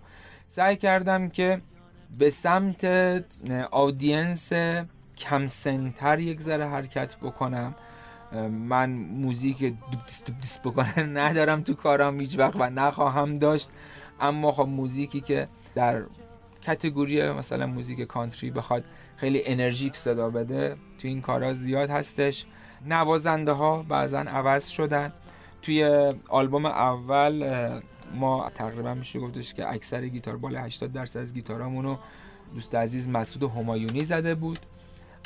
سعی 0.47 0.75
کردم 0.75 1.29
که 1.29 1.61
به 2.17 2.29
سمت 2.29 2.85
آدینس 3.71 4.53
کم 5.17 5.47
سنتر 5.47 6.19
یک 6.19 6.41
ذره 6.41 6.67
حرکت 6.67 7.17
بکنم. 7.17 7.75
من 8.39 8.89
موزیک 8.91 9.57
دوبتیس 9.91 10.59
بکنه 10.59 11.03
ندارم 11.19 11.61
تو 11.61 11.73
کارم 11.73 12.19
هیچ 12.19 12.39
وقت 12.39 12.55
و 12.55 12.69
نخواهم 12.69 13.39
داشت. 13.39 13.69
اما 14.19 14.51
خب 14.51 14.67
موزیکی 14.67 15.21
که 15.21 15.47
در 15.75 16.03
کتگوری 16.61 17.31
مثلا 17.31 17.67
موزیک 17.67 18.01
کانتری 18.01 18.51
بخواد 18.51 18.83
خیلی 19.15 19.41
انرژیک 19.45 19.95
صدا 19.95 20.29
بده 20.29 20.75
تو 20.97 21.07
این 21.07 21.21
کارا 21.21 21.53
زیاد 21.53 21.89
هستش. 21.89 22.45
نوازنده 22.85 23.51
ها 23.51 23.83
بعضا 23.83 24.19
عوض 24.19 24.67
شدن. 24.67 25.13
توی 25.61 26.13
آلبوم 26.29 26.65
اول 26.65 27.43
ما 28.15 28.49
تقریبا 28.55 28.93
میشه 28.93 29.19
گفتش 29.19 29.53
که 29.53 29.73
اکثر 29.73 30.07
گیتار 30.07 30.37
بالا 30.37 30.61
80 30.61 30.91
درصد 30.91 31.19
از 31.19 31.33
گیتارامونو 31.33 31.97
دوست 32.53 32.75
عزیز 32.75 33.09
مسعود 33.09 33.51
همایونی 33.51 34.03
زده 34.03 34.35
بود. 34.35 34.59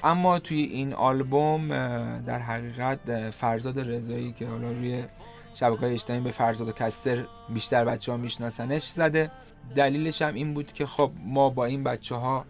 اما 0.06 0.40
توی 0.40 0.62
این 0.62 0.94
آلبوم 0.94 1.68
در 2.22 2.40
حقیقت 2.40 3.30
فرزاد 3.30 3.80
رضایی 3.80 4.34
که 4.34 4.48
حالا 4.48 4.72
روی 4.72 5.04
شبکه 5.54 5.80
های 5.80 5.94
اجتماعی 5.94 6.24
به 6.24 6.32
فرزاد 6.32 6.68
و 6.68 6.72
کستر 6.72 7.26
بیشتر 7.50 7.86
بچه 7.86 8.12
ها 8.12 8.18
میشناسنش 8.18 8.84
زده. 8.84 9.32
دلیلش 9.76 10.22
هم 10.22 10.34
این 10.34 10.54
بود 10.54 10.74
که 10.74 10.86
خب 10.86 11.12
ما 11.26 11.50
با 11.50 11.66
این 11.66 11.84
بچه 11.84 12.16
ها 12.16 12.46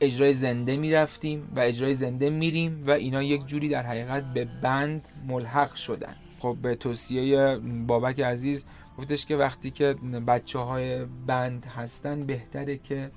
اجرای 0.00 0.32
زنده 0.32 0.76
می‌رفتیم 0.76 1.52
و 1.56 1.60
اجرای 1.60 1.94
زنده 1.94 2.30
میریم 2.30 2.84
و 2.86 2.90
اینا 2.90 3.22
یک 3.22 3.46
جوری 3.46 3.68
در 3.68 3.82
حقیقت 3.82 4.24
به 4.34 4.44
بند 4.44 5.08
ملحق 5.26 5.74
شدن. 5.74 6.14
خب 6.38 6.56
به 6.62 6.74
توصیه 6.74 7.58
بابک 7.86 8.20
عزیز 8.20 8.66
گفتش 8.98 9.26
که 9.26 9.36
وقتی 9.36 9.70
که 9.70 9.94
بچه 10.26 10.58
های 10.58 11.04
بند 11.04 11.66
هستن 11.66 12.26
بهتره 12.26 12.78
که 12.78 13.10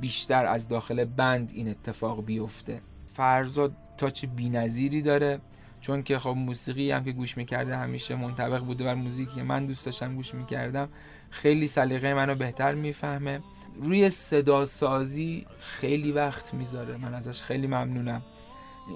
بیشتر 0.00 0.46
از 0.46 0.68
داخل 0.68 1.04
بند 1.04 1.50
این 1.54 1.68
اتفاق 1.68 2.24
بیفته. 2.24 2.80
فرزاد 3.16 3.72
تاچ 3.96 4.24
بینظیری 4.24 5.02
داره. 5.02 5.40
چون 5.80 6.02
که 6.02 6.18
خب 6.18 6.28
موسیقی 6.28 6.90
هم 6.90 7.04
که 7.04 7.12
گوش 7.12 7.36
می‌کرده 7.36 7.76
همیشه 7.76 8.16
منطبق 8.16 8.58
بوده 8.58 8.84
بر 8.84 8.94
موزیکی 8.94 9.42
من 9.42 9.66
دوست 9.66 9.84
داشتم 9.84 10.14
گوش 10.14 10.34
می‌کردم 10.34 10.88
خیلی 11.30 11.66
سلیقه 11.66 12.14
منو 12.14 12.34
بهتر 12.34 12.74
می‌فهمه. 12.74 13.40
روی 13.82 14.10
صدا 14.10 14.66
سازی 14.66 15.46
خیلی 15.58 16.12
وقت 16.12 16.54
می‌ذاره. 16.54 16.96
من 16.96 17.14
ازش 17.14 17.42
خیلی 17.42 17.66
ممنونم. 17.66 18.22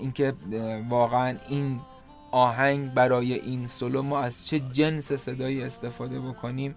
اینکه 0.01 0.35
واقعا 0.89 1.37
این 1.49 1.81
آهنگ 2.31 2.95
برای 2.95 3.35
این 3.35 3.66
سولو 3.66 4.03
ما 4.03 4.21
از 4.21 4.47
چه 4.47 4.59
جنس 4.59 5.12
صدایی 5.12 5.62
استفاده 5.62 6.21
بکنیم 6.21 6.75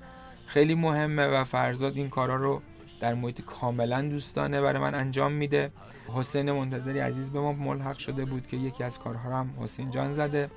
خیلی 0.47 0.75
مهمه 0.75 1.27
و 1.27 1.43
فرزاد 1.43 1.97
این 1.97 2.09
کارا 2.09 2.35
رو 2.35 2.61
در 3.03 3.13
محیط 3.13 3.41
کاملا 3.41 4.01
دوستانه 4.01 4.61
برای 4.61 4.81
من 4.81 4.95
انجام 4.95 5.31
میده. 5.31 5.71
حسین 6.13 6.51
منتظری 6.51 6.99
عزیز 6.99 7.31
به 7.31 7.39
ما 7.39 7.53
ملحق 7.53 7.97
شده 7.97 8.25
بود 8.25 8.47
که 8.47 8.57
یکی 8.57 8.83
از 8.83 8.99
کارها 8.99 9.39
هم 9.39 9.49
حسین 9.59 9.89
جان 9.89 10.11
زده. 10.11 10.49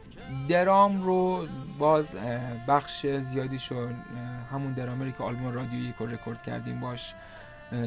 درام 0.49 1.03
رو 1.03 1.47
باز 1.79 2.17
بخش 2.69 3.07
زیادی 3.07 3.59
شد 3.59 3.95
همون 4.53 4.73
درامری 4.73 5.13
که 5.13 5.23
آلبوم 5.23 5.53
رادیو 5.53 5.89
یک 5.89 5.95
رو 5.95 6.07
رکورد 6.07 6.43
کردیم 6.43 6.81
باش 6.81 7.15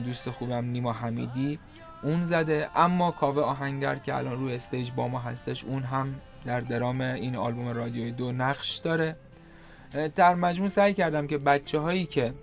دوست 0.05 0.30
خوبم 0.30 0.66
نیما 0.66 0.93
حمیدی 0.93 1.60
اون 2.03 2.26
زده. 2.26 2.70
اما 2.76 3.12
کاوه 3.12 3.41
آهنگر 3.41 3.95
که 3.95 4.16
الان 4.16 4.39
روی 4.39 4.55
stage 4.56 4.91
با 4.91 5.07
ما 5.07 5.20
هستش 5.20 5.64
اون 5.64 5.84
هم 5.84 6.16
در 6.45 6.62
درام 6.62 7.01
این 7.01 7.36
آلبوم 7.36 7.68
رادیوی 7.68 8.12
دو 8.12 8.32
نقش 8.32 8.78
داره. 8.78 9.16
در 10.16 10.36
مجموع 10.36 10.70
سعی 10.70 10.93
کردم 10.93 11.28
که 11.28 11.38
بچه 11.38 11.80
هایی 11.80 12.05
که 12.05 12.34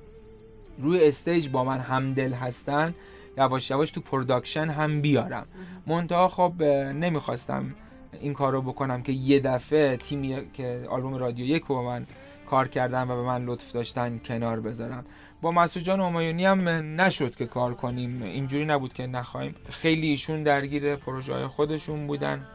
روی 0.78 1.04
stage 1.04 1.48
با 1.48 1.64
من 1.64 1.78
همدل 1.78 2.32
هستن 2.32 2.94
یواش 3.38 3.70
یواش 3.70 3.90
تو 3.90 4.00
production 4.00 4.68
هم 4.68 5.00
بیارم. 5.00 5.46
منتها 5.86 6.28
خب 6.28 6.62
نمی‌خواستم 6.94 7.74
این 8.20 8.32
کار 8.32 8.52
رو 8.52 8.62
بکنم 8.62 9.02
که 9.02 9.12
یه 9.12 9.40
دفعه 9.40 9.96
تیمی 9.96 10.50
که 10.52 10.86
آلبوم 10.90 11.14
رادیو 11.14 11.46
یک 11.46 11.66
با 11.66 11.82
من 11.82 12.06
کار 12.50 12.68
کردن 12.68 13.02
و 13.02 13.16
به 13.16 13.22
من 13.22 13.44
لطف 13.44 13.72
داشتن 13.72 14.18
کنار 14.18 14.60
بذارم. 14.60 15.04
با 15.42 15.52
مسعود 15.52 15.84
جان 15.84 16.00
اومایونی 16.00 16.44
هم 16.44 16.68
نشد 17.00 17.36
که 17.36 17.46
کار 17.46 17.74
کنیم. 17.74 18.22
اینجوری 18.22 18.64
نبود 18.64 18.92
که 18.92 19.06
نخواهیم. 19.06 19.54
خیلی 19.70 20.06
ایشون 20.06 20.42
درگیر 20.42 20.96
پروژه 20.96 21.34
های 21.34 21.46
خودشون 21.46 22.06
بودن. 22.06 22.46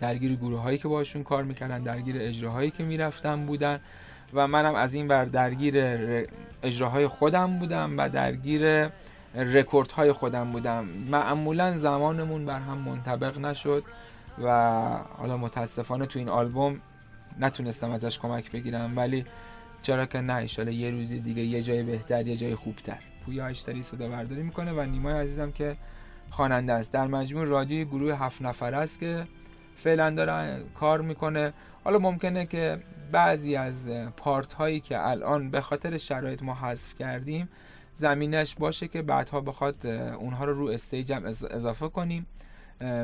درگیر 0.00 0.34
گروه 0.34 0.60
هایی 0.60 0.78
که 0.78 0.88
باشون 0.88 1.22
کار 1.22 1.44
می‌کردن 1.44 1.82
درگیر 1.82 2.16
اجراهایی 2.18 2.70
که 2.70 2.84
می‌رفتن 2.84 3.46
بودن. 3.46 3.80
و 4.34 4.46
منم 4.46 4.74
از 4.74 4.94
این 4.94 5.08
بر 5.08 5.24
درگیر 5.24 5.76
اجراهای 6.62 7.06
خودم 7.06 7.58
بودم 7.58 7.94
و 7.98 8.08
درگیر 8.08 8.88
رکورد 9.34 9.90
های 9.90 10.12
خودم 10.12 10.52
بودم. 10.52 10.84
معمولا 10.84 11.78
زمانمون 11.78 12.46
بر 12.46 12.58
هم 12.58 12.78
منطبق 12.78 13.38
نشد 13.38 13.84
و 14.44 14.48
حالا 15.18 15.36
متاسفانه 15.36 16.06
تو 16.06 16.18
این 16.18 16.28
آلبوم 16.28 16.80
نتونستم 17.40 17.90
ازش 17.90 18.18
کمک 18.18 18.50
بگیرم 18.50 18.96
ولی 18.96 19.24
چرا 19.82 20.06
که 20.06 20.20
نه 20.20 20.34
ایشالا 20.36 20.70
یه 20.70 20.90
روزی 20.90 21.20
دیگه 21.20 21.42
یه 21.42 21.62
جای 21.62 21.82
بهتر 21.82 22.26
یه 22.26 22.36
جای 22.36 22.54
خوبتر. 22.54 22.98
پویا 23.24 23.46
اشتری 23.46 23.82
صدا 23.82 24.08
برداری 24.08 24.42
می‌کنه 24.42 24.72
و 24.72 24.80
نیمای 24.80 25.14
عزیزم 25.14 25.52
که 25.52 25.76
خواننده 26.30 26.72
است. 26.72 26.92
در 26.92 27.06
مجموع 27.06 27.44
رادیوی 27.44 27.84
گروه 27.84 28.14
هفت 28.14 28.42
نفر 28.42 28.74
است 28.74 29.00
که 29.00 29.26
فعلا 29.76 30.10
داره 30.10 30.64
کار 30.74 31.00
می‌کنه. 31.00 31.52
حالا 31.84 31.98
ممکنه 31.98 32.46
که 32.46 32.78
بعضی 33.12 33.56
از 33.56 33.90
پارت 34.16 34.52
هایی 34.52 34.80
که 34.80 35.08
الان 35.08 35.50
به 35.50 35.60
خاطر 35.60 35.98
شرایط 35.98 36.42
ما 36.42 36.54
حذف 36.54 36.94
کردیم 36.94 37.48
زمینش 37.94 38.54
باشه 38.54 38.88
که 38.88 39.02
بعدها 39.02 39.40
بخواد 39.40 39.86
اونها 39.86 40.44
رو 40.44 40.54
رو 40.54 40.68
استیج 40.68 41.12
هم 41.12 41.24
اضافه 41.26 41.88
کنیم 41.88 42.26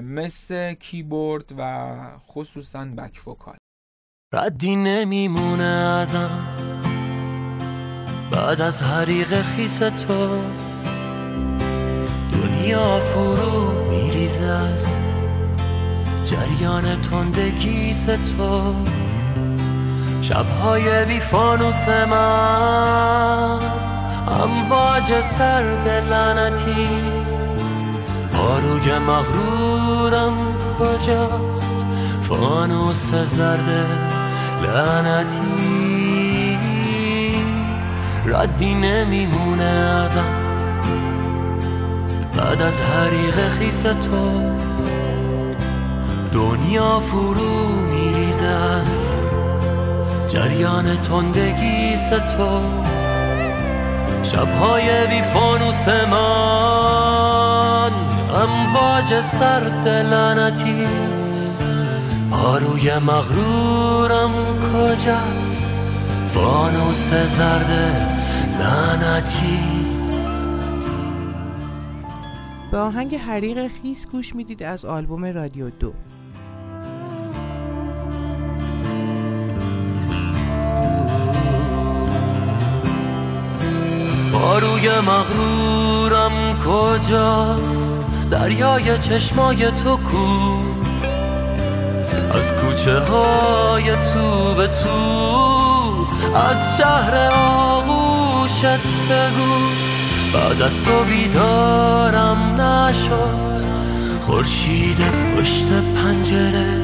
مثل 0.02 0.74
کیبورد 0.74 1.54
و 1.58 1.96
خصوصا 2.18 2.84
back 2.84 3.18
vocal 3.18 3.56
ردی 4.34 4.76
نمیمونه 4.76 5.64
ازم. 6.02 6.30
بعد 8.32 8.60
از 8.60 8.82
حریق 8.82 9.42
خیس 9.42 9.78
تو 9.78 10.42
دنیا 12.32 12.98
فرو 12.98 13.90
میریزه 13.90 14.44
از 14.44 15.00
جریان 16.24 17.02
تندیس 17.02 18.06
تو. 18.06 18.74
شبهای 20.28 21.04
بی 21.04 21.20
فانوس 21.20 21.88
من 21.88 23.58
امواج 24.42 25.20
سرد 25.20 25.88
لعنتی. 26.10 26.88
آروگ 28.38 28.90
مغرورم 28.90 30.34
کجاست 30.78 31.86
فانوس 32.28 33.14
زرد 33.14 34.12
لعنتی؟ 34.62 36.58
ردی 38.26 38.74
نمیمونه 38.74 39.64
ازم. 40.04 40.34
بعد 42.36 42.62
از 42.62 42.80
حریق 42.80 43.48
خیس 43.48 43.82
تو 43.82 44.52
دنیا 46.32 47.00
فرو 47.00 47.68
میریزه. 47.90 48.44
از 48.44 49.03
جریان 50.34 50.96
تندگی 50.96 51.96
تو. 52.36 52.60
شبهای 54.22 55.06
بی 55.06 55.22
فانوس 55.22 55.88
من 55.88 57.90
امواج 58.34 59.20
سرد 59.20 59.88
لعنتی. 59.88 60.86
آروی 62.32 62.98
مغرورم 62.98 64.30
کجاست؟ 64.58 65.80
فانوس 66.34 67.08
زرد 67.08 67.70
لعنتی. 68.60 69.58
به 72.70 72.78
آهنگ 72.78 73.14
حریق 73.14 73.70
خیس 73.82 74.06
گوش 74.06 74.34
می‌دید 74.34 74.62
از 74.62 74.84
آلبوم 74.84 75.24
رادیو 75.24 75.70
دو. 75.70 75.92
مغرورم 85.00 86.58
کجاست؟ 86.58 87.98
دریای 88.30 88.98
چشمای 88.98 89.70
تو 89.70 89.96
کو؟ 89.96 90.58
از 92.34 92.52
کوچه 92.52 92.98
های 92.98 93.84
تو 93.84 94.54
به 94.54 94.66
تو 94.66 95.24
از 96.36 96.76
شهر 96.76 97.30
آغوشت 97.32 98.86
بگو. 99.10 99.54
بعد 100.34 100.62
از 100.62 100.72
تو 100.84 101.04
بیدارم 101.04 102.60
نشد 102.60 103.60
خورشید 104.26 104.98
پشت 105.36 105.68
پنجره. 105.96 106.82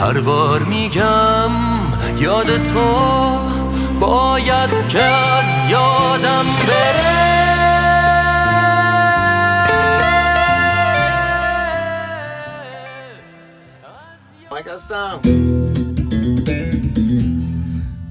هر 0.00 0.20
بار 0.20 0.62
میگم 0.62 1.50
یاد 2.20 2.46
تو 2.46 3.57
باید 4.00 4.88
که 4.88 5.02
از 5.02 5.70
یادم 5.70 6.44
بره. 6.68 7.18
هستم. 14.78 15.20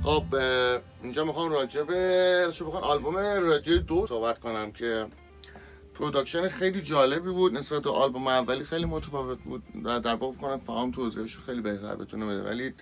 خب 0.03 0.23
اینجا 1.03 1.23
می‌خوام 1.25 1.51
راجع 1.51 1.83
به 1.83 2.47
بخوام 2.47 2.83
آلبوم 2.83 3.17
رادیو 3.17 3.77
دو 3.77 4.07
صحبت 4.07 4.39
کنم 4.39 4.71
که 4.71 5.05
پروداکشن 5.93 6.47
خیلی 6.47 6.81
جالبی 6.81 7.29
بود 7.29 7.57
نسبت 7.57 7.81
به 7.81 7.89
آلبوم 7.89 8.27
اولی 8.27 8.63
خیلی 8.63 8.85
متفاوت 8.85 9.37
بود. 9.39 9.63
و 9.83 9.99
در 9.99 10.15
واقع 10.15 10.37
کنم 10.37 10.57
فهم 10.57 10.91
توضیحش 10.91 11.37
خیلی 11.37 11.61
بهتر 11.61 11.95
بتونه 11.95 12.25
بده. 12.25 12.49
ولی 12.49 12.73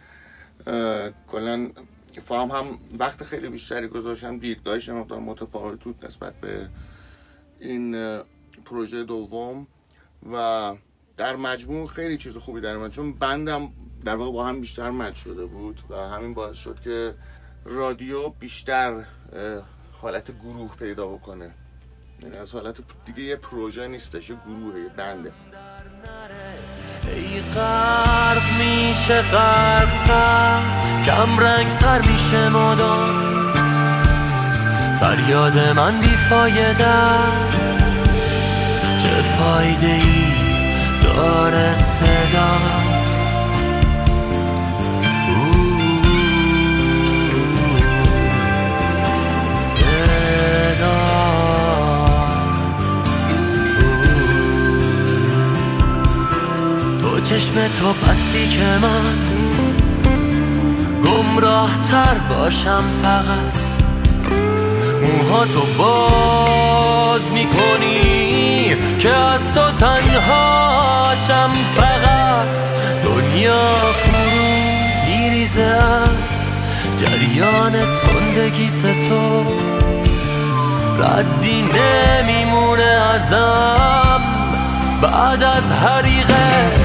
کلا 1.32 1.70
فام 2.22 2.52
هم 2.52 2.66
وقت 3.00 3.24
خیلی 3.24 3.50
بیشتری 3.50 3.88
گذاشتم 3.88 4.40
دیدگاهش 4.40 4.90
مقدار 4.90 5.20
متفاوت 5.20 5.84
بود 5.84 6.06
نسبت 6.06 6.34
به 6.34 6.70
این 7.60 8.20
پروژه 8.66 9.04
دوم 9.04 9.68
و 10.34 10.76
در 11.18 11.36
مجموع 11.36 11.88
خیلی 11.88 12.18
چیز 12.18 12.38
خوبی 12.38 12.62
در 12.62 12.78
من 12.78 12.90
چون 12.90 13.14
بندم 13.14 13.72
در 14.06 14.16
واقع 14.16 14.32
با 14.32 14.46
هم 14.46 14.62
بیشتر 14.62 14.90
مچ 14.90 15.16
شده 15.16 15.46
بود 15.46 15.82
و 15.90 15.96
همین 15.96 16.34
باعث 16.34 16.58
شد 16.58 16.80
که 16.80 17.16
رادیو 17.66 18.30
بیشتر 18.30 19.06
حالت 20.02 20.40
گروه 20.40 20.76
پیدا 20.76 21.08
بکنه. 21.08 21.52
یعنی 22.24 22.38
از 22.38 22.52
حالت 22.52 22.78
دیگه 23.06 23.22
یه 23.24 23.36
پروژه 23.36 23.88
نیستش 23.88 24.30
یه 24.30 24.36
گروه 24.46 24.80
یه 24.80 24.90
بنده. 24.90 25.34
ای 27.16 27.42
غرق 27.56 28.44
میشه 28.60 29.22
غرقتر 29.22 30.60
کم 31.06 31.40
رنگتر 31.40 32.02
میشه 32.02 32.50
مدام 32.50 33.26
فریاد 35.00 35.60
من 35.60 36.00
بیفایده 36.00 36.86
است 36.88 37.96
چه 39.04 39.22
فایده 39.22 39.88
ای 39.88 40.26
داره 41.04 41.76
صدا. 41.76 42.85
چشم 57.36 57.54
تو 57.54 57.94
پستی 57.94 58.48
که 58.50 58.64
من 58.82 59.04
گمراه 61.06 61.70
تر 61.82 62.16
باشم 62.30 62.84
فقط. 63.04 63.56
موها 65.02 65.46
تو 65.46 65.62
باز 65.78 67.22
می‌کنی 67.34 68.76
که 69.00 69.10
از 69.10 69.42
تو 69.56 69.72
تنهاشم 69.72 71.50
فقط. 71.78 72.72
دنیا 73.04 73.76
فرو 74.04 74.40
میریزه 75.06 75.62
از 75.62 76.48
جریان 76.98 77.72
تندگی 77.72 78.70
تو 79.10 79.44
ردی 81.00 81.62
نمیمونه 81.62 82.84
ازم 82.84 84.22
بعد 85.02 85.44
از 85.44 85.72
حریقه. 85.72 86.85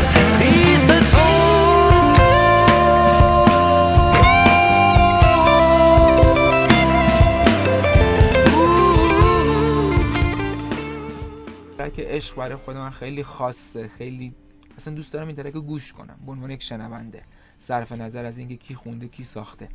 عشق 12.11 12.37
برای 12.37 12.57
خود 12.57 12.77
من 12.77 12.91
خیلی 12.91 13.23
خاصه 13.23 13.89
خیلی 13.89 14.35
اصلا 14.77 14.95
دوست 14.95 15.13
دارم 15.13 15.27
این 15.27 15.37
ترک 15.37 15.53
گوش 15.53 15.93
کنم. 15.93 16.19
به 16.27 16.33
عنوان 16.33 16.51
یک 16.51 16.63
شنونده. 16.63 17.23
صرف 17.59 17.93
نظر 17.93 18.25
از 18.25 18.39
اینکه 18.39 18.57
کی 18.57 18.75
خونده 18.75 19.09
کی 19.09 19.25
ساخته. 19.25 19.69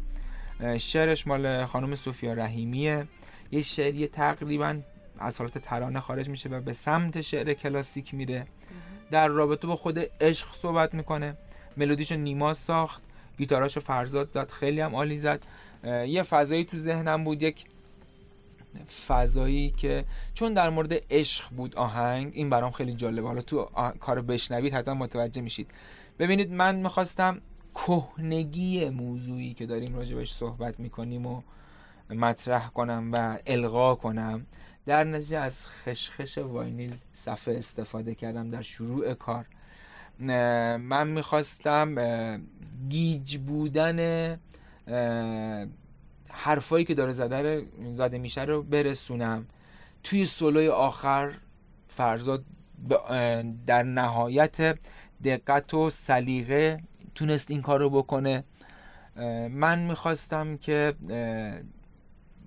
شعرش 0.77 1.27
مال 1.27 1.65
خانم 1.65 1.95
سوفیا 1.95 2.33
رحیمیه. 2.33 3.07
یه 3.51 3.61
شعری 3.61 4.07
تقریبا 4.07 4.79
از 5.19 5.39
حالت 5.39 5.57
ترانه 5.57 5.99
خارج 5.99 6.29
میشه 6.29 6.49
و 6.49 6.61
به 6.61 6.73
سمت 6.73 7.21
شعر 7.21 7.53
کلاسیک 7.53 8.13
میره. 8.13 8.47
در 9.11 9.27
رابطه 9.27 9.67
با 9.67 9.75
خود 9.75 9.99
عشق 10.21 10.47
صحبت 10.55 10.93
می‌کنه. 10.93 11.37
ملودیشو 11.77 12.15
نیما 12.15 12.53
ساخت. 12.53 13.01
گیتاراشو 13.37 13.79
فرزاد 13.79 14.31
زد. 14.31 14.51
خیلی 14.51 14.81
هم 14.81 14.95
عالی 14.95 15.17
زد. 15.17 15.43
یه 16.07 16.23
فضایی 16.23 16.63
تو 16.65 16.77
ذهنم 16.77 17.23
بود. 17.23 17.43
یک 17.43 17.65
فضایی 19.07 19.71
که 19.71 20.05
چون 20.33 20.53
در 20.53 20.69
مورد 20.69 20.93
عشق 21.09 21.49
بود 21.49 21.75
آهنگ 21.75 22.31
این 22.35 22.49
برام 22.49 22.71
خیلی 22.71 22.93
جالبه. 22.93 23.27
حالا 23.27 23.41
تو 23.41 23.69
کارو 23.99 24.21
بشنوید 24.21 24.73
حتما 24.73 24.93
متوجه 24.93 25.41
میشید. 25.41 25.71
ببینید 26.19 26.51
من 26.51 26.75
می‌خواستم 26.75 27.41
کهنگی 27.75 28.89
موضوعی 28.89 29.53
که 29.53 29.65
داریم 29.65 29.95
راجبش 29.95 30.31
صحبت 30.31 30.79
می‌کنیم 30.79 31.25
و 31.25 31.41
مطرح 32.09 32.69
کنم 32.69 33.11
و 33.13 33.37
القا 33.47 33.95
کنم 33.95 34.45
در 34.85 35.03
نتیجه 35.03 35.37
از 35.37 35.65
خشخش 35.65 36.37
واینیل 36.37 36.93
صفحه 37.13 37.57
استفاده 37.57 38.15
کردم 38.15 38.49
در 38.49 38.61
شروع 38.61 39.13
کار. 39.13 39.45
من 40.77 41.07
می‌خواستم 41.07 41.95
گیج 42.89 43.37
بودن 43.37 44.39
حرفایی 46.35 46.85
که 46.85 46.95
داره 46.95 47.13
زده, 47.13 47.65
زده 47.91 48.17
میشه 48.17 48.41
رو 48.41 48.63
برسونم. 48.63 49.45
توی 50.03 50.25
سولوی 50.25 50.67
آخر 50.67 51.33
فرزاد 51.87 52.45
در 53.67 53.83
نهایت 53.83 54.79
دقت 55.23 55.73
و 55.73 55.89
سلیقه 55.89 56.83
تونست 57.15 57.51
این 57.51 57.61
کار 57.61 57.79
رو 57.79 57.89
بکنه. 57.89 58.43
من 59.49 59.79
می‌خواستم 59.79 60.57
که 60.57 60.93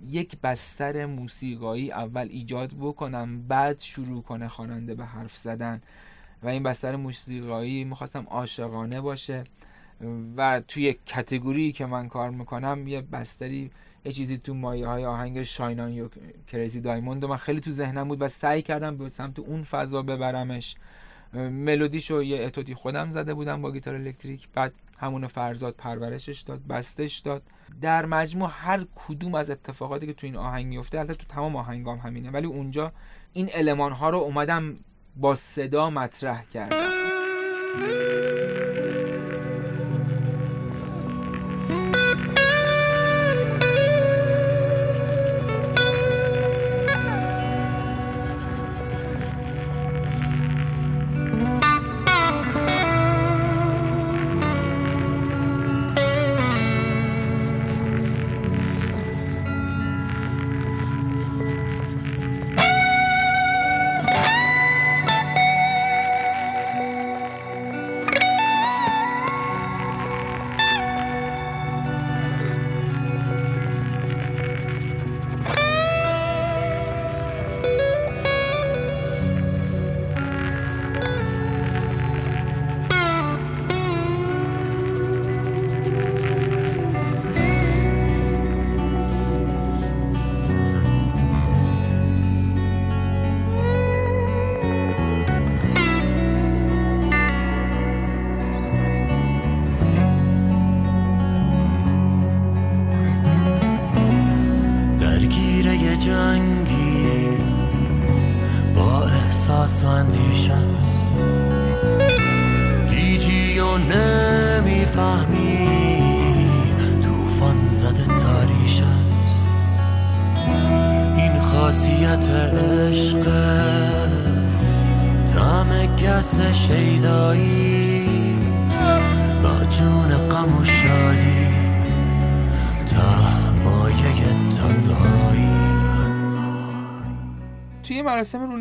یک 0.09 0.37
بستر 0.43 1.07
موسیقایی 1.07 1.93
اول 1.93 2.29
ایجاد 2.31 2.73
بکنم 2.81 3.43
بعد 3.43 3.81
شروع 3.81 4.23
کنه 4.23 4.49
خواننده 4.49 4.95
به 4.95 5.05
حرف 5.05 5.37
زدن. 5.37 5.83
و 6.43 6.49
این 6.49 6.63
بستر 6.63 6.97
موسیقایی 6.97 7.85
می‌خواستم 7.85 8.27
عاشقانه 8.31 9.01
باشه. 9.01 9.45
و 10.37 10.61
توی 10.69 10.97
کتگوری 11.07 11.73
که 11.73 11.87
من 11.87 12.09
کار 12.09 12.31
می‌کنم 12.31 12.89
یه 12.89 13.01
بستری 13.01 13.71
یه 14.05 14.13
چیزی 14.13 14.39
تو 14.39 14.55
مایه 14.55 14.87
های 14.87 15.05
آهنگ 15.05 15.43
شاینان 15.43 15.93
یا 15.93 16.11
کریزی 16.47 16.81
دایموند 16.81 17.25
و 17.25 17.29
من 17.29 17.37
خیلی 17.37 17.61
تو 17.61 17.71
ذهنم 17.71 18.09
بود 18.09 18.23
و 18.23 18.29
سعی 18.29 18.63
کردم 18.63 18.97
به 18.97 19.09
سمت 19.09 19.39
اون 19.39 19.63
فضا 19.63 20.03
ببرمش. 20.03 20.77
ملودیشو 21.35 22.23
یه 22.23 22.45
اتودی 22.45 22.75
خودم 22.75 23.11
زده 23.11 23.35
بودم 23.35 23.63
با 23.63 23.73
گیتار 23.73 23.95
الکتریک 23.95 24.49
بعد 24.55 24.73
همون 24.99 25.27
فرزاد 25.27 25.75
پرورشش 25.75 26.41
داد 26.41 26.67
بستش 26.67 27.19
داد. 27.19 27.43
در 27.81 28.07
مجموع 28.07 28.51
هر 28.53 28.87
کدوم 28.95 29.35
از 29.35 29.51
اتفاقاتی 29.51 30.07
که 30.07 30.13
تو 30.13 30.27
این 30.27 30.37
آهنگ 30.37 30.67
میفته 30.67 30.99
البته 30.99 31.15
تو 31.15 31.27
تمام 31.29 31.57
آهنگام 31.57 31.99
همینه 31.99 32.31
ولی 32.31 32.47
اونجا 32.47 32.93
این 33.33 33.49
المان 33.53 33.93
ها 33.93 34.11
رو 34.11 34.19
اومدم 34.19 34.77
با 35.17 35.35
صدا 35.35 35.91
مطرح 35.91 36.45
کردم. 36.45 36.89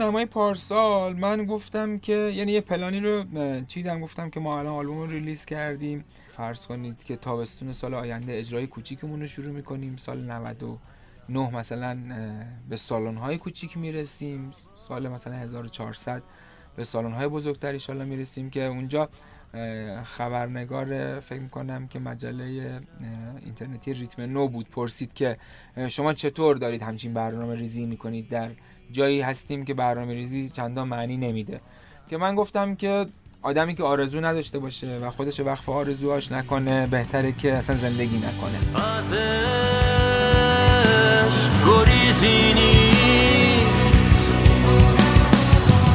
رونمای 0.01 0.25
پارسال 0.25 1.15
من 1.15 1.45
گفتم 1.45 1.97
که 1.97 2.13
یعنی 2.13 2.51
یه 2.51 2.61
پلانی 2.61 2.99
رو 2.99 3.23
چیدم 3.67 4.01
گفتم 4.01 4.29
که 4.29 4.39
ما 4.39 4.59
الان 4.59 4.73
آلبوم 4.73 4.97
رو 4.97 5.07
ریلیز 5.07 5.45
کردیم. 5.45 6.05
فرض 6.31 6.67
کنید 6.67 7.03
که 7.03 7.15
تابستون 7.15 7.73
سال 7.73 7.93
آینده 7.93 8.37
اجرای 8.39 8.67
کوچیکمون 8.67 9.21
رو 9.21 9.27
شروع 9.27 9.55
می‌کنیم. 9.55 9.95
سال 9.95 10.31
99 10.31 11.55
مثلا 11.55 11.97
به 12.69 12.75
سالن 12.75 13.17
های 13.17 13.37
کوچیک 13.37 13.77
می‌رسیم. 13.77 14.51
سال 14.75 15.07
مثلا 15.07 15.33
1400 15.35 16.23
به 16.75 16.83
سالن 16.83 17.11
های 17.11 17.27
بزرگتر 17.27 17.79
ان 17.89 18.05
می‌رسیم 18.07 18.49
که 18.49 18.65
اونجا 18.65 19.09
خبرنگار 20.03 21.19
فکر 21.19 21.39
می‌کنم 21.39 21.87
که 21.87 21.99
مجله 21.99 22.79
اینترنتی 23.45 23.93
ریتم 23.93 24.21
نو 24.21 24.47
بود. 24.47 24.69
پرسید 24.69 25.13
که 25.13 25.37
شما 25.87 26.13
چطور 26.13 26.55
دارید 26.55 26.81
همچین 26.81 27.13
برنامه 27.13 27.55
ریزی 27.55 27.85
می‌کنید 27.85 28.29
در 28.29 28.49
جایی 28.91 29.21
هستیم 29.21 29.65
که 29.65 29.73
برنامه 29.73 30.13
ریزی 30.13 30.49
چندان 30.49 30.87
معنی 30.87 31.17
نمیده. 31.17 31.61
که 32.09 32.17
من 32.17 32.35
گفتم 32.35 32.75
که 32.75 33.05
آدمی 33.41 33.75
که 33.75 33.83
آرزو 33.83 34.21
نداشته 34.21 34.59
باشه 34.59 34.97
و 34.97 35.11
خودش 35.11 35.39
وقف 35.39 35.69
آرزوهاش 35.69 36.31
نکنه 36.31 36.87
بهتره 36.87 37.31
که 37.31 37.53
اصلا 37.53 37.75
زندگی 37.75 38.17
نکنه. 38.17 38.59
گریزی 41.65 42.53
نیست. 42.53 44.31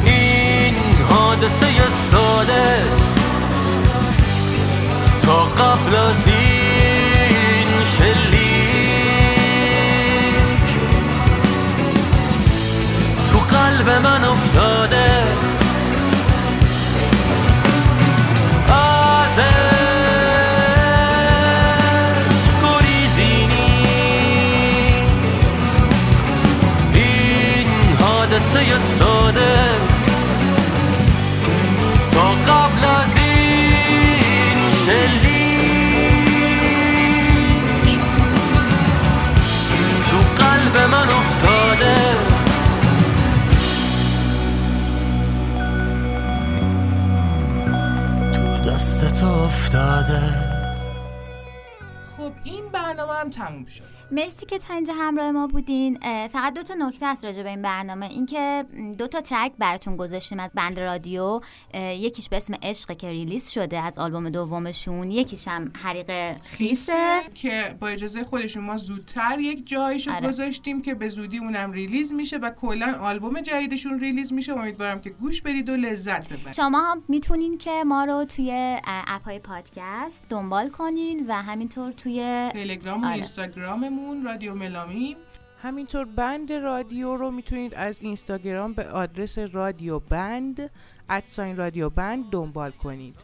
این 0.07 0.75
حادثه 1.09 1.67
ساده. 2.11 2.83
تا 5.23 5.45
قبل 5.45 5.97
از 5.97 6.29
هم 53.23 53.31
تموم 53.31 53.67
شد. 53.67 53.92
مرسی 54.13 54.47
که 54.47 54.59
تا 54.59 54.75
اینجا 54.75 54.95
همراه 54.95 55.31
ما 55.31 55.47
بودین. 55.47 55.99
فقط 56.29 56.55
دو 56.55 56.63
تا 56.63 56.75
نکته 56.75 57.07
است 57.07 57.25
راجع 57.25 57.43
به 57.43 57.49
این 57.49 57.63
برنامه. 57.63 58.07
اینکه 58.07 58.65
دو 58.99 59.07
تا 59.07 59.21
track 59.21 59.53
براتون 59.59 59.97
گذاشتیم 59.97 60.41
از 60.41 60.51
band 60.55 60.81
رادیو. 60.81 61.41
یکیش 61.75 62.29
به 62.29 62.37
اسم 62.37 62.55
عشق 62.63 62.97
که 62.97 63.09
release 63.09 63.51
شده 63.51 63.79
از 63.79 63.99
آلبوم 63.99 64.31
دومشون. 64.31 65.11
یکیش 65.11 65.49
هم 65.49 65.73
حریق 65.83 66.37
خیسه. 66.43 67.21
که 67.35 67.77
با 67.81 67.89
اجازه 67.89 68.25
خودشون 68.25 68.65
ما 68.65 68.77
زودتر 68.77 69.41
یک 69.41 69.67
جایشو 69.67 70.13
آره. 70.13 70.29
گذاشتیم 70.29 70.83
که 70.83 70.95
به 70.95 71.09
زودی 71.09 71.39
اونم 71.39 71.73
release 71.73 72.13
میشه 72.13 72.37
و 72.37 72.51
کلا 72.51 72.99
آلبوم 73.01 73.41
جدیدشون 73.41 74.01
release 74.01 74.33
میشه. 74.33 74.53
امیدوارم 74.53 75.01
که 75.01 75.11
گوش 75.11 75.43
بدید 75.43 75.69
و 75.69 75.77
لذت 75.77 76.27
ببرید. 76.27 76.55
شما 76.55 76.81
هم 76.81 77.03
می‌تونین 77.09 77.59
که 77.59 77.85
ما 77.87 78.05
رو 78.05 78.25
توی 78.25 78.79
app 78.87 79.18
های 79.18 79.39
پادکست 79.39 80.27
دنبال 80.29 80.69
کنین 80.69 81.25
و 81.29 81.43
همینطور 81.43 81.93
توی 81.93 82.49
تلگرام 82.53 83.03
و 83.03 83.07
آره. 83.07 83.15
اینستاگراممون 83.15 84.02
رادیو 84.25 84.55
ملامیم 84.55 85.17
همینطور 85.63 86.05
بند 86.05 86.53
رادیو 86.53 87.17
رو 87.17 87.31
می‌تونید 87.31 87.75
از 87.75 87.99
اینستاگرام 88.01 88.73
به 88.73 88.89
آدرس 88.89 89.39
رادیو 89.39 89.99
بند 89.99 90.71
ادساین 91.11 91.57
رادیو 91.57 91.91
بند 91.91 92.31
دنبال 92.31 92.71
کنید. 92.71 93.17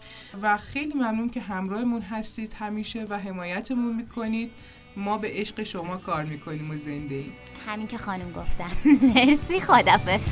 و 0.42 0.56
خیلی 0.56 0.94
ممنون 0.94 1.30
که 1.30 1.40
همراهمون 1.40 2.02
هستید 2.02 2.54
همیشه 2.58 3.04
و 3.04 3.18
حمایتمون 3.18 3.96
می‌کنید. 3.96 4.50
ما 4.96 5.18
به 5.18 5.28
عشق 5.32 5.62
شما 5.62 5.96
کار 5.96 6.24
می‌کنیم 6.24 6.70
و 6.70 6.76
زنده 6.76 7.14
ایم 7.14 7.32
همین 7.66 7.86
که 7.86 7.98
خانم 7.98 8.32
گفتن. 8.32 8.70
مرسی 9.14 9.60
خدافز 9.60 10.24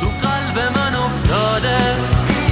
تو 0.00 0.06
قلب 0.06 0.58
من 0.78 0.94
افتاده. 0.94 2.49